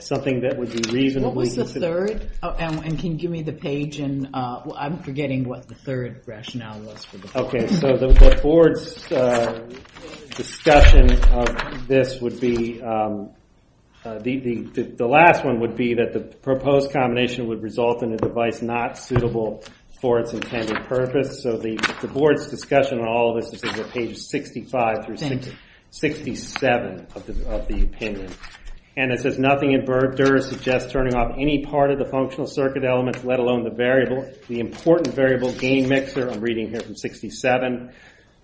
something 0.00 0.40
that 0.40 0.58
would 0.58 0.70
be 0.70 0.92
reasonably 0.92 1.28
What 1.28 1.36
was 1.36 1.56
the 1.56 1.64
third? 1.64 2.30
Oh, 2.42 2.50
and, 2.50 2.84
and 2.84 2.98
can 2.98 3.12
you 3.12 3.18
give 3.18 3.30
me 3.30 3.42
the 3.42 3.52
page? 3.52 3.98
And 3.98 4.30
uh, 4.34 4.62
I'm 4.76 5.02
forgetting 5.02 5.48
what 5.48 5.68
the 5.68 5.74
third 5.74 6.22
rationale 6.26 6.80
was 6.80 7.04
for 7.04 7.18
the. 7.18 7.38
Okay, 7.38 7.66
so 7.66 7.96
the, 7.96 8.40
board's 8.42 9.10
uh, 9.12 9.66
discussion 10.36 11.12
of 11.32 11.88
this 11.88 12.20
would 12.20 12.40
be, 12.40 12.82
um, 12.82 13.30
uh, 14.04 14.18
the, 14.18 14.38
the, 14.40 14.62
the, 14.62 14.82
the 14.82 15.06
last 15.06 15.44
one 15.44 15.60
would 15.60 15.76
be 15.76 15.94
that 15.94 16.12
the 16.12 16.20
proposed 16.20 16.92
combination 16.92 17.48
would 17.48 17.62
result 17.62 18.02
in 18.02 18.12
a 18.12 18.16
device 18.16 18.62
not 18.62 18.98
suitable 18.98 19.62
for 20.00 20.20
its 20.20 20.32
intended 20.32 20.84
purpose. 20.84 21.42
So 21.42 21.56
the, 21.56 21.76
the 22.00 22.08
board's 22.08 22.48
discussion 22.48 22.98
on 22.98 23.08
all 23.08 23.36
of 23.36 23.42
this 23.42 23.62
is 23.62 23.64
at 23.64 23.90
page 23.90 24.18
65 24.18 25.06
through 25.06 25.16
Thank 25.16 25.44
60 25.44 25.50
you. 25.50 25.56
67 25.90 27.06
of 27.14 27.26
the, 27.26 27.48
of 27.48 27.68
the 27.68 27.84
opinion. 27.84 28.28
And 28.96 29.10
it 29.10 29.20
says 29.20 29.38
nothing 29.38 29.72
in 29.72 29.84
Berger 29.84 30.40
suggests 30.40 30.92
turning 30.92 31.14
off 31.14 31.34
any 31.36 31.64
part 31.64 31.90
of 31.90 31.98
the 31.98 32.04
functional 32.04 32.46
circuit 32.46 32.84
elements, 32.84 33.24
let 33.24 33.40
alone 33.40 33.64
the 33.64 33.70
variable, 33.70 34.30
the 34.48 34.60
important 34.60 35.14
variable 35.14 35.52
gain 35.52 35.88
mixer. 35.88 36.30
I'm 36.30 36.40
reading 36.40 36.70
here 36.70 36.80
from 36.80 36.94
67. 36.94 37.92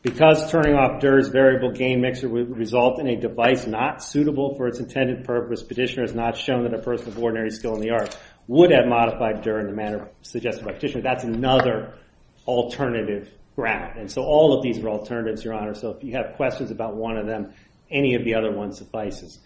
Because 0.02 0.50
turning 0.50 0.74
off 0.74 1.00
Durr's 1.00 1.28
variable 1.28 1.72
gain 1.72 2.00
mixer 2.00 2.28
would 2.28 2.56
result 2.56 2.98
in 2.98 3.06
a 3.06 3.16
device 3.20 3.66
not 3.66 4.02
suitable 4.02 4.56
for 4.56 4.66
its 4.66 4.78
intended 4.78 5.24
purpose, 5.24 5.62
petitioner 5.62 6.04
has 6.04 6.14
not 6.14 6.36
shown 6.36 6.64
that 6.64 6.72
a 6.72 6.82
person 6.82 7.08
of 7.08 7.18
ordinary 7.18 7.50
skill 7.50 7.74
in 7.74 7.80
the 7.80 7.90
art 7.90 8.16
would 8.48 8.70
have 8.70 8.86
modified 8.86 9.42
Durr 9.42 9.60
in 9.60 9.66
the 9.66 9.74
manner 9.74 10.08
suggested 10.22 10.64
by 10.64 10.72
petitioner. 10.72 11.02
That's 11.02 11.24
another 11.24 11.98
alternative 12.46 13.30
ground. 13.54 13.98
And 13.98 14.10
so 14.10 14.22
all 14.22 14.56
of 14.56 14.62
these 14.62 14.78
are 14.78 14.88
alternatives, 14.88 15.44
Your 15.44 15.54
Honor. 15.54 15.74
So 15.74 15.90
if 15.90 16.02
you 16.02 16.14
have 16.14 16.34
questions 16.36 16.70
about 16.70 16.96
one 16.96 17.18
of 17.18 17.26
them, 17.26 17.52
any 17.90 18.14
of 18.14 18.24
the 18.24 18.34
other 18.34 18.50
ones 18.50 18.78
suffices. 18.78 19.38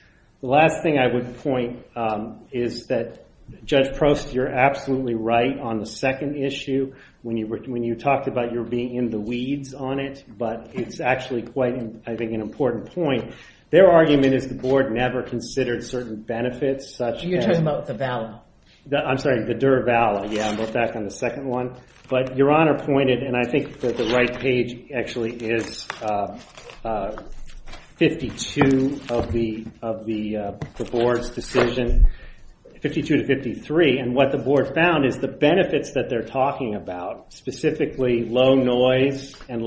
The 0.45 0.51
last 0.51 0.83
thing 0.83 0.99
I 0.99 1.07
would 1.07 1.39
point 1.39 1.87
um, 1.97 2.45
is 2.53 2.89
that 2.89 3.25
Judge 3.65 3.97
Prost, 3.97 4.35
you're 4.35 4.47
absolutely 4.47 5.15
right 5.15 5.59
on 5.59 5.79
the 5.79 5.87
second 5.87 6.37
issue 6.37 6.93
when 7.23 7.39
you 7.39 7.47
when 7.47 7.83
you 7.83 7.95
talked 7.95 8.29
about 8.29 8.53
your 8.53 8.63
being 8.63 8.97
in 8.97 9.09
the 9.09 9.19
weeds 9.19 9.73
on 9.73 9.99
it, 10.01 10.23
but 10.29 10.73
it's 10.75 11.01
actually 11.01 11.45
quite, 11.45 11.73
I 12.07 12.17
think, 12.17 12.35
an 12.35 12.43
important 12.43 12.93
point. 12.93 13.33
Their 13.71 13.91
argument 13.91 14.35
is 14.35 14.47
the 14.47 14.55
board 14.55 14.93
never 14.93 15.23
considered 15.23 15.83
certain 15.83 16.17
benefits 16.17 16.95
such 16.95 17.21
as... 17.21 17.25
You're 17.25 17.41
talking 17.41 17.63
about 17.63 17.87
the 17.87 17.95
Vala. 17.95 18.43
I'm 18.93 19.17
sorry, 19.17 19.47
the 19.47 19.55
Durvala. 19.55 20.31
Yeah, 20.31 20.51
I'm 20.51 20.73
back 20.75 20.95
on 20.95 21.05
the 21.05 21.11
second 21.11 21.47
one. 21.47 21.75
But 22.11 22.37
Your 22.37 22.53
Honor 22.53 22.79
pointed, 22.79 23.23
and 23.23 23.35
I 23.35 23.51
think 23.51 23.81
that 23.81 23.97
the 23.97 24.13
right 24.13 24.39
page 24.39 24.91
actually 24.95 25.37
is 25.37 25.89
uh, 26.03 26.39
uh, 26.85 27.17
52 27.97 29.01
of 29.09 29.29
uh, 29.29 29.33
the 29.33 30.89
board's 30.91 31.31
decision, 31.31 32.09
52 32.81 33.19
to 33.19 33.27
53. 33.27 33.99
And 33.99 34.15
what 34.15 34.33
the 34.33 34.39
board 34.39 34.75
found 34.75 35.07
is 35.07 35.19
the 35.19 35.29
benefits 35.29 35.93
that 35.93 36.11
they're 36.11 36.27
talking 36.27 36.75
about, 36.75 37.33
specifically 37.33 38.25
low 38.25 38.57
noise 38.57 39.37
and 39.49 39.63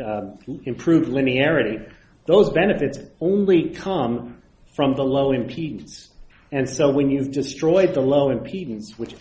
um, 0.00 0.38
improved 0.64 1.08
linearity. 1.08 1.88
Those 2.26 2.50
benefits 2.50 2.98
only 3.20 3.70
come 3.70 4.42
from 4.74 4.94
the 4.94 5.04
low 5.04 5.30
impedance. 5.30 6.08
And 6.50 6.68
so 6.68 6.90
when 6.90 7.10
you've 7.10 7.30
destroyed 7.30 7.94
the 7.94 8.00
low 8.00 8.28
impedance, 8.28 8.98
which 8.98 9.14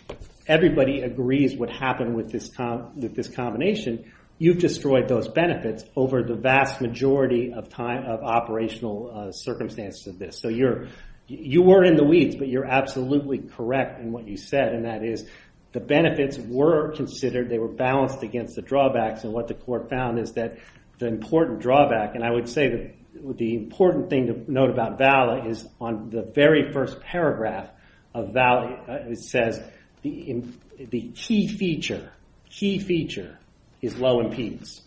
everybody 0.48 1.02
agrees 1.02 1.56
would 1.56 1.70
happen 1.70 2.16
with 2.16 2.32
this 2.32 2.50
com- 2.56 3.00
with 3.00 3.16
this 3.16 3.30
combination, 3.30 4.12
you've 4.38 4.60
destroyed 4.60 5.08
those 5.08 5.28
benefits 5.28 5.84
over 5.96 6.24
the 6.24 6.36
vast 6.36 6.82
majority 6.82 7.54
of 7.54 7.70
time 7.70 8.06
of 8.06 8.24
operational 8.24 9.12
uh, 9.14 9.32
circumstances 9.32 10.08
of 10.08 10.20
this. 10.20 10.40
So 10.40 10.50
you're 10.50 10.88
you 11.28 11.62
were 11.62 11.86
in 11.86 11.96
the 11.96 12.04
weeds, 12.04 12.36
but 12.36 12.50
you're 12.50 12.66
absolutely 12.66 13.40
correct 13.40 14.02
in 14.02 14.12
what 14.12 14.28
you 14.28 14.36
said, 14.36 14.74
and 14.74 14.86
that 14.86 15.04
is 15.04 15.26
the 15.72 15.80
benefits 15.80 16.38
were 16.38 16.92
considered, 16.92 17.50
they 17.50 17.58
were 17.58 17.70
balanced 17.70 18.24
against 18.24 18.56
the 18.56 18.62
drawbacks, 18.62 19.24
and 19.24 19.34
what 19.34 19.48
the 19.48 19.54
court 19.54 19.90
found 19.90 20.20
is 20.20 20.34
that 20.34 20.58
the 21.00 21.08
important 21.08 21.62
drawback, 21.62 22.16
and 22.16 22.24
I 22.24 22.32
would 22.32 22.50
say 22.50 22.68
that 22.70 23.38
the 23.38 23.56
important 23.56 24.10
thing 24.10 24.28
to 24.28 24.52
note 24.52 24.70
about 24.70 24.98
VALA 24.98 25.48
is 25.48 25.66
on 25.80 26.10
the 26.10 26.24
very 26.24 26.72
first 26.72 27.00
paragraph 27.00 27.70
of 28.14 28.34
VALA, 28.34 28.84
uh, 28.88 28.94
it 29.12 29.20
says 29.20 29.62
the, 30.02 30.44
the 30.78 31.12
key 31.16 31.48
feature, 31.48 32.12
key 32.50 32.80
feature 32.80 33.40
is 33.84 34.00
low 34.00 34.24
impedance. 34.24 34.82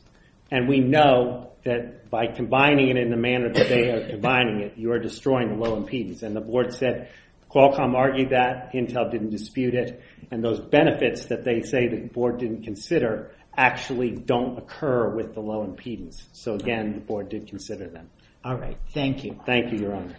And 0.50 0.68
we 0.68 0.80
know 0.80 1.52
that 1.64 2.10
by 2.10 2.28
combining 2.28 2.88
it 2.88 2.96
in 2.96 3.10
the 3.10 3.16
manner 3.16 3.52
that 3.52 3.68
they 3.68 3.90
are 3.90 4.08
combining 4.10 4.62
it, 4.62 4.76
you 4.76 4.90
are 4.92 4.98
destroying 4.98 5.48
the 5.48 5.54
low 5.54 5.80
impedance. 5.80 6.22
And 6.22 6.34
the 6.34 6.40
board 6.40 6.72
said, 6.72 7.10
Qualcomm 7.50 7.94
argued 7.94 8.30
that, 8.30 8.72
Intel 8.72 9.10
didn't 9.10 9.30
dispute 9.30 9.74
it, 9.74 10.02
and 10.30 10.42
those 10.42 10.60
benefits 10.60 11.26
that 11.26 11.44
they 11.44 11.62
say 11.62 11.88
the 11.88 12.08
board 12.08 12.38
didn't 12.38 12.64
consider 12.64 13.32
actually 13.56 14.10
don't 14.10 14.58
occur 14.58 15.14
with 15.14 15.34
the 15.34 15.40
low 15.40 15.66
impedance. 15.66 16.22
So 16.32 16.54
again, 16.54 16.94
the 16.94 17.00
board 17.00 17.28
did 17.28 17.48
consider 17.48 17.88
them. 17.88 18.10
All 18.44 18.56
right, 18.56 18.76
thank 18.92 19.24
you. 19.24 19.38
Thank 19.46 19.72
you, 19.72 19.78
Your 19.78 19.94
Honor. 19.94 20.16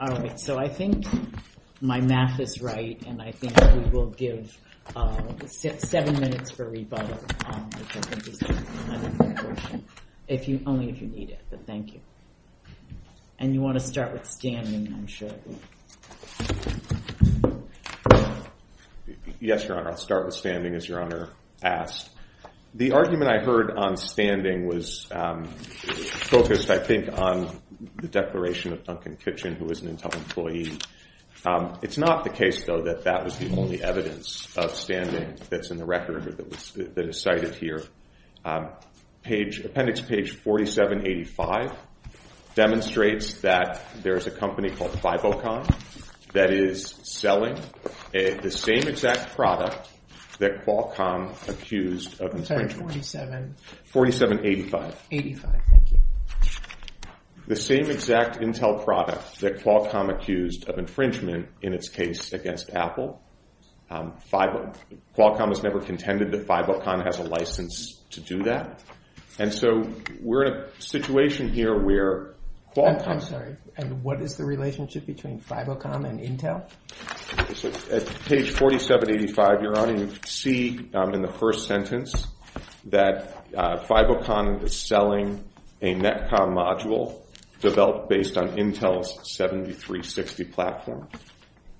All 0.00 0.16
right, 0.16 0.38
so 0.38 0.58
I 0.58 0.68
think 0.68 1.04
my 1.80 2.00
math 2.00 2.40
is 2.40 2.60
right, 2.60 3.02
and 3.06 3.22
I 3.22 3.32
think 3.32 3.56
we 3.74 3.90
will 3.90 4.10
give 4.10 4.58
seven 5.46 6.20
minutes 6.20 6.50
for 6.50 6.68
rebuttal, 6.68 7.18
um, 7.46 7.70
which 7.78 7.96
I 7.96 8.00
think 8.00 8.28
is 8.28 8.42
an 8.42 9.04
important 9.04 9.38
portion. 9.38 9.84
If 10.28 10.48
you 10.48 10.60
only 10.66 10.90
if 10.90 11.00
you 11.00 11.08
need 11.08 11.30
it, 11.30 11.40
but 11.50 11.66
thank 11.66 11.94
you. 11.94 12.00
And 13.38 13.52
you 13.52 13.60
want 13.60 13.78
to 13.78 13.84
start 13.84 14.12
with 14.12 14.26
standing, 14.26 14.92
I'm 14.92 15.06
sure. 15.06 15.30
Yes, 19.40 19.66
Your 19.66 19.78
Honor. 19.78 19.90
I'll 19.90 19.96
start 19.96 20.24
with 20.24 20.34
standing, 20.34 20.74
as 20.74 20.88
Your 20.88 21.02
Honor 21.02 21.28
asked. 21.62 22.10
The 22.74 22.92
argument 22.92 23.30
I 23.30 23.44
heard 23.44 23.70
on 23.76 23.96
standing 23.96 24.66
was 24.66 25.06
focused, 25.10 26.70
I 26.70 26.78
think, 26.78 27.12
on 27.12 27.60
the 28.00 28.08
declaration 28.08 28.72
of 28.72 28.84
Duncan 28.84 29.16
Kitchen, 29.16 29.54
who 29.56 29.66
was 29.66 29.82
an 29.82 29.94
Intel 29.94 30.14
employee. 30.14 30.78
It's 31.82 31.98
not 31.98 32.24
the 32.24 32.30
case, 32.30 32.64
though, 32.64 32.82
that 32.82 33.04
that 33.04 33.24
was 33.24 33.36
the 33.38 33.50
only 33.56 33.82
evidence 33.82 34.48
of 34.56 34.74
standing 34.74 35.36
that's 35.50 35.70
in 35.70 35.76
the 35.78 35.84
record 35.84 36.26
or 36.26 36.32
that 36.32 37.08
is 37.08 37.20
cited 37.20 37.54
here. 37.54 37.82
Um 38.44 38.70
page 39.22 39.60
appendix 39.60 40.00
page 40.02 40.32
4785 40.32 41.72
demonstrates 42.54 43.40
that 43.40 43.80
there's 44.02 44.26
a 44.26 44.30
company 44.30 44.68
called 44.70 44.92
Fibocom 44.92 45.66
that 46.34 46.52
is 46.52 46.94
selling 47.04 47.56
the 48.12 48.50
same 48.50 48.86
exact 48.86 49.34
product 49.34 49.88
that 50.38 50.64
Qualcomm 50.66 51.32
accused 51.48 52.20
of 52.20 52.34
infringement. 52.34 52.72
47. 52.72 53.54
4785. 53.84 55.06
85, 55.10 55.50
thank 55.70 55.92
you. 55.92 55.93
The 57.46 57.56
same 57.56 57.90
exact 57.90 58.40
Intel 58.40 58.82
product 58.84 59.40
that 59.40 59.58
Qualcomm 59.58 60.10
accused 60.10 60.68
of 60.68 60.78
infringement 60.78 61.48
in 61.60 61.74
its 61.74 61.90
case 61.90 62.32
against 62.32 62.70
Apple. 62.70 63.20
Um, 63.90 64.14
Qualcomm 64.32 65.48
has 65.48 65.62
never 65.62 65.80
contended 65.80 66.32
that 66.32 66.46
Fibocom 66.46 67.04
has 67.04 67.18
a 67.18 67.22
license 67.22 68.02
to 68.10 68.20
do 68.20 68.44
that. 68.44 68.82
And 69.38 69.52
so 69.52 69.86
we're 70.22 70.44
in 70.44 70.52
a 70.54 70.80
situation 70.80 71.50
here 71.52 71.78
where 71.78 72.34
Qualcomm... 72.74 73.06
I'm 73.06 73.20
sorry. 73.20 73.56
And 73.76 74.02
what 74.02 74.22
is 74.22 74.36
the 74.36 74.44
relationship 74.44 75.04
between 75.04 75.38
Fibocom 75.38 76.08
and 76.08 76.20
Intel? 76.20 76.64
At 77.92 78.06
page 78.24 78.50
4785, 78.52 79.62
Your 79.62 79.78
Honor, 79.78 79.96
you 79.98 80.10
see 80.24 80.88
um, 80.94 81.12
in 81.12 81.20
the 81.20 81.32
first 81.32 81.66
sentence 81.66 82.26
that 82.86 83.46
uh, 83.54 83.84
Fibocom 83.84 84.62
is 84.62 84.78
selling 84.78 85.44
a 85.82 85.94
Netcom 85.94 86.54
module 86.54 87.23
developed 87.64 88.08
based 88.08 88.36
on 88.36 88.56
Intel's 88.56 89.18
7360 89.34 90.44
platform. 90.44 91.08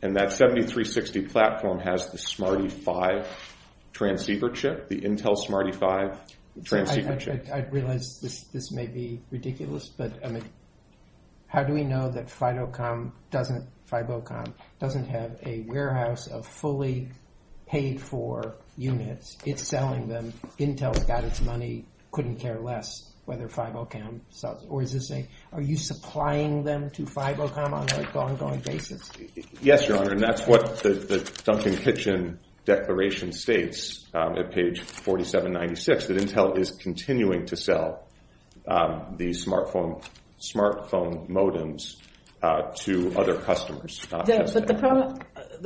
And 0.03 0.17
that 0.17 0.33
7360 0.33 1.27
platform 1.27 1.79
has 1.79 2.11
the 2.11 2.19
SMARTi 2.19 2.71
5 2.71 3.29
transceiver 3.93 4.51
chip, 4.51 4.89
the 4.89 5.01
Intel 5.01 5.37
SMARTi 5.37 5.73
5 5.75 6.65
transceiver 6.65 7.17
chip. 7.17 7.49
I 7.53 7.61
realize 7.71 8.19
this 8.21 8.73
may 8.73 8.87
be 8.87 9.23
ridiculous, 9.31 9.89
but 9.89 10.25
I 10.25 10.31
mean 10.31 10.45
how 11.47 11.63
do 11.63 11.73
we 11.73 11.85
know 11.85 12.11
that 12.11 12.27
Fibocom 12.27 13.13
doesn't 13.31 13.69
have 15.07 15.39
a 15.47 15.61
warehouse 15.69 16.27
of 16.27 16.47
fully 16.47 17.11
paid 17.67 18.01
for 18.01 18.57
units? 18.77 19.39
It's 19.45 19.63
selling 19.63 20.09
them. 20.09 20.33
Intel's 20.59 21.05
got 21.05 21.23
its 21.25 21.41
money, 21.41 21.85
couldn't 22.11 22.37
care 22.37 22.59
less 22.59 23.14
whether 23.25 23.49
Fibocom 23.49 24.21
sells 24.31 24.63
it. 24.63 24.67
Or 24.69 24.83
is 24.83 24.93
this 24.93 25.11
a... 25.11 25.27
Are 25.53 25.63
you 25.63 25.77
supplying 25.77 26.65
them 26.65 26.91
to 26.91 27.05
Fibocom 27.05 27.73
on 27.73 27.89
an 27.91 28.07
ongoing 28.07 28.61
basis? 28.61 29.11
Yes, 29.61 29.89
Your 29.89 29.99
Honor. 29.99 30.13
And 30.13 30.21
that's 30.21 30.47
what 30.47 30.79
the 30.83 31.33
Duncan 31.45 31.77
Kitchen 31.77 32.39
declaration 32.65 33.33
states 33.33 34.07
um, 34.15 34.37
at 34.39 34.53
page 34.53 34.81
4796, 34.81 36.07
that 36.07 36.17
Intel 36.17 36.59
is 36.59 36.71
continuing 36.71 37.47
to 37.47 37.57
sell 37.57 38.07
um, 38.67 39.17
these 39.17 39.47
smartphone 39.47 40.03
modems 41.29 41.97
uh, 42.43 42.73
to 42.77 43.15
other 43.17 43.39
customers. 43.41 44.07
But 44.11 44.27
the 44.27 44.75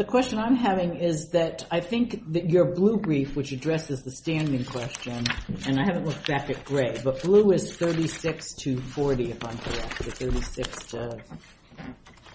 question 0.07 0.39
I'm 0.39 0.57
having 0.57 0.97
is 0.97 1.31
that 1.31 1.67
I 1.71 1.81
think 1.81 2.33
that 2.33 2.51
your 2.51 2.65
blue 2.75 2.99
brief, 2.99 3.37
which 3.37 3.53
addresses 3.53 4.03
the 4.03 4.11
standing 4.11 4.65
question, 4.65 5.25
and 5.67 5.79
I 5.79 5.85
haven't 5.85 6.07
looked 6.07 6.27
back 6.27 6.51
at 6.51 6.65
gray, 6.65 7.01
but 7.03 7.23
blue 7.23 7.53
is 7.53 7.77
36 7.77 8.55
to 8.55 8.81
40, 8.81 9.31
if 9.31 9.45
I'm 9.45 9.59
correct, 9.59 10.01
or 10.01 10.11
36 10.11 10.87
to 10.87 11.19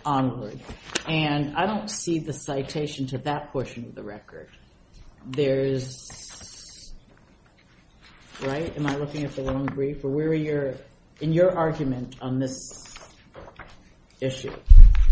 onward. 0.05 0.59
And 1.07 1.55
I 1.55 1.65
don't 1.65 1.89
see 1.89 2.19
the 2.19 2.33
citation 2.33 3.07
to 3.07 3.17
that 3.19 3.51
portion 3.51 3.85
of 3.85 3.95
the 3.95 4.03
record. 4.03 4.49
There's... 5.25 6.93
Right? 8.41 8.75
Am 8.75 8.87
I 8.87 8.95
looking 8.97 9.23
at 9.23 9.35
the 9.35 9.43
wrong 9.43 9.65
brief? 9.65 10.03
Or 10.03 10.09
where 10.09 10.27
are 10.27 10.33
your... 10.33 10.75
In 11.21 11.31
your 11.31 11.55
argument 11.55 12.15
on 12.21 12.39
this 12.39 12.83
issue, 14.19 14.53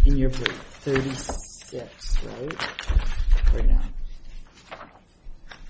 in 0.05 0.17
your 0.17 0.29
brief, 0.29 0.57
36, 0.81 1.50
right? 1.73 3.53
Right 3.53 3.67
now. 3.67 3.81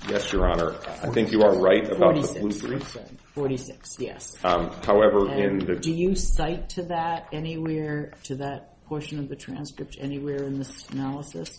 Yes, 0.09 0.33
Your 0.33 0.49
Honor. 0.49 0.75
I 1.03 1.09
think 1.09 1.31
you 1.31 1.43
are 1.43 1.55
right 1.55 1.89
about 1.89 2.15
the 2.15 2.39
blue 2.39 2.59
brief. 2.59 2.97
46, 3.33 3.99
yes. 3.99 4.35
Um, 4.43 4.71
however, 4.83 5.31
in 5.31 5.59
the... 5.59 5.75
Do 5.75 5.91
you 5.91 6.15
cite 6.15 6.69
to 6.69 6.83
that 6.83 7.27
anywhere, 7.31 8.13
to 8.23 8.35
that 8.35 8.83
portion 8.85 9.19
of 9.19 9.29
the 9.29 9.35
transcript, 9.35 9.97
anywhere 9.99 10.43
in 10.43 10.57
this 10.57 10.89
analysis? 10.89 11.55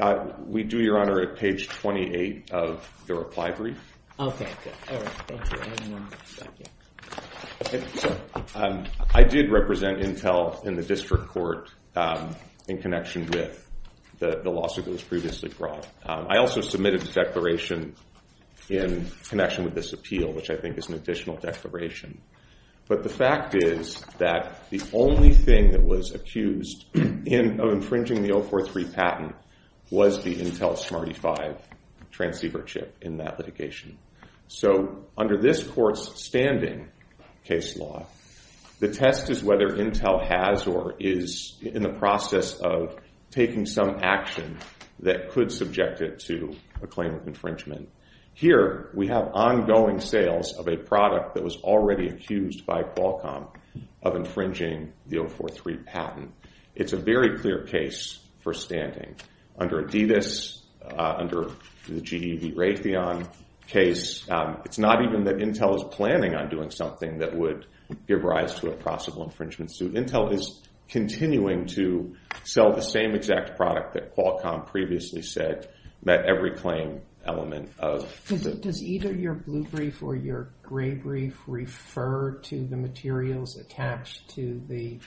Uh, 0.00 0.32
we 0.44 0.64
do, 0.64 0.78
Your 0.78 0.98
Honor, 0.98 1.20
at 1.22 1.38
page 1.38 1.68
28 1.68 2.50
of 2.50 2.90
the 3.06 3.14
reply 3.14 3.52
brief. 3.52 3.78
Okay, 4.18 4.48
good. 4.64 4.72
All 4.90 5.00
right, 5.00 5.12
thank 5.28 5.52
you. 5.52 5.60
I 5.60 5.68
didn't 5.76 5.92
want 5.92 6.10
to... 6.10 6.48
You. 6.58 6.64
I 9.14 9.22
did 9.22 9.50
represent 9.50 10.00
Intel 10.00 10.64
in 10.64 10.74
the 10.74 10.82
district 10.82 11.28
court 11.28 11.70
um, 11.96 12.34
in 12.68 12.78
connection 12.80 13.26
with 13.26 13.64
the 14.18 14.50
lawsuit 14.50 14.84
that 14.84 14.90
was 14.90 15.02
previously 15.02 15.48
brought. 15.48 15.86
Um, 16.04 16.26
I 16.28 16.38
also 16.38 16.60
submitted 16.60 17.02
a 17.02 17.12
declaration 17.12 17.94
in 18.68 19.06
connection 19.28 19.64
with 19.64 19.74
this 19.74 19.92
appeal, 19.92 20.32
which 20.32 20.50
I 20.50 20.56
think 20.56 20.76
is 20.76 20.88
an 20.88 20.94
additional 20.94 21.36
declaration. 21.36 22.20
But 22.88 23.02
the 23.02 23.08
fact 23.08 23.54
is 23.54 24.00
that 24.18 24.68
the 24.70 24.82
only 24.92 25.34
thing 25.34 25.72
that 25.72 25.82
was 25.82 26.14
accused 26.14 26.86
of 26.94 27.72
infringing 27.72 28.22
the 28.22 28.32
043 28.32 28.84
patent 28.86 29.36
was 29.90 30.22
the 30.22 30.34
Intel 30.34 30.76
SMARTi 30.76 31.14
5 31.14 31.56
transceiver 32.10 32.62
chip 32.62 32.96
in 33.02 33.18
that 33.18 33.38
litigation. 33.38 33.98
So 34.48 35.04
under 35.16 35.40
this 35.40 35.62
court's 35.62 36.24
standing 36.24 36.88
case 37.44 37.76
law, 37.76 38.06
the 38.80 38.88
test 38.88 39.30
is 39.30 39.42
whether 39.42 39.68
Intel 39.68 40.24
has 40.26 40.66
or 40.66 40.94
is 40.98 41.56
in 41.62 41.82
the 41.82 41.92
process 41.92 42.54
of 42.54 42.96
taking 43.30 43.66
some 43.66 43.98
action 44.02 44.58
that 45.00 45.30
could 45.30 45.50
subject 45.50 46.00
it 46.00 46.20
to 46.20 46.54
a 46.82 46.86
claim 46.86 47.14
of 47.14 47.26
infringement. 47.26 47.88
Here, 48.34 48.90
we 48.94 49.08
have 49.08 49.30
ongoing 49.34 50.00
sales 50.00 50.54
of 50.56 50.68
a 50.68 50.76
product 50.76 51.34
that 51.34 51.42
was 51.42 51.56
already 51.56 52.08
accused 52.08 52.64
by 52.66 52.82
Qualcomm 52.82 53.48
of 54.02 54.14
infringing 54.14 54.92
the 55.06 55.26
043 55.28 55.78
patent. 55.78 56.32
It's 56.76 56.92
a 56.92 56.96
very 56.96 57.38
clear 57.38 57.64
case 57.64 58.20
for 58.40 58.54
standing. 58.54 59.16
Under 59.58 59.82
Adidas, 59.82 60.62
uh, 60.84 61.16
under 61.18 61.50
the 61.88 62.00
GE 62.00 62.40
v. 62.40 62.54
Raytheon 62.56 63.28
case, 63.66 64.24
um, 64.30 64.62
it's 64.64 64.78
not 64.78 65.02
even 65.02 65.24
that 65.24 65.38
Intel 65.38 65.74
is 65.74 65.82
planning 65.90 66.36
on 66.36 66.48
doing 66.48 66.70
something 66.70 67.18
that 67.18 67.36
would 67.36 67.66
give 68.06 68.24
rise 68.24 68.54
to 68.60 68.70
a 68.70 68.76
possible 68.76 69.24
infringement 69.24 69.74
suit. 69.74 69.94
Intel 69.94 70.32
is 70.32 70.62
continuing 70.88 71.66
to 71.66 72.14
sell 72.44 72.72
the 72.72 72.82
same 72.82 73.14
exact 73.14 73.56
product 73.56 73.94
that 73.94 74.14
Qualcomm 74.16 74.66
previously 74.66 75.22
said 75.22 75.68
met 76.02 76.24
every 76.24 76.52
claim 76.52 77.00
element 77.24 77.70
of... 77.78 78.10
Does 78.60 78.82
either 78.82 79.12
your 79.12 79.34
blue 79.34 79.64
brief 79.64 80.02
or 80.02 80.16
your 80.16 80.50
gray 80.62 80.94
brief 80.94 81.38
refer 81.46 82.38
to 82.44 82.66
the 82.66 82.76
materials 82.76 83.56
attached 83.56 84.28
to 84.30 84.62
the 84.68 84.98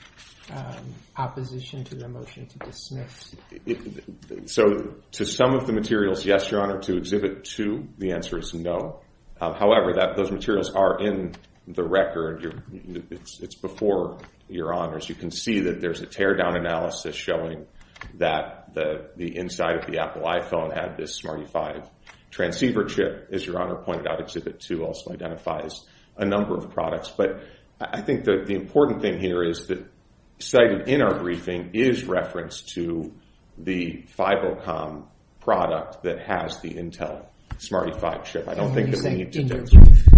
um, 0.52 0.94
opposition 1.18 1.84
to 1.86 1.96
the 1.96 2.08
motion 2.08 2.46
to 2.48 2.60
dismiss? 2.60 3.36
So 4.46 4.96
to 5.14 5.26
some 5.26 5.56
of 5.56 5.66
the 5.66 5.74
materials, 5.74 6.26
yes, 6.26 6.52
Your 6.52 6.62
Honor. 6.62 6.80
To 6.82 6.98
Exhibit 6.98 7.44
2, 7.46 7.90
the 7.98 8.12
answer 8.12 8.38
is 8.38 8.54
no. 8.54 9.02
Um, 9.40 9.56
however, 9.56 9.94
those 10.16 10.32
materials 10.32 10.72
are 10.76 11.00
in 11.00 11.34
the 11.68 11.84
record. 11.84 12.64
It's 13.12 13.56
before 13.56 14.20
Your 14.50 14.74
Honors. 14.74 15.08
You 15.10 15.16
can 15.16 15.32
see 15.32 15.62
that 15.62 15.82
there's 15.82 16.02
a 16.02 16.08
teardown 16.08 16.58
analysis 16.58 17.16
showing 17.16 17.66
that 18.16 18.74
the 18.74 19.38
inside 19.38 19.78
of 19.78 19.86
the 19.86 20.00
Apple 20.00 20.24
iPhone 20.24 20.74
had 20.74 20.98
this 20.98 21.22
SMARTi 21.22 21.50
5 21.50 21.90
transceiver 22.32 22.86
chip. 22.86 23.30
As 23.32 23.46
Your 23.46 23.62
Honor 23.62 23.76
pointed 23.76 24.08
out, 24.08 24.20
Exhibit 24.20 24.60
2 24.60 24.86
also 24.86 25.14
identifies 25.14 25.86
a 26.18 26.26
number 26.26 26.58
of 26.58 26.72
products. 26.72 27.10
But 27.10 27.44
I 27.80 28.02
think 28.02 28.26
that 28.26 28.46
the 28.48 28.56
important 28.56 29.02
thing 29.02 29.20
here 29.20 29.44
is 29.44 29.68
that 29.68 29.86
cited 30.40 30.88
in 30.88 31.02
our 31.02 31.20
briefing 31.20 31.72
is 31.74 32.06
reference 32.06 32.62
to 32.74 33.14
the 33.58 34.04
Fibocom 34.18 35.06
product 35.40 36.04
that 36.04 36.20
has 36.20 36.60
the 36.62 36.74
Intel 36.74 37.26
SMARTi 37.58 38.00
5 38.00 38.24
chip. 38.26 38.48
I 38.48 38.56
don't 38.56 38.74
think 38.74 38.92
that 38.92 39.04
we 39.04 39.10
need 39.12 39.34
to... 39.34 40.11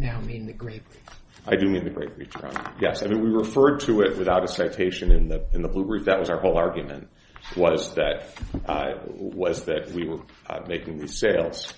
now 0.00 0.20
mean 0.20 0.46
the 0.46 0.52
gray 0.52 0.80
brief. 0.80 1.02
I 1.46 1.56
do 1.56 1.68
mean 1.68 1.84
the 1.84 1.90
gray 1.90 2.06
brief, 2.06 2.34
Your 2.34 2.48
Honor. 2.48 2.72
Yes, 2.80 3.02
I 3.02 3.06
mean, 3.06 3.22
we 3.22 3.30
referred 3.30 3.80
to 3.80 4.02
it 4.02 4.18
without 4.18 4.44
a 4.44 4.48
citation 4.48 5.10
in 5.10 5.28
the 5.28 5.68
blue 5.68 5.84
brief. 5.84 6.04
That 6.04 6.18
was 6.18 6.28
our 6.30 6.40
whole 6.40 6.58
argument, 6.58 7.08
was 7.56 7.94
that 7.94 8.26
uh, 8.66 8.92
we 9.08 10.08
were 10.08 10.20
uh, 10.48 10.60
making 10.66 10.98
these 10.98 11.18
sales. 11.18 11.72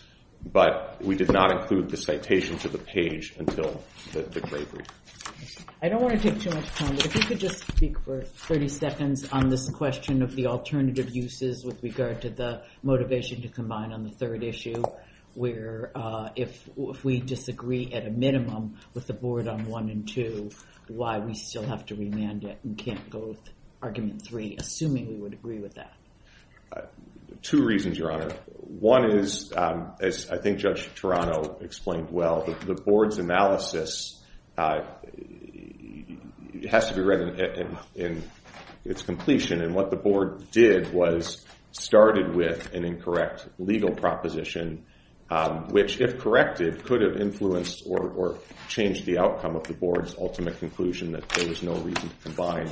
But 0.45 1.01
we 1.01 1.15
did 1.15 1.33
not 1.33 1.53
include 1.53 1.91
the 1.91 1.97
citation 1.97 2.59
to 2.59 2.69
the 2.69 2.79
page 2.79 3.35
until 3.39 3.81
the 4.13 4.41
gray 4.41 4.65
brief. 4.65 4.87
I 5.81 5.89
don't 5.89 6.03
want 6.03 6.21
to 6.21 6.31
take 6.31 6.41
too 6.41 6.51
much 6.51 6.69
time, 6.77 6.95
but 6.95 7.07
if 7.07 7.15
you 7.15 7.23
could 7.23 7.41
just 7.41 7.67
speak 7.67 7.99
for 8.01 8.23
30 8.23 8.69
seconds 8.69 9.29
on 9.33 9.49
this 9.49 9.69
question 9.71 10.23
of 10.23 10.35
the 10.37 10.47
alternative 10.47 11.15
uses 11.15 11.65
with 11.65 11.83
regard 11.83 12.23
to 12.23 12.31
the 12.31 12.63
motivation 12.83 13.43
to 13.43 13.49
combine 13.49 13.93
on 13.93 14.05
the 14.05 14.11
third 14.11 14.45
issue, 14.45 14.83
where 15.35 15.91
uh, 15.95 16.31
if 16.37 16.69
we 17.05 17.21
disagree 17.21 17.93
at 17.93 18.07
a 18.07 18.11
minimum 18.11 18.77
with 18.95 19.07
the 19.07 19.15
board 19.15 19.49
on 19.49 19.67
one 19.67 19.89
and 19.89 20.07
two, 20.07 20.51
why 20.89 21.19
we 21.19 21.35
still 21.35 21.63
have 21.63 21.87
to 21.87 21.95
remand 21.95 22.45
it 22.45 22.59
and 22.65 22.77
can't 22.77 23.09
go 23.11 23.29
with 23.29 23.41
argument 23.81 24.23
three, 24.23 24.57
assuming 24.59 25.09
we 25.09 25.15
would 25.17 25.33
agree 25.33 25.59
with 25.59 25.75
that. 25.75 25.95
Uh, 26.75 26.83
two 27.43 27.65
reasons, 27.65 27.99
Your 27.99 28.13
Honor. 28.13 28.31
One 28.57 29.11
is, 29.11 29.53
um, 29.57 29.93
as 30.01 30.31
I 30.31 30.39
think 30.39 30.59
Judge 30.59 30.89
Taranto 30.95 31.59
explained 31.61 32.11
well, 32.11 32.45
the 32.65 32.75
board's 32.75 33.19
analysis 33.19 34.23
uh, 34.57 34.83
has 36.69 36.89
to 36.89 36.95
be 36.95 37.01
read 37.01 37.21
in 37.95 38.23
its 38.85 39.03
completion. 39.03 39.63
And 39.63 39.75
what 39.75 39.91
the 39.91 39.97
board 39.97 40.51
did 40.51 40.93
was 40.93 41.45
started 41.73 42.35
with 42.35 42.73
an 42.75 42.85
incorrect 42.85 43.49
legal 43.59 43.95
proposition, 43.95 44.85
Um, 45.31 45.69
which, 45.69 45.99
if 45.99 46.19
corrected, 46.19 46.85
could 46.85 47.01
have 47.01 47.17
influenced 47.17 47.85
or 47.87 48.39
changed 48.69 49.07
the 49.07 49.19
outcome 49.19 49.57
of 49.57 49.65
the 49.65 49.75
board's 49.75 50.15
ultimate 50.19 50.59
conclusion 50.59 51.13
that 51.13 51.29
there 51.31 51.49
was 51.49 51.63
no 51.63 51.75
reason 51.75 52.09
to 52.09 52.15
combine 52.23 52.69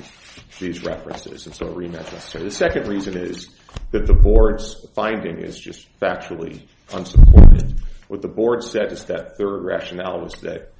these 0.58 0.82
references. 0.84 1.46
And 1.46 1.54
so 1.54 1.66
a 1.68 1.72
remand 1.72 2.06
is 2.06 2.12
necessary. 2.12 2.44
The 2.44 2.50
second 2.50 2.88
reason 2.88 3.16
is 3.16 3.48
that 3.92 4.06
the 4.06 4.14
board's 4.14 4.86
finding 4.94 5.38
is 5.38 5.58
just 5.58 5.88
factually 6.00 6.62
unsupported. 6.92 7.80
What 8.08 8.22
the 8.22 8.28
board 8.28 8.62
said 8.62 8.92
is 8.92 9.04
that 9.06 9.36
third 9.36 9.62
rationale 9.62 10.20
was 10.20 10.34
that 10.40 10.72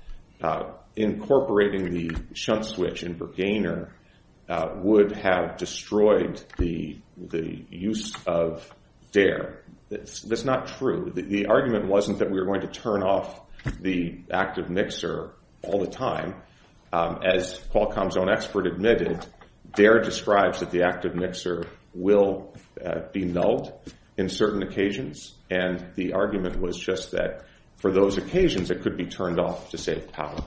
uh, 0.42 0.72
incorporating 0.96 1.90
the 1.90 2.16
shunt 2.34 2.64
switch 2.64 3.02
in 3.02 3.14
Bergainer 3.14 3.90
uh, 4.48 4.70
would 4.76 5.12
have 5.12 5.56
destroyed 5.56 6.42
the 6.58 6.98
use 7.70 8.12
of 8.26 8.74
DARE. 9.12 9.62
That's 9.90 10.44
not 10.44 10.68
true. 10.78 11.10
The 11.14 11.46
argument 11.46 11.86
wasn't 11.86 12.20
that 12.20 12.30
we 12.30 12.38
were 12.38 12.46
going 12.46 12.60
to 12.60 12.68
turn 12.68 13.02
off 13.02 13.40
the 13.80 14.20
active 14.30 14.70
mixer 14.70 15.32
all 15.62 15.80
the 15.80 15.90
time. 15.90 16.36
Um, 16.92 17.20
as 17.24 17.60
Qualcomm's 17.72 18.16
own 18.16 18.30
expert 18.30 18.66
admitted, 18.66 19.26
DARE 19.74 20.00
describes 20.00 20.60
that 20.60 20.70
the 20.70 20.82
active 20.84 21.14
mixer 21.14 21.66
will 21.92 22.54
uh, 22.84 23.00
be 23.12 23.24
nulled 23.24 23.72
in 24.16 24.28
certain 24.28 24.62
occasions. 24.62 25.34
And 25.50 25.86
the 25.94 26.12
argument 26.12 26.60
was 26.60 26.78
just 26.78 27.10
that 27.12 27.44
for 27.76 27.90
those 27.92 28.16
occasions, 28.16 28.70
it 28.70 28.82
could 28.82 28.96
be 28.96 29.06
turned 29.06 29.40
off 29.40 29.70
to 29.70 29.78
save 29.78 30.12
power. 30.12 30.40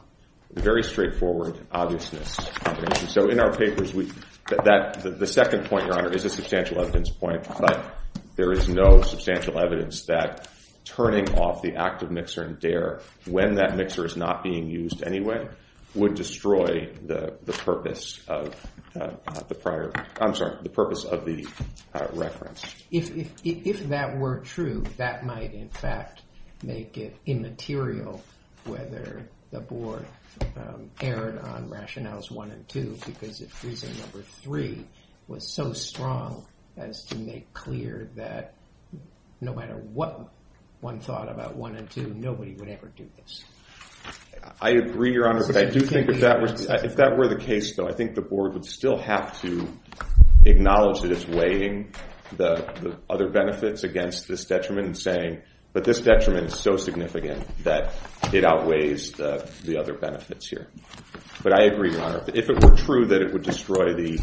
Very 0.51 0.83
straightforward 0.83 1.57
obviousness 1.71 2.35
combination. 2.55 3.07
So 3.07 3.29
in 3.29 3.39
our 3.39 3.51
papers, 3.51 3.91
the 3.91 5.27
second 5.27 5.65
point, 5.65 5.87
Your 5.87 5.97
Honor, 5.97 6.13
is 6.13 6.25
a 6.25 6.29
substantial 6.29 6.79
evidence 6.79 7.09
point. 7.09 7.47
But 7.59 7.95
there 8.35 8.51
is 8.51 8.67
no 8.67 9.01
substantial 9.01 9.59
evidence 9.59 10.05
that 10.05 10.47
turning 10.85 11.35
off 11.35 11.61
the 11.61 11.75
active 11.75 12.11
mixer 12.11 12.43
in 12.45 12.57
DARE, 12.59 13.01
when 13.25 13.55
that 13.55 13.75
mixer 13.75 14.05
is 14.05 14.17
not 14.17 14.43
being 14.43 14.67
used 14.69 15.03
anyway, 15.03 15.47
would 15.95 16.15
destroy 16.15 16.89
the 17.05 17.53
purpose 17.59 18.19
of 18.27 18.55
uh, 18.99 19.11
the 19.47 19.55
prior, 19.55 19.91
I'm 20.19 20.35
sorry, 20.35 20.57
the 20.63 20.69
purpose 20.69 21.03
of 21.03 21.25
the 21.25 21.47
uh, 21.93 22.07
reference. 22.13 22.63
If 22.91 23.89
that 23.89 24.17
were 24.17 24.39
true, 24.39 24.83
that 24.97 25.25
might, 25.25 25.53
in 25.53 25.69
fact, 25.69 26.21
make 26.63 26.97
it 26.97 27.15
immaterial 27.25 28.23
whether 28.65 29.27
the 29.51 29.59
board 29.59 30.05
um, 30.57 30.89
erred 30.99 31.37
on 31.39 31.69
rationales 31.69 32.31
one 32.31 32.49
and 32.49 32.67
two, 32.67 32.97
because 33.05 33.41
if 33.41 33.63
reason 33.63 33.95
number 33.99 34.21
three 34.21 34.85
was 35.27 35.47
so 35.47 35.73
strong 35.73 36.45
as 36.77 37.03
to 37.05 37.17
make 37.17 37.53
clear 37.53 38.09
that 38.15 38.53
no 39.41 39.53
matter 39.53 39.75
what 39.75 40.29
one 40.81 40.99
thought 40.99 41.29
about 41.29 41.55
one 41.55 41.75
and 41.75 41.89
two, 41.89 42.13
nobody 42.13 42.53
would 42.53 42.69
ever 42.69 42.91
do 42.95 43.07
this. 43.17 43.43
I 44.61 44.71
agree, 44.71 45.13
Your 45.13 45.29
Honor, 45.29 45.45
but 45.45 45.55
I 45.55 45.65
do 45.65 45.79
think 45.79 46.09
uh, 46.09 46.13
if 46.13 46.95
that 46.97 47.15
were 47.17 47.27
the 47.29 47.39
case, 47.39 47.75
though, 47.75 47.87
I 47.87 47.93
think 47.93 48.15
the 48.15 48.21
board 48.21 48.53
would 48.53 48.65
still 48.65 48.97
have 48.97 49.39
to 49.41 49.67
acknowledge 50.45 51.01
that 51.01 51.11
it's 51.11 51.25
weighing 51.25 51.93
the 52.35 52.97
other 53.09 53.29
benefits 53.29 53.83
against 53.83 54.27
this 54.27 54.45
detriment 54.45 54.87
and 54.87 54.97
saying, 54.97 55.41
but 55.73 55.83
this 55.83 56.01
detriment 56.01 56.47
is 56.47 56.59
so 56.59 56.77
significant 56.77 57.45
that 57.63 57.93
it 58.31 58.45
outweighs 58.45 59.11
the 59.11 59.77
other 59.79 59.93
benefits 59.93 60.47
here. 60.47 60.67
But 61.41 61.59
I 61.59 61.65
agree, 61.65 61.91
Your 61.91 62.01
Honor. 62.01 62.23
If 62.33 62.49
it 62.49 62.63
were 62.63 62.75
true 62.75 63.07
that 63.07 63.21
it 63.21 63.33
would 63.33 63.43
destroy 63.43 63.93
the 63.93 64.19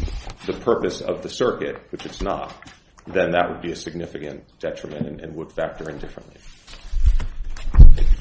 purpose 0.61 1.01
of 1.01 1.21
the 1.21 1.29
circuit, 1.29 1.77
which 1.91 2.05
it's 2.05 2.21
not, 2.21 2.53
then 3.05 3.31
that 3.31 3.49
would 3.49 3.61
be 3.61 3.71
a 3.71 3.75
significant 3.75 4.43
detriment 4.59 5.21
and 5.21 5.35
would 5.35 5.51
factor 5.51 5.89
in 5.89 5.97
differently. 5.97 6.37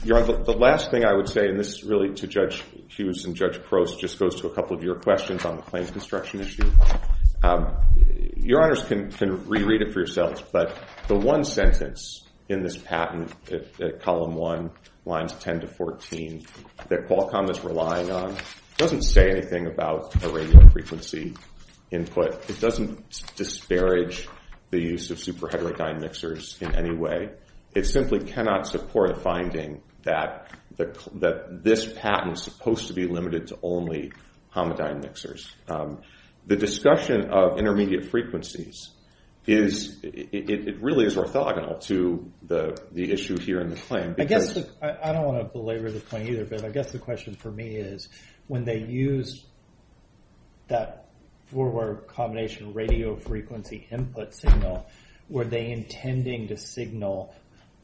Your 0.02 0.18
Honor, 0.18 0.42
the 0.42 0.52
last 0.52 0.90
thing 0.90 1.04
I 1.04 1.12
would 1.12 1.28
say, 1.28 1.46
and 1.46 1.58
this 1.58 1.84
really 1.84 2.14
to 2.14 2.26
Judge 2.26 2.64
Hughes 2.88 3.26
and 3.26 3.36
Judge 3.36 3.58
Prost, 3.58 4.00
just 4.00 4.18
goes 4.18 4.40
to 4.40 4.46
a 4.46 4.54
couple 4.54 4.76
of 4.76 4.82
your 4.82 4.96
questions 4.96 5.44
on 5.44 5.56
the 5.56 5.62
claims 5.62 5.90
construction 5.90 6.40
issue. 6.40 6.70
Um, 7.42 7.76
your 8.36 8.62
Honors 8.62 8.82
can 8.82 9.10
reread 9.46 9.82
it 9.82 9.92
for 9.92 10.00
yourselves, 10.00 10.42
but 10.52 10.76
the 11.06 11.16
one 11.16 11.44
sentence 11.44 12.26
in 12.50 12.62
this 12.64 12.76
patent 12.76 13.32
at 13.50 14.00
column 14.00 14.34
one, 14.34 14.70
lines 15.04 15.32
10 15.34 15.60
to 15.60 15.68
14, 15.68 16.44
that 16.88 17.06
Qualcomm 17.06 17.48
is 17.48 17.62
relying 17.62 18.10
on, 18.10 18.36
doesn't 18.76 19.02
say 19.02 19.30
anything 19.30 19.66
about 19.66 20.22
a 20.24 20.28
radio 20.28 20.68
frequency 20.70 21.34
input. 21.92 22.50
It 22.50 22.60
doesn't 22.60 23.32
disparage 23.36 24.28
the 24.70 24.80
use 24.80 25.10
of 25.10 25.20
super-heterodyne 25.20 26.00
mixers 26.00 26.58
in 26.60 26.74
any 26.74 26.94
way. 26.94 27.30
It 27.74 27.86
simply 27.86 28.18
cannot 28.18 28.66
support 28.66 29.10
a 29.10 29.14
finding 29.14 29.82
that 30.02 30.50
this 30.76 31.92
patent 31.92 32.32
is 32.32 32.42
supposed 32.42 32.88
to 32.88 32.94
be 32.94 33.06
limited 33.06 33.46
to 33.48 33.58
only 33.62 34.12
homodyne 34.52 35.02
mixers. 35.02 35.54
Um, 35.68 36.00
the 36.46 36.56
discussion 36.56 37.30
of 37.30 37.58
intermediate 37.58 38.10
frequencies, 38.10 38.90
it 39.50 40.80
really 40.80 41.06
is 41.06 41.16
orthogonal 41.16 41.80
to 41.82 42.30
the 42.42 42.76
issue 42.94 43.38
here 43.38 43.60
in 43.60 43.70
the 43.70 43.76
claim. 43.76 44.14
I 44.18 44.24
guess, 44.24 44.56
I 44.82 45.12
don't 45.12 45.24
want 45.24 45.38
to 45.38 45.44
belabor 45.44 45.90
the 45.90 46.00
point 46.00 46.28
either, 46.28 46.44
but 46.44 46.64
I 46.64 46.70
guess 46.70 46.92
the 46.92 46.98
question 46.98 47.34
for 47.34 47.50
me 47.50 47.76
is, 47.76 48.08
when 48.46 48.64
they 48.64 48.78
use 48.78 49.44
that 50.68 51.08
forward 51.46 52.06
combination 52.08 52.72
radio 52.74 53.16
frequency 53.16 53.86
input 53.90 54.34
signal, 54.34 54.86
were 55.28 55.44
they 55.44 55.70
intending 55.70 56.48
to 56.48 56.56
signal, 56.56 57.34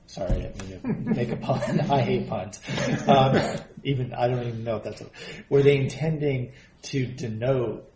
sorry, 0.06 0.32
I 0.32 0.40
didn't 0.40 0.84
mean 0.84 1.04
to 1.04 1.14
make 1.14 1.30
a 1.30 1.36
pun, 1.36 1.80
I 1.90 2.00
hate 2.00 2.28
puns. 2.28 2.60
Um, 3.06 3.40
even, 3.82 4.12
I 4.14 4.28
don't 4.28 4.46
even 4.46 4.64
know 4.64 4.76
if 4.76 4.84
that's, 4.84 5.00
a 5.00 5.06
were 5.48 5.62
they 5.62 5.76
intending 5.76 6.52
to 6.82 7.06
denote 7.06 7.90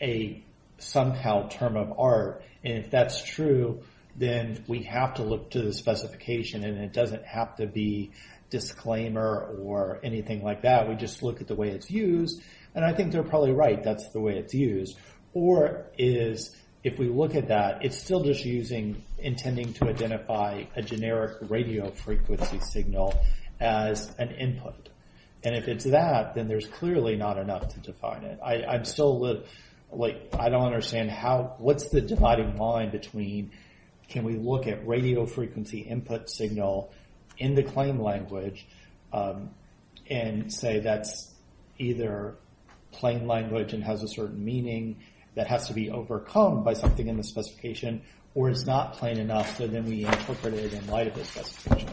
a 0.00 0.44
somehow 0.82 1.48
term 1.48 1.76
of 1.76 1.98
art? 1.98 2.44
And 2.64 2.78
if 2.78 2.90
that's 2.90 3.22
true, 3.24 3.82
then 4.16 4.64
we 4.68 4.82
have 4.82 5.14
to 5.14 5.22
look 5.22 5.50
to 5.52 5.62
the 5.62 5.72
specification 5.72 6.64
and 6.64 6.78
it 6.78 6.92
doesn't 6.92 7.24
have 7.24 7.56
to 7.56 7.66
be 7.66 8.12
disclaimer 8.50 9.56
or 9.58 10.00
anything 10.02 10.42
like 10.42 10.62
that. 10.62 10.88
We 10.88 10.94
just 10.94 11.22
look 11.22 11.40
at 11.40 11.48
the 11.48 11.54
way 11.54 11.70
it's 11.70 11.90
used. 11.90 12.42
And 12.74 12.84
I 12.84 12.92
think 12.92 13.12
they're 13.12 13.22
probably 13.22 13.52
right, 13.52 13.82
that's 13.82 14.10
the 14.10 14.20
way 14.20 14.36
it's 14.36 14.54
used. 14.54 14.98
Or 15.32 15.86
is, 15.96 16.54
if 16.84 16.98
we 16.98 17.08
look 17.08 17.34
at 17.34 17.48
that, 17.48 17.84
it's 17.84 17.96
still 17.96 18.22
just 18.22 18.44
using, 18.44 19.02
intending 19.18 19.72
to 19.74 19.88
identify 19.88 20.64
a 20.76 20.82
generic 20.82 21.38
radio 21.48 21.90
frequency 21.90 22.60
signal 22.60 23.14
as 23.60 24.14
an 24.18 24.32
input. 24.32 24.90
And 25.44 25.56
if 25.56 25.68
it's 25.68 25.84
that, 25.84 26.34
then 26.34 26.48
there's 26.48 26.66
clearly 26.66 27.16
not 27.16 27.38
enough 27.38 27.68
to 27.74 27.80
define 27.80 28.24
it. 28.24 28.38
I'm 28.44 28.84
still, 28.84 29.44
I 29.92 30.48
don't 30.48 30.64
understand 30.64 31.10
how, 31.10 31.54
what's 31.58 31.90
the 31.90 32.00
dividing 32.00 32.56
line 32.56 32.90
between, 32.90 33.52
can 34.08 34.24
we 34.24 34.36
look 34.36 34.66
at 34.66 34.86
radio 34.86 35.26
frequency 35.26 35.80
input 35.80 36.30
signal 36.30 36.92
in 37.38 37.54
the 37.54 37.62
claim 37.62 38.00
language 38.00 38.66
um, 39.12 39.50
and 40.08 40.52
say 40.52 40.80
that's 40.80 41.32
either 41.78 42.36
plain 42.92 43.26
language 43.26 43.72
and 43.72 43.82
has 43.84 44.02
a 44.02 44.08
certain 44.08 44.44
meaning 44.44 44.98
that 45.34 45.46
has 45.46 45.68
to 45.68 45.74
be 45.74 45.90
overcome 45.90 46.62
by 46.62 46.74
something 46.74 47.08
in 47.08 47.16
the 47.16 47.24
specification, 47.24 48.02
or 48.34 48.50
it's 48.50 48.66
not 48.66 48.94
plain 48.94 49.18
enough, 49.18 49.56
so 49.56 49.66
then 49.66 49.84
we 49.84 50.04
interpret 50.04 50.54
it 50.54 50.72
in 50.72 50.86
light 50.86 51.06
of 51.06 51.14
the 51.14 51.24
specification. 51.24 51.88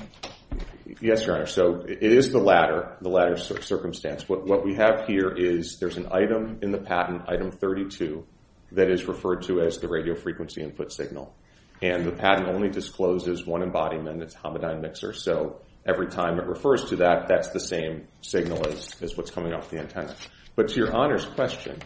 Yes, 1.02 1.26
Your 1.26 1.36
Honor. 1.36 1.46
So 1.46 1.86
it 1.88 2.02
is 2.02 2.32
the 2.32 2.40
latter, 2.40 2.98
the 3.02 3.10
latter 3.10 3.38
circumstance. 3.38 4.28
What 4.28 4.66
we 4.66 4.76
have 4.76 5.06
here 5.08 5.30
is 5.30 5.78
there's 5.80 5.98
an 5.98 6.08
item 6.12 6.60
in 6.62 6.72
the 6.72 6.78
patent, 6.78 7.24
item 7.28 7.52
32, 7.52 8.26
that 8.72 8.90
is 8.90 9.06
referred 9.06 9.44
to 9.44 9.62
as 9.62 9.80
the 9.80 9.88
radio 9.88 10.16
frequency 10.16 10.62
input 10.62 10.92
signal. 10.92 11.36
And 11.82 12.06
the 12.06 12.12
patent 12.12 12.48
only 12.48 12.70
discloses 12.70 13.46
one 13.46 13.64
embodiment. 13.64 14.22
It's 14.22 14.36
a 14.36 14.38
homodyne 14.40 14.82
mixer. 14.82 15.14
So 15.14 15.62
every 15.86 16.08
time 16.08 16.40
it 16.40 16.46
refers 16.46 16.86
to 16.90 16.98
that, 16.98 17.28
that's 17.28 17.50
the 17.50 17.60
same 17.60 18.08
signal 18.22 18.68
as 18.68 19.16
what's 19.16 19.32
coming 19.32 19.54
off 19.54 19.70
the 19.70 19.80
antenna. 19.80 20.16
But 20.56 20.70
to 20.70 20.76
Your 20.76 20.96
Honor's 20.96 21.26
question, 21.26 21.80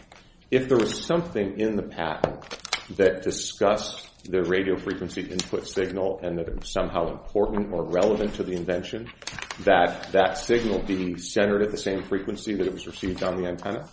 if 0.50 0.68
there 0.68 0.78
was 0.78 1.04
something 1.04 1.60
in 1.60 1.76
the 1.76 1.82
patent 1.82 2.42
that 2.96 3.22
discussed 3.22 4.08
the 4.24 4.42
radio 4.44 4.76
frequency 4.76 5.22
input 5.22 5.66
signal 5.66 6.20
and 6.22 6.38
that 6.38 6.48
it 6.48 6.60
was 6.60 6.72
somehow 6.72 7.10
important 7.10 7.72
or 7.72 7.84
relevant 7.84 8.34
to 8.34 8.42
the 8.42 8.52
invention, 8.52 9.10
that 9.60 10.10
that 10.12 10.38
signal 10.38 10.80
be 10.80 11.18
centered 11.18 11.62
at 11.62 11.70
the 11.70 11.78
same 11.78 12.02
frequency 12.02 12.54
that 12.54 12.66
it 12.66 12.72
was 12.72 12.86
received 12.86 13.22
on 13.22 13.36
the 13.36 13.46
antenna, 13.46 13.88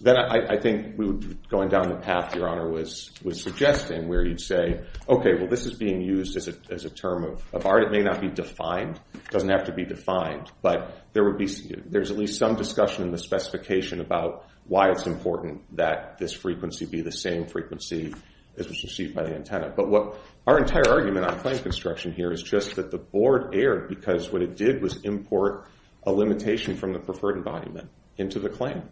then 0.00 0.16
I 0.16 0.58
think 0.58 0.98
we 0.98 1.06
would 1.06 1.20
be 1.20 1.38
going 1.48 1.70
down 1.70 1.88
the 1.88 1.96
path 1.96 2.34
Your 2.34 2.48
Honor 2.48 2.70
was 2.70 3.10
was 3.24 3.42
suggesting, 3.42 4.08
where 4.08 4.26
you'd 4.26 4.40
say, 4.40 4.82
okay, 5.08 5.34
well, 5.38 5.48
this 5.48 5.64
is 5.64 5.72
being 5.72 6.02
used 6.02 6.36
as 6.36 6.48
a 6.48 6.54
as 6.70 6.84
a 6.84 6.90
term 6.90 7.24
of 7.24 7.66
art. 7.66 7.82
It 7.84 7.92
may 7.92 8.02
not 8.02 8.20
be 8.20 8.28
defined. 8.28 9.00
It 9.14 9.30
doesn't 9.30 9.48
have 9.48 9.64
to 9.64 9.72
be 9.72 9.84
defined. 9.84 10.50
But 10.60 11.06
there 11.14 11.24
would 11.24 11.38
be 11.38 11.46
there's 11.86 12.10
at 12.10 12.18
least 12.18 12.38
some 12.38 12.56
discussion 12.56 13.04
in 13.04 13.10
the 13.10 13.18
specification 13.18 14.00
about 14.00 14.46
why 14.66 14.90
it's 14.90 15.06
important 15.06 15.76
that 15.76 16.18
this 16.18 16.32
frequency 16.32 16.84
be 16.84 17.00
the 17.00 17.12
same 17.12 17.46
frequency 17.46 18.14
as 18.58 18.68
was 18.68 18.82
received 18.82 19.14
by 19.14 19.22
the 19.22 19.34
antenna. 19.34 19.72
But 19.74 19.88
what 19.88 20.18
our 20.46 20.58
entire 20.58 20.88
argument 20.88 21.26
on 21.26 21.38
claim 21.40 21.58
construction 21.58 22.12
here 22.12 22.32
is 22.32 22.42
just 22.42 22.76
that 22.76 22.90
the 22.90 22.98
board 22.98 23.54
erred 23.54 23.88
because 23.88 24.30
what 24.30 24.42
it 24.42 24.56
did 24.56 24.82
was 24.82 25.02
import 25.02 25.68
a 26.04 26.12
limitation 26.12 26.76
from 26.76 26.92
the 26.92 26.98
preferred 26.98 27.36
embodiment 27.36 27.88
into 28.16 28.38
the 28.38 28.48
claim. 28.48 28.82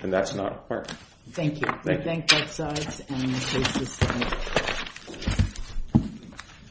And 0.00 0.12
that's 0.12 0.34
not 0.34 0.54
required. 0.54 0.90
Thank 1.30 1.60
you. 1.60 1.66
We 1.84 1.96
thank 1.98 2.28
both 2.28 2.50
sides 2.50 3.00
and 3.08 3.34
the 3.34 3.40
case 3.40 3.76
is 3.76 3.92
submitted. 3.92 4.71